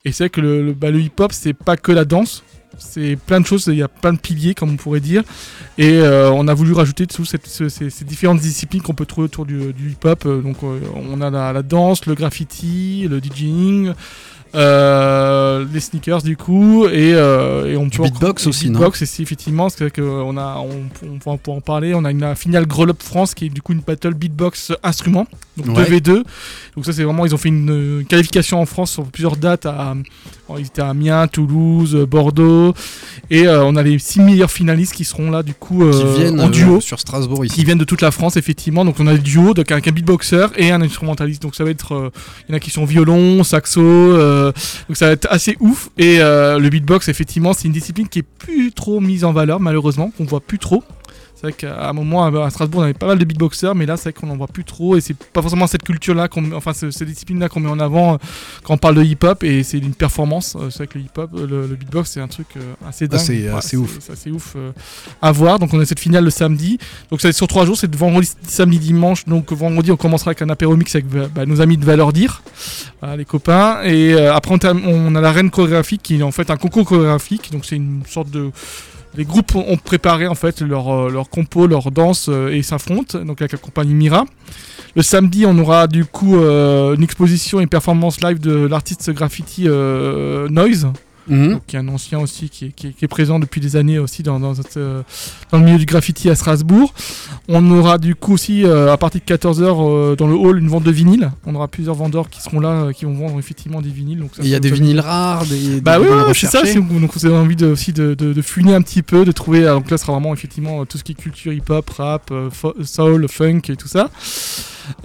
Et 0.06 0.12
c'est 0.12 0.26
vrai 0.26 0.30
que 0.30 0.42
le, 0.42 0.64
le, 0.68 0.74
bah, 0.74 0.90
le 0.92 1.00
hip-hop, 1.00 1.32
c'est 1.34 1.54
pas 1.54 1.76
que 1.76 1.92
la 1.92 2.06
danse, 2.06 2.44
c'est 2.78 3.16
plein 3.16 3.40
de 3.42 3.46
choses, 3.46 3.66
il 3.68 3.76
y 3.76 3.84
a 3.84 3.88
plein 3.88 4.14
de 4.14 4.20
piliers, 4.20 4.54
comme 4.56 4.72
on 4.72 4.76
pourrait 4.78 5.00
dire. 5.02 5.24
Et 5.78 5.94
euh, 6.00 6.32
on 6.32 6.48
a 6.48 6.54
voulu 6.54 6.74
rajouter 6.74 7.06
cette- 7.10 7.48
ce- 7.48 7.70
ces, 7.70 7.90
ces 7.90 8.06
différentes 8.06 8.40
disciplines 8.40 8.82
qu'on 8.82 8.94
peut 8.96 9.06
trouver 9.06 9.26
autour 9.26 9.46
du, 9.46 9.74
du 9.74 9.92
hip-hop. 9.92 10.26
Euh, 10.26 10.42
Donc 10.42 10.58
euh, 10.64 10.80
on 10.96 11.22
a 11.22 11.30
la, 11.30 11.54
la 11.54 11.62
danse, 11.64 12.06
le 12.06 12.16
graffiti, 12.16 13.08
le 13.10 13.20
DJing. 13.22 13.94
euh, 14.54 15.66
les 15.72 15.80
sneakers 15.80 16.22
du 16.24 16.36
coup 16.36 16.86
et, 16.88 17.12
et 17.12 17.78
on 17.78 17.88
Du 17.88 17.98
peut 17.98 18.04
beatbox 18.04 18.46
et 18.46 18.50
aussi, 18.50 18.70
non 18.70 18.80
beatbox 18.80 19.02
aussi 19.04 19.22
effectivement 19.22 19.70
c'est 19.70 19.90
que 19.92 20.02
on 20.02 20.36
a 20.38 20.58
on, 20.60 20.90
on 21.08 21.32
va 21.32 21.38
pouvoir 21.38 21.58
en 21.58 21.62
parler 21.62 21.94
on 21.96 22.04
a 22.04 22.12
une 22.12 22.36
finale 22.36 22.66
Grow 22.68 22.90
Up 22.90 23.02
France 23.02 23.34
qui 23.34 23.46
est 23.46 23.50
du 23.50 23.62
coup 23.62 23.72
une 23.72 23.80
battle 23.80 24.14
beatbox 24.14 24.74
instrument 24.84 25.26
donc 25.56 25.78
Ouais. 25.78 25.86
2v2 25.90 26.24
donc 26.76 26.86
ça 26.86 26.92
c'est 26.92 27.04
vraiment 27.06 27.26
ils 27.26 27.34
ont 27.34 27.38
fait 27.38 27.48
une, 27.48 28.04
qualification 28.10 28.60
en 28.62 28.66
France 28.66 28.92
sur 28.92 29.06
plusieurs 29.06 29.38
dates 29.38 29.66
à 29.66 29.96
ils 30.58 30.66
étaient 30.66 30.82
à 30.82 30.90
Amiens 30.90 31.28
Toulouse 31.28 31.96
Bordeaux. 32.10 32.74
Et 33.30 33.48
euh, 33.48 33.64
on 33.64 33.76
a 33.76 33.84
les 33.84 33.98
six 34.00 34.20
meilleurs 34.20 34.52
finalistes 34.52 34.94
qui 34.94 35.06
seront 35.06 35.32
là 35.32 35.44
du 35.44 35.54
coup 35.54 35.90
Qui 35.92 36.02
euh, 36.04 36.16
viennent 36.18 36.40
en 36.42 36.48
euh, 36.48 36.50
duo. 36.50 36.82
sur 36.82 37.00
Strasbourg 37.00 37.46
ici. 37.46 37.56
qui 37.56 37.64
viennent 37.66 37.78
de 37.78 37.84
toute 37.86 38.02
la 38.02 38.12
France 38.12 38.38
effectivement. 38.38 38.84
Donc 38.86 38.96
on 39.00 39.08
a 39.08 39.14
le 39.14 39.20
duo 39.20 39.54
donc 39.54 39.72
avec 39.72 39.88
un 39.88 39.92
beatboxer 39.92 40.48
et 40.58 40.72
un 40.72 40.82
instrumentaliste. 40.82 41.42
Donc 41.42 41.56
ça 41.56 41.64
va 41.64 41.70
être 41.70 41.94
euh, 41.94 42.10
il 42.48 42.52
y 42.52 42.54
en 42.54 42.58
a 42.58 42.60
qui 42.60 42.70
sont 42.72 42.86
violon 42.86 43.44
saxo 43.44 43.82
euh, 43.82 44.52
donc 44.88 44.98
ça 44.98 45.08
va 45.08 45.12
être 45.14 45.28
assez 45.30 45.56
ouf. 45.60 45.90
Et 45.98 46.18
euh, 46.20 46.60
le 46.60 46.70
beatbox 46.70 47.08
effectivement 47.08 47.54
c'est 47.54 47.68
une 47.68 47.74
discipline 47.74 48.08
qui 48.10 48.20
est 48.20 48.24
plus 48.24 48.72
trop 48.72 49.00
mise 49.00 49.24
en 49.24 49.32
valeur 49.32 49.60
malheureusement 49.60 50.12
qu'on 50.18 50.26
voit 50.26 50.42
plus 50.42 50.60
trop 50.60 50.84
c'est 51.42 51.48
vrai 51.48 51.54
qu'à 51.54 51.90
un 51.90 51.94
moment 51.94 52.24
à 52.24 52.50
Strasbourg 52.52 52.82
on 52.82 52.84
avait 52.84 52.94
pas 52.94 53.08
mal 53.08 53.18
de 53.18 53.26
beatboxers 53.26 53.74
mais 53.74 53.88
là 53.88 53.98
c'est 53.98 54.12
vrai 54.12 54.14
qu'on 54.14 54.30
en 54.30 54.38
voit 54.38 54.46
plus 54.48 54.64
trop 54.64 54.96
et 54.96 55.02
c'est 55.02 55.16
pas 55.18 55.42
forcément 55.42 55.66
cette 55.66 55.82
culture 55.82 56.14
là 56.14 56.28
qu'on 56.28 56.52
enfin 56.52 56.74
ce- 56.74 56.92
cette 56.92 57.08
discipline 57.08 57.40
là 57.40 57.50
qu'on 57.50 57.60
met 57.62 57.70
en 57.70 57.80
avant 57.80 58.14
euh, 58.14 58.18
quand 58.64 58.76
on 58.76 58.78
parle 58.78 58.96
de 58.96 59.04
hip 59.04 59.18
hop 59.24 59.44
et 59.44 59.64
c'est 59.64 59.80
une 59.80 59.96
performance 59.96 60.56
Euh, 60.56 60.70
c'est 60.70 60.78
vrai 60.80 60.88
que 60.88 61.00
le 61.00 61.06
hip 61.06 61.18
hop 61.18 61.32
le, 61.34 61.66
le 61.68 61.76
beatbox 61.76 62.12
c'est 62.12 62.22
un 62.22 62.28
truc 62.28 62.48
euh, 62.58 62.60
assez 62.88 63.08
dingue 63.08 63.20
c'est 63.20 63.48
assez 63.50 63.76
ouf. 63.78 63.98
c'est 64.00 64.14
assez 64.14 64.30
ouf 64.32 64.54
euh, 64.56 64.72
à 65.22 65.32
voir 65.32 65.58
donc 65.58 65.74
on 65.74 65.80
a 65.80 65.86
cette 65.86 66.00
finale 66.00 66.24
le 66.26 66.30
samedi 66.30 66.78
donc 67.10 67.22
ça 67.22 67.28
va 67.28 67.30
être 67.32 67.38
sur 67.38 67.48
trois 67.48 67.66
jours, 67.66 67.78
c'est 67.78 67.94
vendredi, 67.96 68.32
samedi, 68.48 68.78
dimanche. 68.80 69.26
Donc 69.26 69.52
vendredi, 69.52 69.92
on 69.92 69.98
commencera 69.98 70.30
avec 70.30 70.42
un 70.42 70.50
apéro 70.50 70.76
mix 70.78 70.94
avec 70.96 71.08
bah, 71.08 71.46
nos 71.46 71.60
amis 71.62 71.78
de 71.78 71.86
Valeur 71.86 72.14
Dire, 72.14 72.42
voilà, 73.00 73.18
les 73.18 73.26
copains. 73.26 73.82
Et 73.84 74.14
euh, 74.14 74.34
après, 74.34 74.54
on, 74.54 74.78
on 74.86 75.16
a 75.16 75.22
la 75.22 75.32
reine 75.32 75.50
chorégraphique 75.50 76.02
qui 76.04 76.20
est 76.20 76.24
en 76.24 76.32
fait 76.32 76.50
un 76.52 76.58
concours 76.58 76.86
chorégraphique. 76.86 77.52
Donc 77.52 77.66
c'est 77.66 77.76
une 77.78 78.04
sorte 78.08 78.30
de 78.30 78.52
les 79.16 79.26
groupes 79.26 79.56
ont 79.56 79.78
préparé 79.78 80.28
en 80.28 80.36
fait 80.36 80.62
leur, 80.62 80.90
euh, 80.90 81.10
leur 81.10 81.30
compo, 81.30 81.68
leur 81.68 81.92
danse 81.92 82.28
euh, 82.30 82.50
et 82.50 82.62
s'affrontent, 82.64 83.20
donc 83.20 83.42
avec 83.42 83.52
la 83.52 83.58
compagnie 83.58 83.94
Mira. 83.94 84.26
Le 84.96 85.02
samedi, 85.02 85.46
on 85.46 85.58
aura 85.58 85.88
du 85.88 86.06
coup 86.06 86.38
euh, 86.38 86.96
une 86.96 87.04
exposition 87.04 87.60
et 87.60 87.64
une 87.64 87.70
performance 87.70 88.22
live 88.22 88.40
de 88.40 88.68
l'artiste 88.68 89.12
graffiti 89.12 89.68
Noise, 89.68 90.88
Mhm. 91.34 91.52
donc, 91.54 91.66
qui 91.66 91.76
est 91.76 91.80
un 91.80 91.88
ancien 91.88 92.20
aussi, 92.20 92.50
qui 92.50 92.66
est, 92.66 92.70
qui 92.70 92.88
est- 92.88 92.92
qui 92.92 93.06
est 93.06 93.08
présent 93.08 93.40
depuis 93.40 93.62
des 93.62 93.76
années 93.76 94.00
aussi 94.00 94.24
dans, 94.24 94.40
dans, 94.40 94.54
cette, 94.56 94.78
euh, 94.78 95.02
dans 95.52 95.58
le 95.60 95.66
milieu 95.66 95.78
du 95.78 95.86
graffiti 95.86 96.30
à 96.30 96.36
Strasbourg. 96.36 96.94
On 97.48 97.70
aura 97.72 97.98
du 97.98 98.16
coup 98.16 98.34
aussi, 98.34 98.64
euh, 98.66 98.92
à 98.92 98.98
partir 98.98 99.22
de 99.22 99.26
14h, 99.26 100.16
dans 100.16 100.28
le 100.28 100.36
hall, 100.36 100.60
une 100.60 100.68
vente 100.68 100.84
de 100.84 100.92
vinyle. 100.92 101.32
On 101.46 101.56
aura 101.56 101.68
plusieurs 101.68 101.96
vendeurs 101.96 102.30
qui 102.30 102.42
seront 102.42 102.60
là, 102.60 102.70
euh, 102.70 102.92
qui 102.92 103.06
vont 103.06 103.14
vendre 103.14 103.40
effectivement 103.40 103.82
des 103.82 103.90
vinyles. 103.90 104.24
Il 104.44 104.48
y 104.48 104.56
a 104.56 104.60
des 104.60 104.70
vinyles 104.72 105.00
rares, 105.00 105.46
des, 105.46 105.82
bah 105.82 105.98
des 105.98 106.06
oui, 106.06 106.10
ouais, 106.12 106.34
c'est 106.34 106.48
ça. 106.48 106.62
Donc 107.00 107.14
vous 107.16 107.26
avez 107.26 107.36
envie 107.36 107.56
de, 107.56 107.68
aussi 107.68 107.94
de, 107.94 108.14
de, 108.14 108.34
de 108.34 108.42
funer 108.42 108.74
un 108.76 108.82
petit 108.82 109.02
peu, 109.02 109.26
de 109.26 109.32
trouver. 109.32 109.64
euh, 109.66 109.74
Donc 109.76 109.90
là, 109.90 109.98
ce 109.98 110.04
sera 110.06 110.14
vraiment 110.14 110.34
effectivement 110.34 110.82
euh, 110.82 110.86
tout 110.86 110.98
ce 110.98 111.04
qui 111.04 111.14
est 111.14 111.16
culture 111.16 111.54
hip-hop, 111.54 111.90
rap, 111.92 112.30
euh, 112.32 112.50
soul, 112.84 113.28
funk 113.30 113.62
et 113.70 113.76
tout 113.76 113.88
ça. 113.88 114.10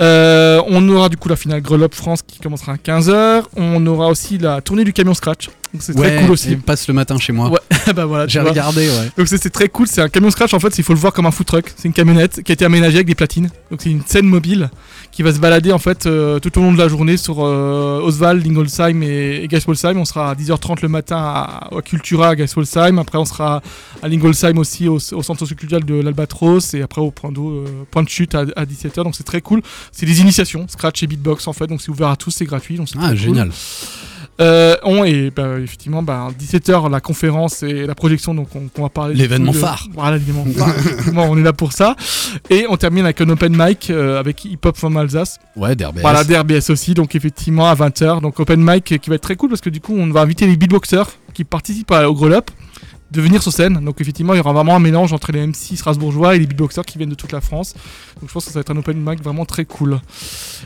Euh, 0.00 0.60
on 0.66 0.88
aura 0.88 1.08
du 1.08 1.16
coup 1.16 1.28
la 1.28 1.36
finale 1.36 1.60
Grow 1.62 1.80
Up 1.82 1.94
France 1.94 2.20
qui 2.26 2.38
commencera 2.38 2.72
à 2.72 2.76
15h. 2.76 3.44
On 3.56 3.86
aura 3.86 4.08
aussi 4.08 4.38
la 4.38 4.60
tournée 4.60 4.84
du 4.84 4.92
camion 4.92 5.14
scratch. 5.14 5.48
C'est 5.78 5.94
Ouais, 5.98 6.16
très 6.16 6.22
cool 6.24 6.30
aussi. 6.32 6.52
il 6.52 6.58
passe 6.60 6.88
le 6.88 6.94
matin 6.94 7.18
chez 7.18 7.32
moi. 7.32 7.50
Ouais, 7.50 7.58
bah 7.94 8.06
voilà, 8.06 8.26
J'ai 8.26 8.40
regardé, 8.40 8.88
ouais. 8.88 9.10
Donc 9.18 9.28
c'est 9.28 9.36
c'est 9.42 9.50
très 9.50 9.68
cool, 9.68 9.86
c'est 9.86 10.00
un 10.00 10.08
camion 10.08 10.30
scratch 10.30 10.54
en 10.54 10.60
fait, 10.60 10.78
il 10.78 10.84
faut 10.84 10.94
le 10.94 10.98
voir 10.98 11.12
comme 11.12 11.26
un 11.26 11.30
food 11.30 11.46
truck, 11.46 11.72
c'est 11.76 11.86
une 11.88 11.92
camionnette 11.92 12.42
qui 12.42 12.52
a 12.52 12.54
été 12.54 12.64
aménagée 12.64 12.96
avec 12.96 13.06
des 13.06 13.14
platines. 13.14 13.50
Donc 13.70 13.80
c'est 13.82 13.90
une 13.90 14.02
scène 14.06 14.26
mobile 14.26 14.70
qui 15.16 15.22
va 15.22 15.32
se 15.32 15.38
balader 15.38 15.72
en 15.72 15.78
fait 15.78 16.04
euh, 16.04 16.38
tout 16.40 16.58
au 16.58 16.62
long 16.62 16.74
de 16.74 16.78
la 16.78 16.88
journée 16.88 17.16
sur 17.16 17.42
euh, 17.42 18.02
Oswald, 18.02 18.44
Lingolsheim 18.44 19.00
et, 19.02 19.48
et. 19.50 19.96
On 19.96 20.04
sera 20.04 20.30
à 20.30 20.34
10h30 20.34 20.82
le 20.82 20.88
matin 20.88 21.16
à, 21.16 21.74
à 21.74 21.80
Cultura 21.80 22.28
à 22.28 22.36
Geiswolsheim, 22.36 22.98
après 22.98 23.16
on 23.16 23.24
sera 23.24 23.62
à 24.02 24.08
Lingolsheim 24.08 24.58
aussi 24.58 24.88
au, 24.88 24.96
au 24.96 25.22
centre 25.22 25.38
socioculturel 25.38 25.86
de 25.86 25.94
l'Albatros 25.94 26.74
et 26.74 26.82
après 26.82 27.00
au 27.00 27.10
point 27.10 27.32
d'eau, 27.32 27.48
euh, 27.48 27.84
point 27.90 28.02
de 28.02 28.10
chute 28.10 28.34
à, 28.34 28.40
à 28.56 28.66
17h. 28.66 29.04
Donc 29.04 29.16
c'est 29.16 29.24
très 29.24 29.40
cool. 29.40 29.62
C'est 29.90 30.04
des 30.04 30.20
initiations, 30.20 30.66
scratch 30.68 31.02
et 31.02 31.06
beatbox 31.06 31.48
en 31.48 31.54
fait, 31.54 31.66
donc 31.66 31.80
c'est 31.80 31.90
ouvert 31.90 32.08
à 32.08 32.16
tous, 32.16 32.32
c'est 32.32 32.44
gratuit. 32.44 32.76
Donc 32.76 32.88
Ah, 33.00 33.14
cool. 33.14 33.50
Euh, 34.38 34.76
on 34.82 35.02
et 35.04 35.30
bah, 35.34 35.58
effectivement 35.62 36.02
bah, 36.02 36.28
17h 36.38 36.90
la 36.90 37.00
conférence 37.00 37.62
et 37.62 37.86
la 37.86 37.94
projection 37.94 38.34
donc 38.34 38.48
on, 38.54 38.64
on 38.78 38.82
va 38.82 38.90
parler 38.90 39.14
L'événement 39.14 39.52
de- 39.52 39.56
phare. 39.56 39.88
voilà 39.94 40.18
l'événement 40.18 40.44
phare 40.56 40.74
on 41.30 41.38
est 41.38 41.42
là 41.42 41.54
pour 41.54 41.72
ça 41.72 41.96
et 42.50 42.66
on 42.68 42.76
termine 42.76 43.04
avec 43.04 43.18
un 43.22 43.30
open 43.30 43.56
mic 43.56 43.88
euh, 43.88 44.20
avec 44.20 44.44
Hip 44.44 44.58
Hop 44.66 44.76
from 44.76 44.94
Alsace 44.98 45.38
Ouais, 45.56 45.74
d'RBS. 45.74 46.00
voilà 46.02 46.22
DRBS 46.22 46.68
aussi 46.68 46.92
donc 46.92 47.14
effectivement 47.14 47.66
à 47.70 47.74
20h 47.74 48.20
donc 48.20 48.38
open 48.38 48.60
mic 48.62 48.84
qui 49.00 49.08
va 49.08 49.16
être 49.16 49.22
très 49.22 49.36
cool 49.36 49.48
parce 49.48 49.62
que 49.62 49.70
du 49.70 49.80
coup 49.80 49.94
on 49.96 50.06
va 50.10 50.20
inviter 50.20 50.46
les 50.46 50.56
beatboxers 50.58 51.06
qui 51.32 51.44
participent 51.44 51.90
à- 51.92 52.06
au 52.10 52.12
Grow 52.14 52.30
Up 52.32 52.50
de 53.10 53.20
venir 53.20 53.42
sur 53.42 53.52
scène. 53.52 53.84
Donc 53.84 54.00
effectivement, 54.00 54.34
il 54.34 54.38
y 54.38 54.40
aura 54.40 54.52
vraiment 54.52 54.76
un 54.76 54.80
mélange 54.80 55.12
entre 55.12 55.32
les 55.32 55.46
MC 55.46 55.76
strasbourgeois 55.76 56.36
et 56.36 56.38
les 56.38 56.46
beatboxers 56.46 56.84
qui 56.84 56.98
viennent 56.98 57.10
de 57.10 57.14
toute 57.14 57.32
la 57.32 57.40
France. 57.40 57.74
Donc 58.20 58.28
je 58.28 58.32
pense 58.32 58.44
que 58.44 58.50
ça 58.50 58.58
va 58.58 58.60
être 58.62 58.70
un 58.70 58.76
open 58.76 58.98
mic 58.98 59.22
vraiment 59.22 59.44
très 59.44 59.64
cool. 59.64 60.00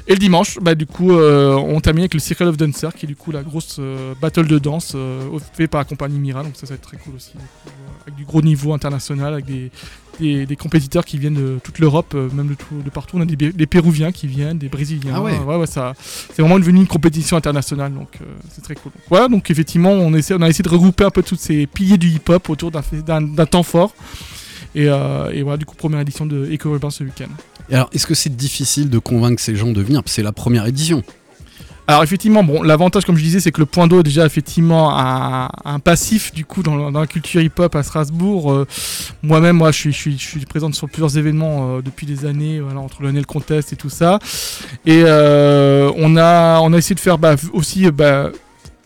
Et 0.07 0.13
le 0.13 0.19
dimanche, 0.19 0.59
bah, 0.61 0.75
du 0.75 0.87
coup, 0.87 1.13
euh, 1.13 1.55
on 1.55 1.81
termine 1.81 2.03
avec 2.03 2.15
le 2.15 2.21
Circle 2.21 2.45
of 2.45 2.57
Dancer, 2.57 2.89
qui 2.97 3.07
est 3.07 3.09
du 3.09 3.17
coup 3.17 3.31
la 3.31 3.43
grosse 3.43 3.77
euh, 3.79 4.15
battle 4.21 4.47
de 4.47 4.59
danse 4.59 4.93
euh, 4.95 5.39
par 5.71 5.81
la 5.81 5.85
compagnie 5.85 6.19
Mira. 6.19 6.43
Donc 6.43 6.55
ça, 6.55 6.67
ça 6.67 6.69
va 6.69 6.75
être 6.77 6.83
très 6.83 6.97
cool 6.97 7.17
aussi. 7.17 7.33
Coup, 7.33 7.71
avec 8.03 8.15
du 8.17 8.25
gros 8.25 8.43
niveau 8.43 8.73
international, 8.73 9.35
avec 9.35 9.45
des, 9.45 9.71
des, 10.21 10.47
des 10.47 10.57
compétiteurs 10.57 11.05
qui 11.05 11.19
viennent 11.19 11.35
de 11.35 11.59
toute 11.65 11.79
l'Europe, 11.81 12.13
euh, 12.15 12.29
même 12.33 12.47
de, 12.49 12.55
tout- 12.55 12.83
de 12.85 12.91
partout. 12.91 13.17
On 13.19 13.21
a 13.23 13.25
des, 13.25 13.37
des 13.53 13.67
Péruviens 13.67 14.13
qui 14.13 14.27
viennent, 14.27 14.59
des 14.59 14.69
Brésiliens. 14.69 15.15
Ah 15.17 15.21
ouais. 15.23 15.39
ouais, 15.39 15.67
ça, 15.67 15.95
c'est 15.99 16.43
vraiment 16.43 16.59
devenu 16.59 16.79
une 16.81 16.87
compétition 16.87 17.37
internationale, 17.37 17.93
donc 17.93 18.09
euh, 18.21 18.25
c'est 18.53 18.63
très 18.63 18.75
cool. 18.75 18.93
Donc, 18.93 19.03
voilà, 19.09 19.29
donc 19.29 19.51
effectivement, 19.51 19.91
on, 19.91 20.15
essaie, 20.15 20.35
on 20.35 20.43
a 20.43 20.49
essayé 20.49 20.63
de 20.63 20.69
regrouper 20.69 21.05
un 21.05 21.11
peu 21.11 21.23
tous 21.23 21.37
ces 21.37 21.67
piliers 21.67 21.99
du 21.99 22.09
hip-hop 22.09 22.49
autour 22.49 22.71
d'un 22.71 23.47
temps 23.47 23.63
fort. 23.63 23.95
Et, 24.75 24.89
euh, 24.89 25.33
et 25.33 25.43
voilà, 25.43 25.57
du 25.57 25.65
coup, 25.65 25.75
première 25.75 26.01
édition 26.01 26.27
de 26.27 26.47
Eco 26.53 26.73
Urban 26.73 26.91
ce 26.91 27.03
week-end. 27.03 27.27
Et 27.71 27.75
alors, 27.75 27.91
est-ce 27.93 28.07
que 28.07 28.15
c'est 28.15 28.35
difficile 28.37 28.89
de 28.89 28.99
convaincre 28.99 29.41
ces 29.43 29.57
gens 29.57 29.73
de 29.73 29.81
venir? 29.81 30.03
C'est 30.07 30.23
la 30.23 30.33
première 30.33 30.67
édition. 30.67 31.03
Alors 31.91 32.05
effectivement, 32.05 32.45
bon, 32.45 32.63
l'avantage 32.63 33.05
comme 33.05 33.17
je 33.17 33.23
disais, 33.25 33.41
c'est 33.41 33.51
que 33.51 33.59
le 33.59 33.67
point 33.67 33.89
d'eau 33.89 34.05
déjà 34.05 34.25
effectivement 34.25 34.97
un, 34.97 35.81
passif 35.81 36.33
du 36.33 36.45
coup 36.45 36.63
dans, 36.63 36.89
la 36.89 37.07
culture 37.09 37.41
hip-hop 37.41 37.75
à 37.75 37.83
Strasbourg. 37.83 38.53
Euh, 38.53 38.65
Moi-même, 39.25 39.57
moi, 39.57 39.73
je 39.73 39.91
suis, 39.91 40.17
je 40.17 40.47
présente 40.47 40.77
sur 40.77 40.89
plusieurs 40.89 41.19
événements 41.19 41.79
euh, 41.79 41.83
depuis 41.83 42.07
des 42.07 42.27
années, 42.27 42.61
voilà, 42.61 42.79
entre 42.79 43.03
le 43.03 43.25
Contest 43.25 43.73
et 43.73 43.77
tout 43.77 43.91
ça. 43.91 44.21
Et 44.87 45.03
euh, 45.05 45.91
on 45.97 46.17
a, 46.17 46.61
on 46.61 46.73
a 46.73 46.79
essayé 46.79 46.95
de 46.95 47.01
faire 47.01 47.19
bah, 47.19 47.35
aussi, 47.53 47.91
bah, 47.91 48.31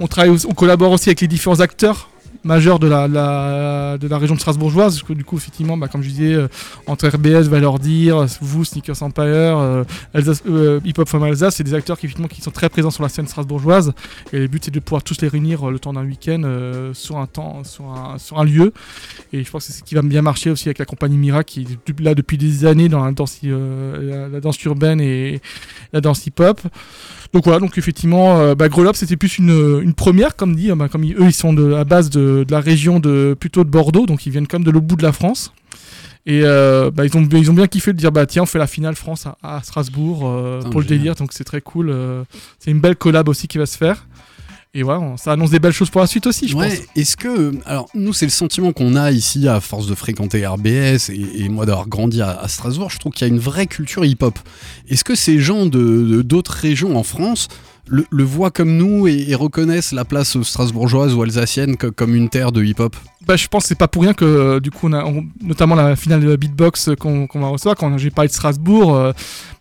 on 0.01 0.07
travaille, 0.07 0.35
on 0.49 0.55
collabore 0.55 0.93
aussi 0.93 1.11
avec 1.11 1.21
les 1.21 1.29
différents 1.29 1.61
acteurs 1.61 2.09
majeurs 2.45 2.79
de 2.79 2.87
la, 2.87 3.09
la- 3.09 3.99
de 3.99 4.07
la 4.09 4.19
région 4.19 4.35
de 4.35 4.41
Strasbourgeoise, 4.41 4.95
parce 4.97 5.03
que 5.09 5.13
du 5.13 5.25
coup, 5.25 5.37
effectivement, 5.37 5.77
bah, 5.77 5.89
comme 5.89 6.03
je 6.03 6.09
disais, 6.09 6.35
euh, 6.35 6.49
entre 6.87 7.09
RBS, 7.09 7.49
Valeur 7.49 7.79
Dire, 7.79 8.27
vous, 8.41 8.65
Sneakers 8.65 9.03
Empire, 9.03 9.25
euh, 9.25 9.85
euh, 10.47 10.81
Hip 10.85 10.95
Hop 10.99 11.09
from 11.09 11.23
Alsace, 11.23 11.57
c'est 11.57 11.65
des 11.65 11.75
acteurs 11.75 11.99
qui, 11.99 12.07
effectivement, 12.07 12.29
qui 12.29 12.41
sont 12.43 12.51
très 12.51 12.69
présents 12.69 12.91
sur 12.91 13.03
la 13.03 13.09
scène 13.09 13.27
strasbourgeoise. 13.27 13.93
Et 14.33 14.39
le 14.39 14.47
but, 14.49 14.65
c'est 14.65 14.71
de 14.71 14.81
pouvoir 14.81 15.03
tous 15.03 15.21
les 15.23 15.29
réunir 15.29 15.69
euh, 15.69 15.73
le 15.73 15.79
temps 15.79 15.93
d'un 15.93 16.05
week-end 16.05 16.43
euh, 16.45 16.93
sur, 16.95 17.19
un 17.19 17.27
temps, 17.27 17.65
sur, 17.65 17.85
un, 17.87 18.19
sur 18.19 18.39
un 18.39 18.45
lieu. 18.45 18.73
Et 19.33 19.43
je 19.45 19.51
pense 19.51 19.67
que 19.67 19.73
c'est 19.73 19.79
ce 19.79 19.85
qui 19.85 19.95
va 19.95 20.03
bien 20.03 20.23
marcher 20.23 20.51
aussi 20.51 20.69
avec 20.69 20.79
la 20.79 20.85
compagnie 20.85 21.17
Mira, 21.17 21.45
qui 21.45 21.63
est 21.89 22.01
là 22.01 22.15
depuis 22.15 22.37
des 22.39 22.65
années 22.67 22.89
dans 22.89 23.05
la 23.05 23.13
danse, 23.13 23.39
la, 23.43 24.29
la 24.29 24.41
danse 24.41 24.63
urbaine 24.65 25.01
et 25.01 25.41
la 25.93 26.01
danse 26.01 26.27
hip-hop. 26.27 26.61
Donc 27.35 27.45
voilà, 27.45 27.59
donc 27.59 27.77
effectivement, 27.77 28.39
euh, 28.39 28.55
bah, 28.55 28.69
c'était 28.95 29.17
plus 29.17 29.39
une, 29.39 29.81
une 29.83 29.93
première, 29.93 30.37
comme 30.37 30.55
dit, 30.55 30.71
euh, 30.71 30.77
bah, 30.77 30.89
comme 30.89 31.03
ils- 31.03 31.15
eux 31.17 31.27
ils 31.27 31.33
sont 31.33 31.53
de 31.53 31.65
la 31.65 31.85
base 31.85 32.09
de, 32.09 32.45
de 32.47 32.53
la 32.53 32.61
région 32.61 33.01
de 33.01 33.37
plutôt 33.39 33.65
de 33.65 33.69
Bordeaux, 33.69 34.07
donc 34.07 34.25
ils 34.25 34.31
viennent 34.31 34.47
quand 34.47 34.59
même 34.61 34.65
de 34.65 34.71
l'autre 34.71 34.87
bout 34.87 34.95
de 34.97 35.03
la 35.03 35.13
France. 35.13 35.53
Et 36.27 36.41
euh, 36.45 36.91
bah, 36.93 37.05
ils, 37.05 37.15
ont, 37.19 37.29
ils 37.33 37.51
ont 37.51 37.55
bien 37.55 37.67
kiffé 37.67 37.93
de 37.93 37.99
dire 37.99 38.11
bah 38.13 38.25
tiens 38.25 38.45
on 38.45 38.47
fait 38.47 38.59
la 38.59 38.67
finale 38.67 38.95
France 38.95 39.27
à, 39.27 39.37
à 39.43 39.63
Strasbourg 39.63 40.23
euh, 40.27 40.61
pour 40.71 40.81
le 40.81 40.87
délire, 40.87 41.15
donc 41.17 41.33
c'est 41.35 41.45
très 41.45 41.61
cool. 41.61 41.91
euh, 41.91 42.23
c'est 42.61 42.71
une 42.71 42.81
belle 42.81 42.97
collab 42.97 43.29
aussi 43.29 43.47
qui 43.49 43.59
va 43.59 43.67
se 43.67 43.77
faire. 43.77 44.07
Et 44.77 44.83
voilà, 44.83 45.15
ça 45.17 45.33
annonce 45.33 45.51
des 45.51 45.61
belles 45.61 45.73
choses 45.73 45.89
pour 45.91 46.01
la 46.01 46.09
suite 46.09 46.27
aussi, 46.27 46.49
je 46.49 46.57
Ouais, 46.57 46.69
pense. 46.69 46.87
est-ce 46.97 47.17
que. 47.17 47.53
Alors, 47.65 47.89
nous, 47.95 48.13
c'est 48.13 48.27
le 48.27 48.31
sentiment 48.31 48.73
qu'on 48.73 48.97
a 48.97 49.13
ici 49.13 49.47
à 49.47 49.61
force 49.61 49.87
de 49.87 49.95
fréquenter 49.95 50.45
RBS 50.45 51.11
et, 51.11 51.45
et 51.45 51.49
moi 51.49 51.65
d'avoir 51.65 51.87
grandi 51.87 52.21
à, 52.21 52.31
à 52.41 52.49
Strasbourg. 52.49 52.91
Je 52.91 52.99
trouve 52.99 53.13
qu'il 53.13 53.27
y 53.27 53.31
a 53.31 53.33
une 53.33 53.39
vraie 53.41 53.67
culture 53.69 54.05
hip-hop. 54.05 54.37
Est-ce 54.89 55.05
que 55.05 55.15
ces 55.15 55.39
gens 55.39 55.67
de 55.67 56.23
d'autres 56.23 56.53
régions 56.55 56.97
en 56.99 57.05
France 57.05 57.47
le, 57.87 58.05
le 58.11 58.25
voient 58.25 58.51
comme 58.51 58.77
nous 58.77 59.07
et, 59.07 59.27
et 59.29 59.35
reconnaissent 59.37 59.93
la 59.93 60.05
place 60.05 60.41
strasbourgeoise 60.43 61.15
ou 61.15 61.23
alsacienne 61.23 61.77
co- 61.77 61.93
comme 61.93 62.15
une 62.17 62.29
terre 62.29 62.51
de 62.51 62.65
hip-hop? 62.65 62.97
Bah, 63.27 63.37
je 63.37 63.49
pense 63.49 63.63
que 63.63 63.69
c'est 63.69 63.75
pas 63.79 63.89
pour 63.89 64.03
rien 64.03 64.13
que 64.13 64.25
euh, 64.25 64.61
du 64.61 64.71
coup 64.71 64.89
on 64.89 64.93
a 64.93 65.05
notamment 65.43 65.75
la 65.75 65.97
finale 65.97 66.21
de 66.21 66.37
beatbox 66.37 66.89
euh, 66.89 66.95
qu'on 66.95 67.27
va 67.33 67.49
recevoir 67.49 67.75
quand 67.75 67.97
j'ai 67.97 68.11
parlé 68.11 68.29
de 68.29 68.35
Strasbourg 68.35 68.95
euh, 68.95 69.13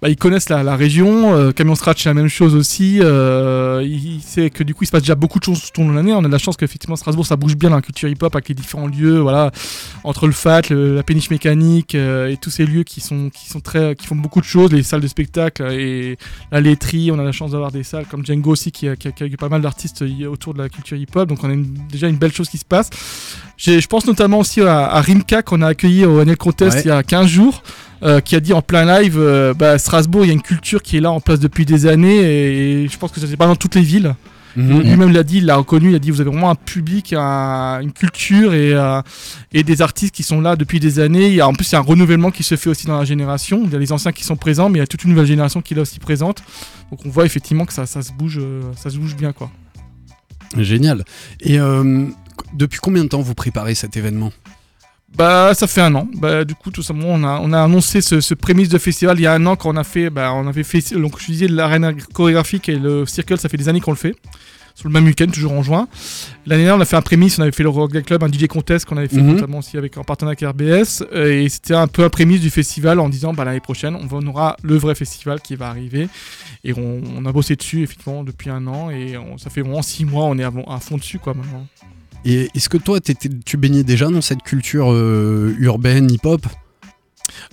bah, 0.01 0.09
ils 0.09 0.17
connaissent 0.17 0.49
la, 0.49 0.75
région 0.75 1.51
Camion 1.53 1.75
Scratch 1.75 2.03
c'est 2.03 2.09
la 2.09 2.13
même 2.13 2.27
chose 2.27 2.55
aussi 2.55 2.99
euh, 3.01 3.81
il, 3.85 4.15
il 4.15 4.21
sait 4.21 4.49
que 4.49 4.63
du 4.63 4.73
coup 4.73 4.83
il 4.83 4.87
se 4.87 4.91
passe 4.91 5.03
déjà 5.03 5.15
beaucoup 5.15 5.39
de 5.39 5.45
choses 5.45 5.71
tout 5.71 5.81
au 5.81 5.85
long 5.85 5.91
de 5.91 5.95
l'année. 5.95 6.13
On 6.13 6.23
a 6.25 6.27
la 6.27 6.37
chance 6.37 6.57
qu'effectivement 6.57 6.97
Strasbourg 6.97 7.25
ça 7.25 7.37
bouge 7.37 7.55
bien 7.55 7.69
dans 7.69 7.77
la 7.77 7.81
culture 7.81 8.09
hip 8.09 8.17
hop 8.21 8.35
avec 8.35 8.49
les 8.49 8.55
différents 8.55 8.87
lieux 8.87 9.19
voilà 9.19 9.51
entre 10.03 10.27
le 10.27 10.33
FAT 10.33 10.61
la 10.71 11.03
péniche 11.03 11.29
mécanique 11.29 11.95
et 11.95 12.37
tous 12.41 12.49
ces 12.49 12.65
lieux 12.65 12.83
qui 12.83 12.99
sont 12.99 13.29
qui 13.29 13.49
sont 13.49 13.61
très 13.61 13.95
qui 13.95 14.07
font 14.07 14.15
beaucoup 14.15 14.41
de 14.41 14.45
choses 14.45 14.73
les 14.73 14.83
salles 14.83 15.01
de 15.01 15.07
spectacle 15.07 15.63
et 15.71 16.17
la 16.51 16.59
laiterie. 16.59 17.11
On 17.11 17.19
a 17.19 17.23
la 17.23 17.31
chance 17.31 17.51
d'avoir 17.51 17.71
des 17.71 17.83
salles 17.83 18.05
comme 18.07 18.25
Django 18.25 18.51
aussi 18.51 18.71
qui 18.71 18.89
a, 18.89 18.95
eu 19.21 19.37
pas 19.37 19.49
mal 19.49 19.61
d'artistes 19.61 20.03
autour 20.29 20.53
de 20.53 20.59
la 20.61 20.67
culture 20.67 20.97
hip 20.97 21.15
hop 21.15 21.29
donc 21.29 21.43
on 21.43 21.49
a 21.49 21.55
déjà 21.89 22.09
une 22.09 22.17
belle 22.17 22.33
chose 22.33 22.49
qui 22.49 22.57
se 22.57 22.65
passe 22.65 22.89
Je 23.57 23.85
pense 23.87 24.05
notamment 24.07 24.39
aussi 24.39 24.61
à, 24.61 24.85
à 24.87 25.01
Rimka 25.01 25.41
qu'on 25.43 25.61
a 25.61 25.67
accueilli 25.67 26.05
au 26.05 26.19
Annual 26.19 26.37
Contest 26.37 26.75
Ouais. 26.77 26.81
il 26.85 26.87
y 26.87 26.91
a 26.91 27.03
15 27.03 27.27
jours, 27.27 27.63
euh, 28.03 28.19
qui 28.19 28.35
a 28.35 28.39
dit 28.39 28.51
en 28.53 28.61
plein 28.61 28.85
live, 29.01 29.15
euh, 29.17 29.53
bah, 29.53 29.77
Strasbourg, 29.77 30.25
il 30.25 30.27
y 30.27 30.31
a 30.31 30.33
une 30.33 30.41
culture 30.41 30.81
qui 30.81 30.97
est 30.97 31.01
là 31.01 31.11
en 31.11 31.19
place 31.21 31.39
depuis 31.39 31.65
des 31.65 31.85
années 31.85 32.19
et, 32.83 32.87
je 32.87 32.97
pense 32.97 33.11
que 33.11 33.19
ça 33.19 33.27
c'est 33.27 33.37
pas 33.37 33.47
dans 33.47 33.55
toutes 33.55 33.75
les 33.75 33.81
villes. 33.81 34.15
Mhm. 34.55 34.81
Lui-même 34.81 35.11
l'a 35.13 35.23
dit, 35.23 35.37
il 35.37 35.45
l'a 35.45 35.55
reconnu, 35.55 35.89
il 35.91 35.95
a 35.95 35.99
dit 35.99 36.11
vous 36.11 36.21
avez 36.21 36.29
vraiment 36.29 36.51
un 36.51 36.55
public, 36.55 37.13
un- 37.17 37.79
une 37.81 37.91
culture 37.91 38.53
et, 38.53 38.71
euh, 38.73 39.01
et 39.51 39.63
des 39.63 39.81
artistes 39.81 40.13
qui 40.13 40.21
sont 40.21 40.41
là 40.41 40.55
depuis 40.55 40.79
des 40.79 40.99
années. 40.99 41.27
Il 41.29 41.33
y 41.33 41.41
a, 41.41 41.47
en 41.47 41.53
plus, 41.53 41.69
il 41.69 41.73
y 41.73 41.75
a 41.75 41.79
un 41.79 41.81
renouvellement 41.81 42.29
qui 42.29 42.43
se 42.43 42.55
fait 42.55 42.69
aussi 42.69 42.85
dans 42.85 42.99
la 42.99 43.05
génération. 43.05 43.61
Il 43.65 43.71
y 43.71 43.75
a 43.75 43.79
les 43.79 43.91
anciens 43.91 44.11
qui 44.11 44.23
sont 44.23 44.35
présents, 44.35 44.69
mais 44.69 44.77
il 44.77 44.81
y 44.81 44.83
a 44.83 44.87
toute 44.87 45.03
une 45.05 45.09
nouvelle 45.11 45.25
génération 45.25 45.61
qui 45.61 45.73
est 45.73 45.77
là 45.77 45.81
aussi 45.81 45.97
présente. 45.99 46.43
Donc 46.91 46.99
on 47.03 47.09
voit 47.09 47.25
effectivement 47.25 47.65
que 47.65 47.73
ça, 47.73 47.87
ça 47.87 48.03
se 48.03 48.11
bouge, 48.11 48.37
euh, 48.39 48.61
ça 48.75 48.91
se 48.91 48.97
bouge 48.97 49.15
bien 49.15 49.31
quoi. 49.31 49.49
Génial. 50.55 51.03
Et 51.41 51.57
depuis 52.53 52.79
combien 52.79 53.03
de 53.03 53.09
temps 53.09 53.21
vous 53.21 53.33
préparez 53.35 53.75
cet 53.75 53.97
événement 53.97 54.31
Bah, 55.15 55.53
ça 55.53 55.67
fait 55.67 55.81
un 55.81 55.93
an. 55.95 56.07
Bah, 56.15 56.43
du 56.45 56.55
coup, 56.55 56.71
tout 56.71 56.81
simplement, 56.83 57.13
on 57.13 57.23
a, 57.23 57.39
on 57.41 57.53
a 57.53 57.61
annoncé 57.63 58.01
ce, 58.01 58.19
ce 58.21 58.33
prémisse 58.33 58.69
de 58.69 58.77
festival 58.77 59.19
il 59.19 59.23
y 59.23 59.27
a 59.27 59.33
un 59.33 59.45
an 59.45 59.55
quand 59.55 59.69
on 59.73 59.77
a 59.77 59.83
fait, 59.83 60.09
bah, 60.09 60.33
on 60.33 60.47
avait 60.47 60.63
fait, 60.63 60.93
donc 60.93 61.19
je 61.19 61.25
disais 61.27 61.47
l'arène 61.47 61.95
chorégraphique 62.13 62.69
et 62.69 62.75
le 62.77 63.05
circle, 63.05 63.37
ça 63.37 63.49
fait 63.49 63.57
des 63.57 63.69
années 63.69 63.81
qu'on 63.81 63.91
le 63.91 63.97
fait. 63.97 64.15
Sur 64.75 64.87
le 64.87 64.93
même 64.93 65.05
week-end, 65.05 65.27
toujours 65.27 65.51
en 65.51 65.61
juin. 65.61 65.87
L'année 66.47 66.63
dernière, 66.63 66.79
on 66.79 66.81
a 66.81 66.85
fait 66.85 66.95
un 66.95 67.03
prémisse, 67.03 67.37
on 67.37 67.43
avait 67.43 67.51
fait 67.51 67.61
le 67.61 67.69
Rock 67.69 67.91
Day 67.91 68.01
Club, 68.01 68.23
un 68.23 68.27
DJ 68.27 68.47
contest 68.47 68.85
qu'on 68.87 68.97
avait 68.97 69.07
fait 69.07 69.21
Mhm. 69.21 69.35
notamment 69.35 69.59
aussi 69.59 69.77
avec 69.77 69.95
en 69.99 70.03
partenariat 70.03 70.49
avec 70.49 70.55
RBS. 70.55 71.03
Et 71.15 71.47
c'était 71.47 71.75
un 71.75 71.85
peu 71.85 72.03
un 72.03 72.09
prémisse 72.09 72.41
du 72.41 72.49
festival 72.49 72.99
en 72.99 73.07
disant, 73.07 73.33
bah, 73.33 73.45
l'année 73.45 73.59
prochaine, 73.59 73.95
on, 73.95 74.25
aura 74.27 74.57
le 74.63 74.75
vrai 74.75 74.95
festival 74.95 75.41
qui 75.41 75.55
va 75.55 75.67
arriver. 75.69 76.07
Et 76.63 76.73
on, 76.73 77.01
on 77.15 77.23
a 77.27 77.31
bossé 77.31 77.55
dessus, 77.55 77.83
effectivement, 77.83 78.23
depuis 78.23 78.49
un 78.49 78.65
an. 78.65 78.89
Et 78.89 79.15
on- 79.15 79.37
ça 79.37 79.51
fait 79.51 79.61
vraiment 79.61 79.83
six 79.83 80.05
mois, 80.05 80.25
on 80.25 80.39
est 80.39 80.43
à, 80.43 80.51
à 80.67 80.79
fond 80.79 80.97
dessus, 80.97 81.19
quoi, 81.19 81.35
maintenant. 81.35 81.67
Et 82.25 82.49
est-ce 82.55 82.69
que 82.69 82.77
toi, 82.77 82.99
tu 83.45 83.57
baignais 83.57 83.83
déjà 83.83 84.07
dans 84.07 84.21
cette 84.21 84.43
culture 84.43 84.91
euh, 84.91 85.55
urbaine, 85.59 86.09
hip-hop? 86.11 86.45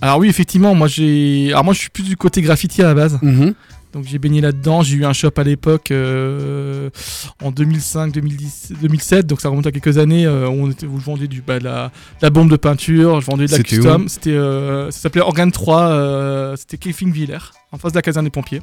Alors 0.01 0.19
oui, 0.19 0.29
effectivement, 0.29 0.75
moi 0.75 0.87
j'ai, 0.87 1.49
alors 1.51 1.63
moi 1.63 1.73
je 1.73 1.79
suis 1.79 1.89
plus 1.89 2.03
du 2.03 2.17
côté 2.17 2.41
graffiti 2.41 2.81
à 2.81 2.85
la 2.85 2.93
base. 2.93 3.19
Mhm. 3.21 3.53
Donc 3.93 4.05
j'ai 4.05 4.19
baigné 4.19 4.39
là-dedans, 4.39 4.83
j'ai 4.83 4.95
eu 4.95 5.05
un 5.05 5.11
shop 5.11 5.31
à 5.35 5.43
l'époque 5.43 5.91
euh, 5.91 6.89
en 7.43 7.51
2005, 7.51 8.13
2010, 8.13 8.73
2007, 8.81 9.27
donc 9.27 9.41
ça 9.41 9.49
remonte 9.49 9.67
à 9.67 9.71
quelques 9.73 9.97
années 9.97 10.25
euh, 10.25 10.47
où, 10.47 10.63
on 10.63 10.71
était, 10.71 10.85
où 10.85 10.97
je 10.97 11.03
vendais 11.03 11.27
du, 11.27 11.41
bah, 11.41 11.59
de 11.59 11.65
la, 11.65 11.87
de 11.87 11.91
la 12.21 12.29
bombe 12.29 12.49
de 12.49 12.55
peinture, 12.55 13.19
je 13.19 13.25
vendais 13.25 13.47
de 13.47 13.51
la 13.51 13.59
custom, 13.59 14.07
c'était, 14.07 14.31
euh, 14.31 14.89
ça 14.91 15.01
s'appelait 15.01 15.21
Organe 15.21 15.51
3, 15.51 15.81
euh, 15.81 16.55
c'était 16.55 16.91
Villers, 16.91 17.51
en 17.73 17.77
face 17.77 17.91
de 17.91 17.97
la 17.97 18.01
caserne 18.01 18.25
des 18.25 18.31
pompiers. 18.31 18.61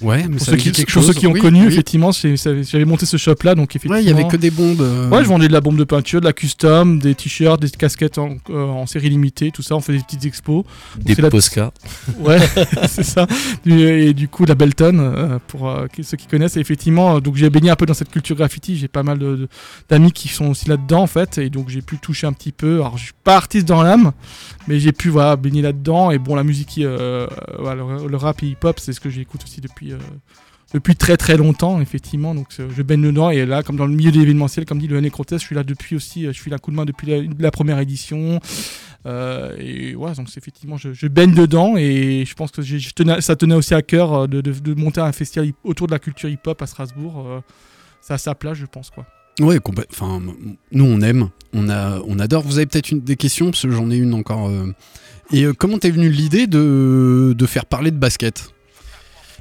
Ouais, 0.00 0.22
mais 0.28 0.36
Pour 0.38 0.46
ça 0.46 0.52
ceux 0.52 0.56
qui, 0.56 0.70
pour 0.84 1.02
ceux 1.04 1.12
qui 1.12 1.26
ont 1.26 1.32
Oui, 1.32 1.40
connu, 1.40 1.60
oui. 1.62 1.66
effectivement, 1.66 2.10
j'avais 2.12 2.84
monté 2.86 3.04
ce 3.06 3.16
shop-là, 3.18 3.54
donc 3.54 3.70
effectivement... 3.76 3.96
Ouais, 3.96 4.02
il 4.02 4.08
y 4.08 4.12
avait 4.12 4.26
que 4.26 4.36
des 4.36 4.50
bombes. 4.50 4.80
euh, 4.80 5.08
Ouais, 5.10 5.22
je 5.22 5.28
vendais 5.28 5.46
de 5.48 5.52
la 5.52 5.60
bombe 5.60 5.76
de 5.76 5.84
peinture, 5.84 6.20
de 6.20 6.24
la 6.26 6.32
custom, 6.32 6.98
des 6.98 7.14
t-shirts, 7.14 7.60
des 7.60 7.68
casquettes 7.70 8.16
en, 8.18 8.36
euh, 8.48 8.64
en 8.66 8.86
série 8.86 9.10
limitée, 9.10 9.50
tout 9.50 9.62
ça, 9.62 9.76
on 9.76 9.80
faisait 9.80 9.98
des 9.98 10.04
petites 10.04 10.24
expos. 10.24 10.64
Des 10.98 11.14
la- 11.16 11.28
Posca. 11.30 11.72
Ouais, 12.18 12.38
c'est 12.88 13.02
ça. 13.04 13.26
Du- 13.64 13.78
Et 13.80 14.14
du 14.14 14.28
coup, 14.28 14.44
la 14.46 14.54
Belton, 14.54 14.98
euh, 15.00 15.38
pour 15.48 15.68
euh, 15.68 15.86
ceux 16.02 16.16
qui 16.16 16.26
connaissent, 16.26 16.56
et 16.56 16.60
effectivement, 16.60 17.20
donc 17.20 17.36
j'ai 17.36 17.50
baigné 17.50 17.68
un 17.70 17.76
peu 17.76 17.84
dans 17.86 17.94
cette 17.94 18.10
culture 18.10 18.36
graffiti. 18.36 18.76
J'ai 18.76 18.88
pas 18.88 19.02
mal 19.02 19.18
d'amis 19.88 20.12
qui 20.12 20.28
sont 20.28 20.46
aussi 20.46 20.68
là-dedans, 20.68 21.02
en 21.02 21.06
fait, 21.06 21.38
et 21.38 21.50
donc 21.50 21.68
j'ai 21.68 21.82
pu 21.82 21.98
toucher 21.98 22.26
un 22.26 22.32
petit 22.32 22.52
peu. 22.52 22.76
Alors, 22.76 22.96
je 22.96 23.04
suis 23.04 23.12
pas 23.22 23.36
artiste 23.36 23.66
dans 23.68 23.82
l'âme, 23.82 24.12
mais 24.66 24.80
j'ai 24.80 24.92
pu 24.92 25.08
voilà, 25.10 25.36
baigner 25.36 25.60
là-dedans. 25.62 26.10
Et 26.10 26.18
bon, 26.18 26.34
la 26.34 26.44
musique, 26.44 26.78
euh, 26.78 27.26
le, 27.58 28.08
le 28.08 28.16
rap 28.16 28.42
et 28.42 28.46
hip-hop, 28.46 28.80
c'est 28.80 28.92
ce 28.94 29.00
que 29.00 29.10
j'écoute 29.10 29.42
aussi 29.44 29.60
depuis. 29.60 29.89
Euh, 29.92 29.98
depuis 30.72 30.94
très 30.94 31.16
très 31.16 31.36
longtemps, 31.36 31.80
effectivement, 31.80 32.34
donc 32.34 32.48
euh, 32.60 32.68
je 32.74 32.82
baigne 32.82 33.02
dedans 33.02 33.30
et 33.30 33.44
là, 33.44 33.62
comme 33.62 33.76
dans 33.76 33.86
le 33.86 33.94
milieu 33.94 34.12
de 34.12 34.20
l'événementiel, 34.20 34.64
comme 34.64 34.78
dit 34.78 34.86
le 34.86 34.96
Année 34.96 35.10
Contest, 35.10 35.42
je 35.42 35.46
suis 35.46 35.56
là 35.56 35.64
depuis 35.64 35.96
aussi, 35.96 36.26
euh, 36.26 36.32
je 36.32 36.40
suis 36.40 36.50
là 36.50 36.58
coup 36.58 36.70
de 36.70 36.76
main 36.76 36.84
depuis 36.84 37.26
la, 37.38 37.50
première 37.50 37.80
édition, 37.80 38.38
et 39.06 39.94
ouais, 39.96 40.14
donc 40.14 40.28
effectivement, 40.36 40.76
je, 40.76 40.92
je 40.92 41.08
baigne 41.08 41.34
dedans 41.34 41.76
et 41.76 42.24
je 42.24 42.34
pense 42.34 42.52
que 42.52 42.62
ça 43.20 43.34
tenait 43.34 43.54
aussi 43.54 43.74
à 43.74 43.82
cœur 43.82 44.28
de, 44.28 44.74
monter 44.74 45.00
un 45.00 45.12
festival 45.12 45.50
autour 45.64 45.86
de 45.86 45.92
la 45.92 45.98
culture 45.98 46.28
hip-hop 46.28 46.62
à 46.62 46.66
Strasbourg. 46.66 47.42
c'est 48.00 48.14
à 48.14 48.18
sa 48.18 48.34
place, 48.34 48.58
je 48.58 48.66
pense. 48.66 48.90
quoi. 48.90 49.06
Ouais, 49.40 49.58
enfin, 49.90 50.20
nous 50.70 50.84
on 50.84 51.00
aime, 51.00 51.30
on, 51.54 51.68
a, 51.70 51.98
on 52.06 52.18
adore. 52.18 52.42
Vous 52.42 52.58
avez 52.58 52.66
peut-être 52.66 52.94
des 52.94 53.16
questions, 53.16 53.46
parce 53.46 53.62
que 53.62 53.70
j'en 53.70 53.90
ai 53.90 53.96
une 53.96 54.14
encore. 54.14 54.50
Et 55.32 55.46
comment 55.58 55.78
t'es 55.78 55.90
venue 55.90 56.10
l'idée 56.10 56.46
de 56.46 57.46
faire 57.46 57.66
parler 57.66 57.90
de 57.90 57.98
basket? 57.98 58.52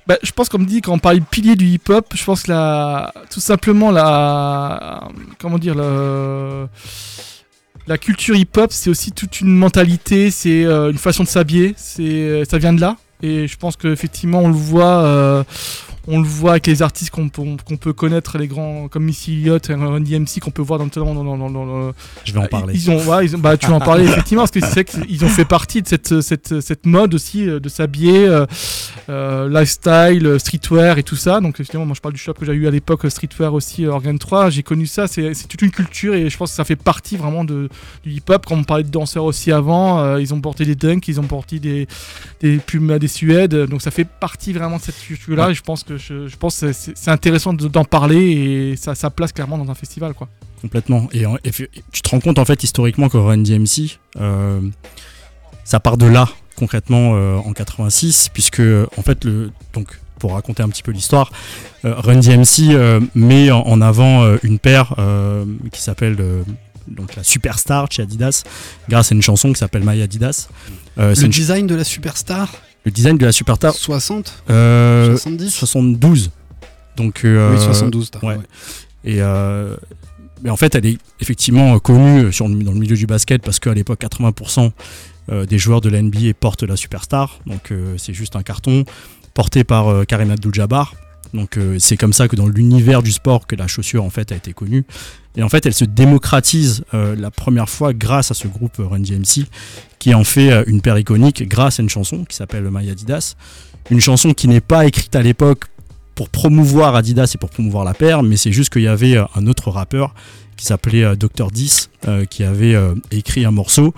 Bah, 0.09 0.17
je 0.23 0.31
pense, 0.31 0.49
comme 0.49 0.65
dit, 0.65 0.81
quand 0.81 0.91
on 0.91 0.97
parle 0.97 1.19
de 1.19 1.23
pilier 1.23 1.55
du 1.55 1.67
hip-hop, 1.67 2.13
je 2.15 2.23
pense 2.25 2.41
que 2.41 2.51
la, 2.51 3.13
tout 3.29 3.39
simplement 3.39 3.91
la, 3.91 5.07
comment 5.37 5.59
dire, 5.59 5.75
la 5.75 6.67
culture 7.99 8.35
hip-hop, 8.35 8.73
c'est 8.73 8.89
aussi 8.89 9.11
toute 9.11 9.39
une 9.39 9.55
mentalité, 9.55 10.31
c'est 10.31 10.65
euh, 10.65 10.89
une 10.89 10.97
façon 10.97 11.21
de 11.21 11.27
s'habiller, 11.27 11.75
c'est 11.77 12.43
ça 12.49 12.57
vient 12.57 12.73
de 12.73 12.81
là. 12.81 12.97
Et 13.21 13.47
je 13.47 13.55
pense 13.55 13.75
qu'effectivement, 13.75 14.39
on 14.39 14.47
le 14.47 14.55
voit, 14.55 15.03
euh, 15.03 15.43
on 16.11 16.19
le 16.19 16.27
voit 16.27 16.51
avec 16.51 16.65
les 16.67 16.81
artistes 16.81 17.11
qu'on 17.11 17.29
peut, 17.29 17.93
connaître, 17.93 18.37
les 18.37 18.47
grands 18.47 18.87
comme 18.87 19.03
Missy 19.05 19.33
Elliott, 19.33 19.67
Run 19.67 20.01
DMC, 20.01 20.39
qu'on 20.41 20.51
peut 20.51 20.61
voir 20.63 20.79
dans, 20.79 20.87
dans, 20.87 21.13
dans, 21.13 21.37
dans, 21.37 21.49
dans 21.49 21.65
le- 21.87 21.93
Je 22.25 22.33
vais 22.33 22.39
en 22.39 22.47
parler. 22.47 22.73
Ils 22.75 22.89
ont, 22.89 23.03
ouais, 23.05 23.25
ils 23.25 23.35
ont- 23.35 23.39
bah, 23.39 23.55
tu 23.57 23.67
vas 23.67 23.73
en 23.75 23.79
parler 23.79 24.05
effectivement 24.05 24.41
parce 24.43 24.51
que 24.51 24.59
c'est 24.65 24.85
qu'ils 24.85 25.23
ont 25.23 25.29
fait 25.29 25.45
partie 25.45 25.81
de 25.81 25.87
cette, 25.87 26.21
cette, 26.21 26.61
cette 26.61 26.85
mode 26.85 27.13
aussi 27.13 27.47
euh, 27.47 27.59
de 27.59 27.69
s'habiller, 27.69 28.27
euh, 28.27 28.45
euh, 29.09 29.47
lifestyle, 29.49 30.25
euh, 30.25 30.39
streetwear 30.39 30.97
et 30.97 31.03
tout 31.03 31.15
ça. 31.15 31.39
Donc 31.41 31.55
effectivement, 31.55 31.85
moi 31.85 31.95
je 31.95 32.01
parle 32.01 32.13
du 32.13 32.19
shop 32.19 32.33
que 32.33 32.45
j'ai 32.45 32.53
eu 32.53 32.67
à 32.67 32.71
l'époque, 32.71 33.05
euh, 33.05 33.09
streetwear 33.09 33.53
aussi, 33.53 33.85
euh, 33.85 33.91
Organ 33.91 34.17
3. 34.17 34.49
J'ai 34.49 34.63
connu 34.63 34.87
ça, 34.87 35.07
c'est 35.07 35.31
toute 35.47 35.61
une 35.61 35.71
culture 35.71 36.13
et 36.15 36.29
je 36.29 36.37
pense 36.37 36.49
que 36.51 36.55
ça 36.55 36.63
fait 36.65 36.75
partie 36.75 37.17
vraiment 37.17 37.43
de, 37.43 37.69
du 38.03 38.11
hip-hop. 38.13 38.45
Quand 38.47 38.55
on 38.57 38.63
parlait 38.63 38.83
de 38.83 38.89
danseurs 38.89 39.25
aussi 39.25 39.51
avant, 39.51 39.99
euh, 39.99 40.21
ils 40.21 40.33
ont 40.33 40.41
porté 40.41 40.65
des 40.65 40.75
dunks, 40.75 41.07
ils 41.07 41.19
ont 41.19 41.23
porté 41.27 41.59
des, 41.59 41.87
des 42.41 42.57
pumas, 42.57 42.99
des 42.99 43.07
suèdes. 43.07 43.55
Donc 43.55 43.81
ça 43.81 43.91
fait 43.91 44.07
partie 44.07 44.53
vraiment 44.53 44.77
de 44.77 44.81
cette 44.81 44.99
culture-là. 44.99 45.49
Et 45.51 45.53
je 45.53 45.61
pense 45.61 45.83
que 45.83 45.97
je, 45.99 46.27
je 46.27 46.37
pense 46.37 46.59
que 46.61 46.71
c'est 46.73 47.09
intéressant 47.11 47.53
de- 47.53 47.67
d'en 47.67 47.83
parler 47.83 48.19
et 48.71 48.75
ça, 48.75 48.95
ça 48.95 49.09
place 49.09 49.31
clairement 49.31 49.57
dans 49.57 49.69
un 49.69 49.75
festival 49.75 50.13
quoi. 50.13 50.27
Complètement. 50.61 51.07
Et, 51.13 51.25
en- 51.25 51.37
et 51.43 51.51
fait- 51.51 51.69
tu 51.91 52.01
te 52.01 52.09
rends 52.09 52.19
compte 52.19 52.39
en 52.39 52.45
fait 52.45 52.63
historiquement 52.63 53.09
que 53.09 53.17
Run 53.17 53.37
DMC, 53.39 53.97
euh, 54.19 54.61
ça 55.63 55.79
part 55.79 55.97
de 55.97 56.05
là 56.05 56.27
concrètement 56.55 57.13
euh, 57.15 57.37
en 57.37 57.53
86, 57.53 58.29
puisque 58.33 58.61
en 58.97 59.01
fait 59.01 59.23
le 59.23 59.51
donc 59.73 59.99
pour 60.19 60.33
raconter 60.33 60.61
un 60.63 60.67
petit 60.69 60.83
peu 60.83 60.91
l'histoire, 60.91 61.31
euh, 61.85 61.93
Run 61.95 62.17
DMC 62.19 62.71
euh, 62.75 62.99
met 63.15 63.51
en, 63.51 63.61
en 63.61 63.79
avant 63.81 64.23
euh, 64.23 64.37
une 64.43 64.59
paire 64.59 64.95
euh, 64.99 65.45
qui 65.71 65.81
s'appelle 65.81 66.17
euh, 66.19 66.43
donc 66.89 67.15
la 67.15 67.23
Superstar 67.23 67.87
chez 67.89 68.01
Adidas, 68.01 68.43
grâce 68.89 69.11
à 69.11 69.15
une 69.15 69.21
chanson 69.21 69.53
qui 69.53 69.59
s'appelle 69.59 69.83
My 69.85 70.01
Adidas. 70.01 70.49
Euh, 70.97 71.13
c'est 71.15 71.21
Le 71.21 71.25
une- 71.27 71.31
design 71.31 71.67
de 71.67 71.75
la 71.75 71.83
superstar? 71.85 72.51
Le 72.85 72.91
design 72.91 73.17
de 73.17 73.25
la 73.25 73.31
Superstar 73.31 73.73
60 73.73 74.43
euh, 74.49 75.11
70 75.17 75.49
72. 75.51 76.31
Donc 76.95 77.23
euh, 77.25 77.53
Oui, 77.55 77.59
72. 77.63 78.11
t'as- 78.11 78.19
ouais. 78.19 78.35
ouais. 78.35 78.43
Et 79.03 79.21
euh, 79.21 79.75
mais 80.43 80.49
en 80.49 80.57
fait, 80.57 80.75
elle 80.75 80.85
est 80.85 80.97
effectivement 81.19 81.75
euh, 81.75 81.79
connue 81.79 82.31
sur, 82.31 82.47
dans 82.47 82.71
le 82.71 82.79
milieu 82.79 82.95
du 82.95 83.05
basket 83.05 83.41
parce 83.41 83.59
qu'à 83.59 83.73
l'époque, 83.73 84.01
80% 84.01 84.71
euh, 85.31 85.45
des 85.45 85.57
joueurs 85.57 85.81
de 85.81 85.89
la 85.89 86.01
NBA 86.01 86.33
portent 86.39 86.63
la 86.63 86.75
superstar. 86.75 87.39
Donc 87.45 87.71
c'est 87.97 88.13
juste 88.13 88.35
un 88.35 88.43
carton 88.43 88.83
porté 89.33 89.63
par 89.63 90.05
Karim 90.07 90.31
Abdul-Jabbar. 90.31 90.95
Donc 91.33 91.57
euh, 91.57 91.77
c'est 91.79 91.97
comme 91.97 92.13
ça 92.13 92.27
que 92.27 92.35
dans 92.35 92.47
l'univers 92.47 93.03
du 93.03 93.11
sport 93.11 93.47
que 93.47 93.55
la 93.55 93.67
chaussure 93.67 94.03
en 94.03 94.09
fait 94.09 94.31
a 94.31 94.35
été 94.35 94.53
connue. 94.53 94.85
Et 95.35 95.43
en 95.43 95.49
fait, 95.49 95.65
elle 95.65 95.73
se 95.73 95.85
démocratise 95.85 96.83
euh, 96.93 97.15
la 97.15 97.31
première 97.31 97.69
fois 97.69 97.93
grâce 97.93 98.31
à 98.31 98.33
ce 98.33 98.47
groupe 98.47 98.79
euh, 98.79 98.87
Run 98.87 98.99
DMC 98.99 99.45
qui 99.99 100.13
en 100.13 100.23
fait 100.23 100.63
une 100.67 100.81
paire 100.81 100.97
iconique 100.97 101.47
grâce 101.47 101.79
à 101.79 101.83
une 101.83 101.89
chanson 101.89 102.23
qui 102.23 102.35
s'appelle 102.35 102.69
My 102.71 102.89
Adidas. 102.89 103.35
Une 103.89 103.99
chanson 103.99 104.33
qui 104.33 104.47
n'est 104.47 104.61
pas 104.61 104.85
écrite 104.85 105.15
à 105.15 105.21
l'époque 105.21 105.65
pour 106.15 106.29
promouvoir 106.29 106.95
Adidas 106.95 107.31
et 107.35 107.37
pour 107.37 107.49
promouvoir 107.49 107.83
la 107.83 107.93
paire, 107.93 108.23
mais 108.23 108.37
c'est 108.37 108.51
juste 108.51 108.71
qu'il 108.71 108.83
y 108.83 108.87
avait 108.87 109.17
un 109.17 109.47
autre 109.47 109.71
rappeur 109.71 110.13
qui 110.55 110.65
s'appelait 110.65 111.17
Dr. 111.17 111.51
10 111.51 111.89
euh, 112.07 112.25
qui 112.25 112.43
avait 112.43 112.77
écrit 113.11 113.43
un 113.43 113.51
morceau 113.51 113.93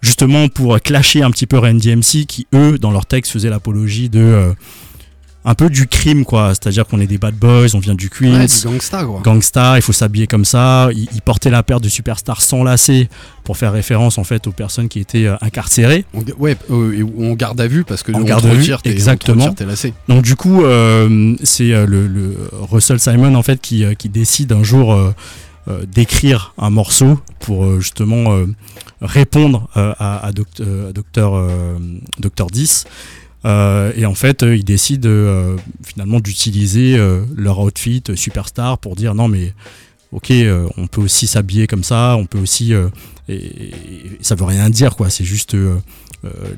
justement 0.00 0.48
pour 0.48 0.80
clasher 0.80 1.22
un 1.22 1.30
petit 1.32 1.46
peu 1.46 1.58
Run 1.58 1.74
DMC 1.74 2.26
qui 2.26 2.46
eux 2.54 2.78
dans 2.78 2.92
leur 2.92 3.06
texte 3.06 3.32
faisaient 3.32 3.50
l'apologie 3.50 4.08
de 4.08 4.54
un 5.44 5.54
peu 5.54 5.68
du 5.68 5.88
crime 5.88 6.24
quoi, 6.24 6.50
c'est-à-dire 6.50 6.86
qu'on 6.86 7.00
est 7.00 7.06
des 7.06 7.18
bad 7.18 7.34
boys, 7.34 7.66
on 7.74 7.78
vient 7.80 7.94
du 7.96 8.08
Queens, 8.10 8.38
Ouais, 8.40 8.46
du 8.46 8.64
gangsta 8.68 9.04
quoi. 9.04 9.20
gangsta, 9.24 9.76
il 9.76 9.82
faut 9.82 9.92
s'habiller 9.92 10.26
comme 10.28 10.44
ça. 10.44 10.88
Il, 10.92 11.08
il 11.14 11.20
portait 11.20 11.50
la 11.50 11.62
paire 11.64 11.80
de 11.80 11.88
superstars 11.88 12.40
sans 12.42 12.62
lacets 12.62 13.08
pour 13.42 13.56
faire 13.56 13.72
référence 13.72 14.18
en 14.18 14.24
fait 14.24 14.46
aux 14.46 14.52
personnes 14.52 14.88
qui 14.88 15.00
étaient 15.00 15.26
euh, 15.26 15.34
incarcérées. 15.40 16.04
On, 16.14 16.22
ouais, 16.40 16.56
euh, 16.70 17.04
on 17.18 17.34
garde 17.34 17.60
à 17.60 17.66
vue 17.66 17.82
parce 17.82 18.02
que 18.04 18.12
En 18.12 18.20
on 18.20 18.24
garde 18.24 18.46
à 18.46 18.54
vue, 18.54 18.72
on 18.72 18.88
exactement. 18.88 19.52
tes 19.52 19.64
lacets. 19.64 19.94
Donc 20.08 20.22
du 20.22 20.36
coup, 20.36 20.64
euh, 20.64 21.34
c'est 21.42 21.72
euh, 21.72 21.86
le, 21.86 22.06
le 22.06 22.36
Russell 22.70 23.00
Simon 23.00 23.34
en 23.34 23.42
fait 23.42 23.60
qui, 23.60 23.84
qui 23.96 24.08
décide 24.08 24.52
un 24.52 24.62
jour 24.62 24.92
euh, 24.94 25.12
d'écrire 25.92 26.54
un 26.58 26.70
morceau 26.70 27.18
pour 27.40 27.80
justement 27.80 28.32
euh, 28.32 28.46
répondre 29.00 29.68
à, 29.74 30.24
à 30.26 30.30
Doct- 30.32 30.62
à 30.88 30.92
Docteur 30.92 31.34
euh, 31.34 31.78
Docteur 32.18 32.46
10. 32.48 32.84
Euh, 33.44 33.92
et 33.96 34.06
en 34.06 34.14
fait, 34.14 34.42
euh, 34.42 34.56
ils 34.56 34.64
décident 34.64 35.08
euh, 35.08 35.56
finalement 35.84 36.20
d'utiliser 36.20 36.96
leur 37.36 37.58
outfit 37.60 38.02
superstar 38.14 38.78
pour 38.78 38.96
dire 38.96 39.14
non 39.14 39.28
mais 39.28 39.54
ok, 40.12 40.32
on 40.76 40.86
peut 40.86 41.00
aussi 41.00 41.26
s'habiller 41.26 41.66
comme 41.66 41.84
ça, 41.84 42.16
on 42.16 42.26
peut 42.26 42.38
aussi 42.38 42.72
et, 43.28 43.32
et 43.32 43.74
ça 44.20 44.34
veut 44.34 44.44
rien 44.44 44.68
dire 44.70 44.96
quoi. 44.96 45.10
C'est 45.10 45.24
juste 45.24 45.56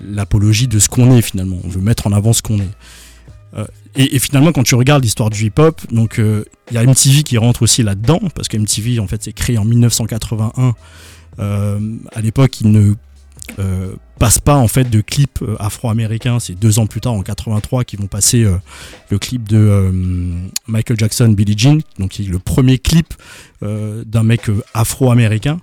l'apologie 0.05 0.68
de 0.68 0.78
ce 0.78 0.89
qu'on 0.89 1.16
est 1.16 1.22
finalement. 1.22 1.59
On 1.64 1.68
veut 1.68 1.80
mettre 1.80 2.07
en 2.07 2.12
avant 2.12 2.32
ce 2.32 2.43
qu'on 2.43 2.59
est. 2.59 3.66
Et, 3.95 4.18
finalement, 4.18 4.51
quand 4.51 4.64
tu 4.64 4.74
regardes 4.74 5.05
l'histoire 5.05 5.30
du 5.30 5.47
hip-hop, 5.47 5.80
donc 5.93 6.16
il 6.18 6.74
y 6.74 6.76
a 6.76 6.82
MTV 6.85 7.22
qui 7.22 7.39
rentre 7.39 7.62
aussi 7.62 7.85
là-dedans 7.85 8.20
parce 8.35 8.49
que 8.49 8.57
MTV 8.57 8.99
en 8.99 9.07
fait 9.07 9.22
c'est 9.22 9.32
créé 9.32 9.57
en 9.57 9.64
1981. 9.64 10.74
Euh, 11.39 11.78
à 12.12 12.20
l'époque, 12.20 12.61
il 12.61 12.70
ne 12.72 12.95
passe 14.19 14.39
pas 14.39 14.57
en 14.57 14.69
fait 14.69 14.85
de 14.85 15.01
clips 15.01 15.43
euh, 15.43 15.57
afro-américains. 15.59 16.39
C'est 16.41 16.55
deux 16.55 16.79
ans 16.79 16.87
plus 16.87 17.01
tard, 17.01 17.12
en 17.12 17.23
83, 17.23 17.85
qu'ils 17.85 18.01
vont 18.01 18.07
passer 18.07 18.45
euh, 18.45 18.57
le 19.11 19.19
clip 19.19 19.49
de 19.49 19.59
euh, 19.59 19.91
Michael 20.67 20.99
Jackson, 20.99 21.29
Billie 21.29 21.57
Jean, 21.57 21.81
donc 21.99 22.19
le 22.19 22.39
premier 22.39 22.79
clip 22.79 23.15
d'un 23.62 24.23
mec 24.23 24.43
afro-américain. 24.75 25.59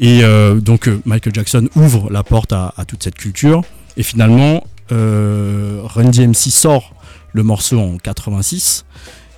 Et 0.00 0.22
donc 0.62 0.88
Michael 1.04 1.34
Jackson 1.34 1.68
ouvre 1.76 2.10
la 2.10 2.22
porte 2.22 2.54
à, 2.54 2.72
toute 2.88 3.02
cette 3.02 3.16
culture. 3.16 3.62
Et 3.98 4.02
finalement, 4.02 4.64
Run 4.90 6.10
DMC 6.10 6.50
sort 6.50 6.94
le 7.34 7.42
morceau 7.42 7.78
en 7.78 7.98
86. 7.98 8.86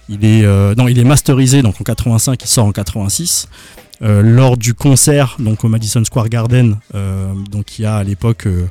Il 0.08 0.24
est, 0.24 0.46
non, 0.76 0.86
il 0.86 1.00
est 1.00 1.04
masterisé 1.04 1.62
donc 1.62 1.80
en 1.80 1.84
85, 1.84 2.40
il 2.40 2.46
sort 2.46 2.66
en 2.66 2.72
86. 2.72 3.48
Euh, 4.02 4.20
lors 4.20 4.58
du 4.58 4.74
concert 4.74 5.36
donc 5.38 5.64
au 5.64 5.68
Madison 5.68 6.04
Square 6.04 6.28
Garden, 6.28 6.76
euh, 6.94 7.32
donc 7.50 7.78
il 7.78 7.82
y 7.82 7.86
a 7.86 7.96
à 7.96 8.04
l'époque 8.04 8.46
euh, 8.46 8.66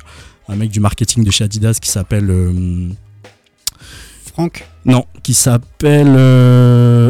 un 0.48 0.54
mec 0.54 0.70
du 0.70 0.78
marketing 0.78 1.24
de 1.24 1.30
chez 1.32 1.42
Adidas 1.42 1.78
qui 1.82 1.90
s'appelle 1.90 2.30
Franck 4.32 4.66
non, 4.84 5.04
qui 5.24 5.34
s'appelle 5.34 6.16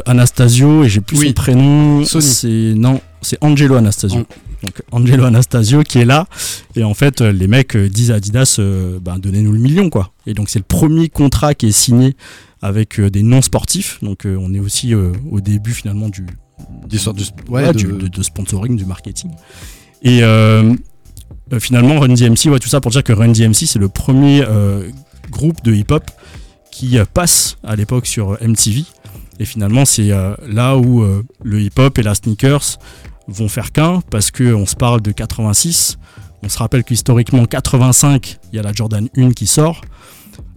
Anastasio 0.07 0.85
et 0.85 0.89
j'ai 0.89 1.03
plus 1.03 1.19
Oui. 1.19 1.27
son 1.29 1.33
prénom. 1.35 2.05
C'est 2.05 2.73
non, 2.75 3.03
c'est 3.21 3.37
Angelo 3.43 3.75
Anastasio. 3.75 4.21
An- 4.21 4.27
Donc 4.63 4.83
Angelo 4.93 5.25
Anastasio 5.25 5.83
qui 5.83 5.99
est 5.99 6.07
là 6.07 6.27
et 6.75 6.85
en 6.85 6.95
fait 6.95 7.21
les 7.21 7.47
mecs 7.49 7.77
disent 7.77 8.11
à 8.11 8.15
Adidas 8.15 8.57
euh, 8.59 8.99
ben, 8.99 9.19
donnez-nous 9.19 9.53
le 9.53 9.59
million 9.59 9.91
quoi. 9.91 10.13
Et 10.27 10.33
donc 10.33 10.49
c'est 10.49 10.59
le 10.59 10.65
premier 10.65 11.11
contrat 11.11 11.55
qui 11.55 11.67
est 11.67 11.73
signé 11.73 12.17
avec 12.63 12.99
euh, 12.99 13.11
des 13.11 13.23
non 13.23 13.43
sportifs. 13.43 13.99
Donc 14.03 14.25
euh, 14.25 14.37
on 14.41 14.55
est 14.55 14.61
aussi 14.61 14.95
au 14.95 15.41
début 15.41 15.73
finalement 15.73 16.09
du 16.09 16.25
Des 16.89 16.99
sortes 16.99 17.19
de, 17.19 17.25
ouais, 17.51 17.67
ouais, 17.67 17.73
du- 17.73 17.87
de- 17.87 17.93
de, 17.93 18.09
de 18.09 18.23
sponsoring, 18.23 18.77
du 18.77 18.85
marketing. 18.87 19.31
Et 20.03 20.23
euh, 20.23 20.73
euh, 21.53 21.61
finalement, 21.61 21.99
Run 22.01 22.15
DMC, 22.15 22.49
ouais, 22.51 22.59
tout 22.59 22.69
ça 22.69 22.81
pour 22.81 22.91
dire 22.91 23.03
que 23.05 23.13
Run 23.13 23.29
DMC, 23.33 23.67
c'est 23.67 23.79
le 23.79 23.89
premier 23.89 24.43
euh, 24.43 24.89
groupe 25.31 25.63
de 25.65 25.73
hip-hop 25.75 26.05
qui 26.71 26.99
passe 27.13 27.57
à 27.65 27.77
l'époque 27.77 28.07
sur 28.07 28.39
MTV. 28.43 28.85
Et 29.39 29.45
finalement, 29.45 29.85
c'est 29.85 30.13
euh, 30.13 30.35
là 30.49 30.77
où 30.77 31.05
le 31.43 31.61
hip-hop 31.61 31.99
et 31.99 32.03
la 32.03 32.15
sneakers 32.15 32.79
vont 33.29 33.49
faire 33.49 33.73
qu'un, 33.73 34.01
parce 34.11 34.31
qu'on 34.31 34.67
se 34.67 34.77
parle 34.77 35.01
de 35.03 35.11
86. 35.11 35.99
On 36.43 36.49
se 36.49 36.59
rappelle 36.59 36.85
qu'historiquement, 36.85 37.45
85, 37.45 38.39
il 38.53 38.57
y 38.57 38.59
a 38.59 38.63
la 38.63 38.73
Jordan 38.73 39.09
1 39.17 39.31
qui 39.33 39.47
sort. 39.47 39.81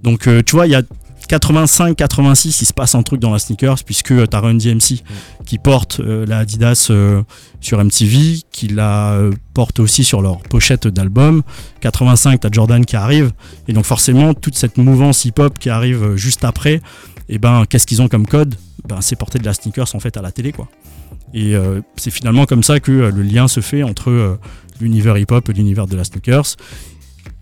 Donc, 0.03 0.29
tu 0.45 0.55
vois, 0.55 0.67
il 0.67 0.71
y 0.71 0.75
a 0.75 0.83
85-86, 1.29 2.57
il 2.61 2.65
se 2.65 2.73
passe 2.73 2.95
un 2.95 3.03
truc 3.03 3.19
dans 3.19 3.31
la 3.31 3.39
sneakers, 3.39 3.83
puisque 3.85 4.07
tu 4.07 4.35
as 4.35 4.39
Run 4.39 4.55
DMC 4.55 5.03
qui 5.45 5.57
porte 5.57 5.99
euh, 5.99 6.25
la 6.25 6.39
Adidas 6.39 6.87
euh, 6.89 7.21
sur 7.61 7.83
MTV, 7.83 8.41
qui 8.51 8.67
la 8.67 9.11
euh, 9.11 9.31
porte 9.53 9.79
aussi 9.79 10.03
sur 10.03 10.21
leur 10.21 10.39
pochette 10.39 10.87
d'album. 10.87 11.43
85, 11.81 12.39
t'as 12.39 12.49
Jordan 12.51 12.83
qui 12.83 12.95
arrive, 12.95 13.31
et 13.67 13.73
donc 13.73 13.85
forcément 13.85 14.33
toute 14.33 14.55
cette 14.55 14.77
mouvance 14.77 15.25
hip-hop 15.25 15.59
qui 15.59 15.69
arrive 15.69 16.03
euh, 16.03 16.17
juste 16.17 16.43
après, 16.43 16.81
et 17.29 17.37
ben 17.37 17.65
qu'est-ce 17.69 17.85
qu'ils 17.85 18.01
ont 18.01 18.07
comme 18.07 18.25
code? 18.25 18.55
Ben 18.87 19.01
c'est 19.01 19.15
porter 19.15 19.39
de 19.39 19.45
la 19.45 19.53
sneakers 19.53 19.93
en 19.93 19.99
fait 19.99 20.17
à 20.17 20.21
la 20.21 20.31
télé 20.31 20.51
quoi. 20.51 20.67
Et 21.33 21.55
euh, 21.55 21.81
c'est 21.95 22.11
finalement 22.11 22.45
comme 22.45 22.63
ça 22.63 22.79
que 22.79 22.91
euh, 22.91 23.11
le 23.11 23.21
lien 23.21 23.47
se 23.47 23.59
fait 23.59 23.83
entre 23.83 24.09
euh, 24.09 24.39
l'univers 24.81 25.17
hip-hop 25.17 25.47
et 25.49 25.53
l'univers 25.53 25.87
de 25.87 25.95
la 25.95 26.03
sneakers. 26.03 26.55